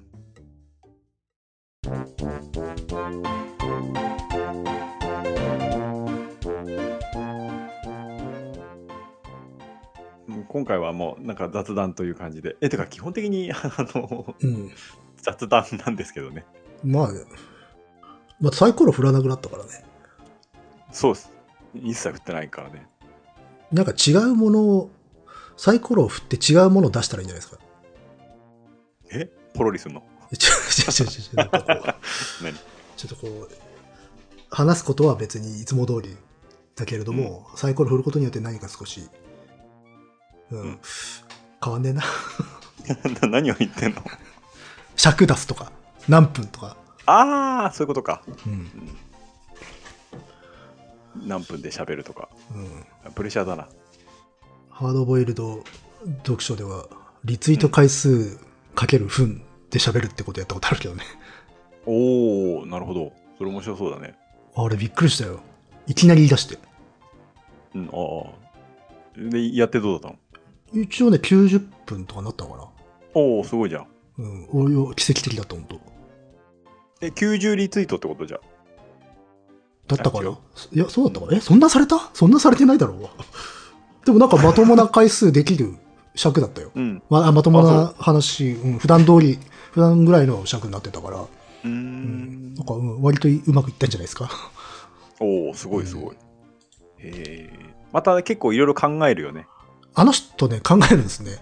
[10.28, 12.56] うん今回はもうなんか雑談という感じで。
[12.60, 13.60] え、てか基本的にあ
[13.94, 14.70] のうん。
[15.16, 16.44] 雑談なんですけどね。
[16.82, 17.20] まあね。
[18.40, 19.84] まあサイコロ振らなくなったからね。
[20.92, 21.32] そうです。
[21.74, 22.86] 一切振ってないからね。
[23.72, 24.90] なんか違うものを、
[25.56, 27.62] サイコロを振って違うものを出したらいいんじゃないですか？
[29.12, 29.30] え？
[29.54, 30.02] ポロリすんの？
[30.36, 32.54] ちょ、ちょ、ちょ、ちょ、ちょ、なんかこう何
[32.96, 33.48] ちょっとこう、
[34.50, 36.16] 話すことは別にいつも通り
[36.76, 39.08] だけれども、サイコロ振ることによって何か少し、
[40.50, 40.78] うん、うん
[41.62, 42.02] 変わんねえな。
[43.28, 44.02] 何を言ってんの
[44.96, 45.70] 尺出すとか、
[46.08, 46.76] 何分とか。
[47.06, 48.22] ああ、そういうことか。
[48.46, 48.70] うん。
[51.16, 52.28] 何分で喋るとか。
[52.54, 53.12] うん。
[53.12, 53.68] プレッシャーだな。
[54.68, 55.62] ハードボイルド
[56.24, 56.88] 読書では、
[57.24, 58.38] リツイート回数
[58.74, 61.04] かける分で喋るってことやったことあるけどね。
[61.86, 63.12] おおなるほど。
[63.36, 64.16] それ面白そうだね。
[64.54, 65.40] あれびっくりしたよ。
[65.86, 66.58] いきなり言い出して。
[67.74, 68.30] うん、あ
[69.18, 69.30] あ。
[69.30, 70.82] で、やってどうだったの？
[70.82, 72.68] 一応ね、90分とかなったのかな。
[73.14, 73.86] おおすごいじゃん。
[74.18, 74.48] うん。
[74.52, 75.80] およ奇跡的だった、本当
[77.02, 78.40] え、90リツイートってことじゃん。
[79.96, 82.10] だったかないや、そうだったかなえ、そんなされた？
[82.14, 83.08] そんなされてないだろう
[84.06, 85.76] でもなんかまともな回数できる
[86.14, 86.70] 尺だったよ。
[86.74, 87.02] うん。
[87.10, 89.38] まあ、まともあな話、うん、普段通り、
[89.72, 94.30] 普段ぐらいの尺になってたから、うーんなんか、うん、割とうまくいったんじゃないですか？
[95.20, 96.16] おおすごいすごい。
[96.98, 97.52] へえ。
[97.92, 99.46] また結構いろいろ考えるよね。
[99.94, 101.32] あの人ね、考えるんですね。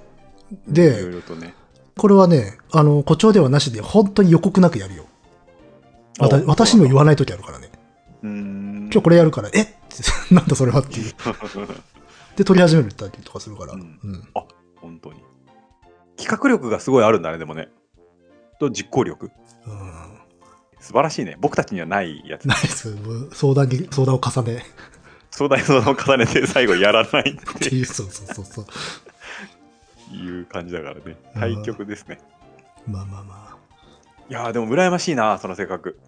[0.50, 1.54] いろいで、ろとね。
[1.96, 5.04] これはね、あの、誇張ではなしで、本当に予告なくやるよ。
[6.46, 7.67] 私にも言わないときあるからね。
[8.22, 9.64] 今日これやるから、えっ？
[9.66, 9.74] て
[10.34, 11.12] なんだそれはっていう。
[12.36, 13.72] で、撮り始めるったりとかするから。
[13.72, 14.28] ううんん。
[14.34, 14.44] あ、
[14.76, 15.22] 本当に。
[16.16, 17.68] 企画力がすごいあるんだね、でもね。
[18.60, 19.30] と実行力。
[19.66, 20.18] うん。
[20.80, 21.36] 素晴らしいね。
[21.40, 22.46] 僕たちにはないやつ。
[22.46, 22.94] ナイス。
[22.94, 24.64] もう相談に、相談を重ね。
[25.30, 28.66] 相談に相談を重ねて最後やらないっっていう、そうそうそうそう。
[30.10, 31.16] ていう感じだからね。
[31.34, 32.18] 対局ですね。
[32.86, 33.56] まあまあまあ。
[34.28, 35.98] いやーでも羨ましいな、その性格。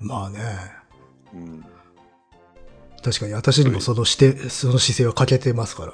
[0.00, 0.38] まあね。
[1.34, 1.64] うん。
[3.02, 5.92] 確かに私にもそのして、その姿勢は欠けてますから。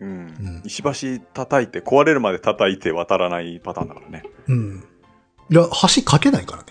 [0.00, 0.08] うん。
[0.08, 0.82] うん石
[1.18, 4.24] 橋叩いて、壊れるまで叩いて渡らないパターンだからね。
[4.48, 4.84] うん。
[5.50, 5.62] いや、
[5.96, 6.66] 橋かけないからね。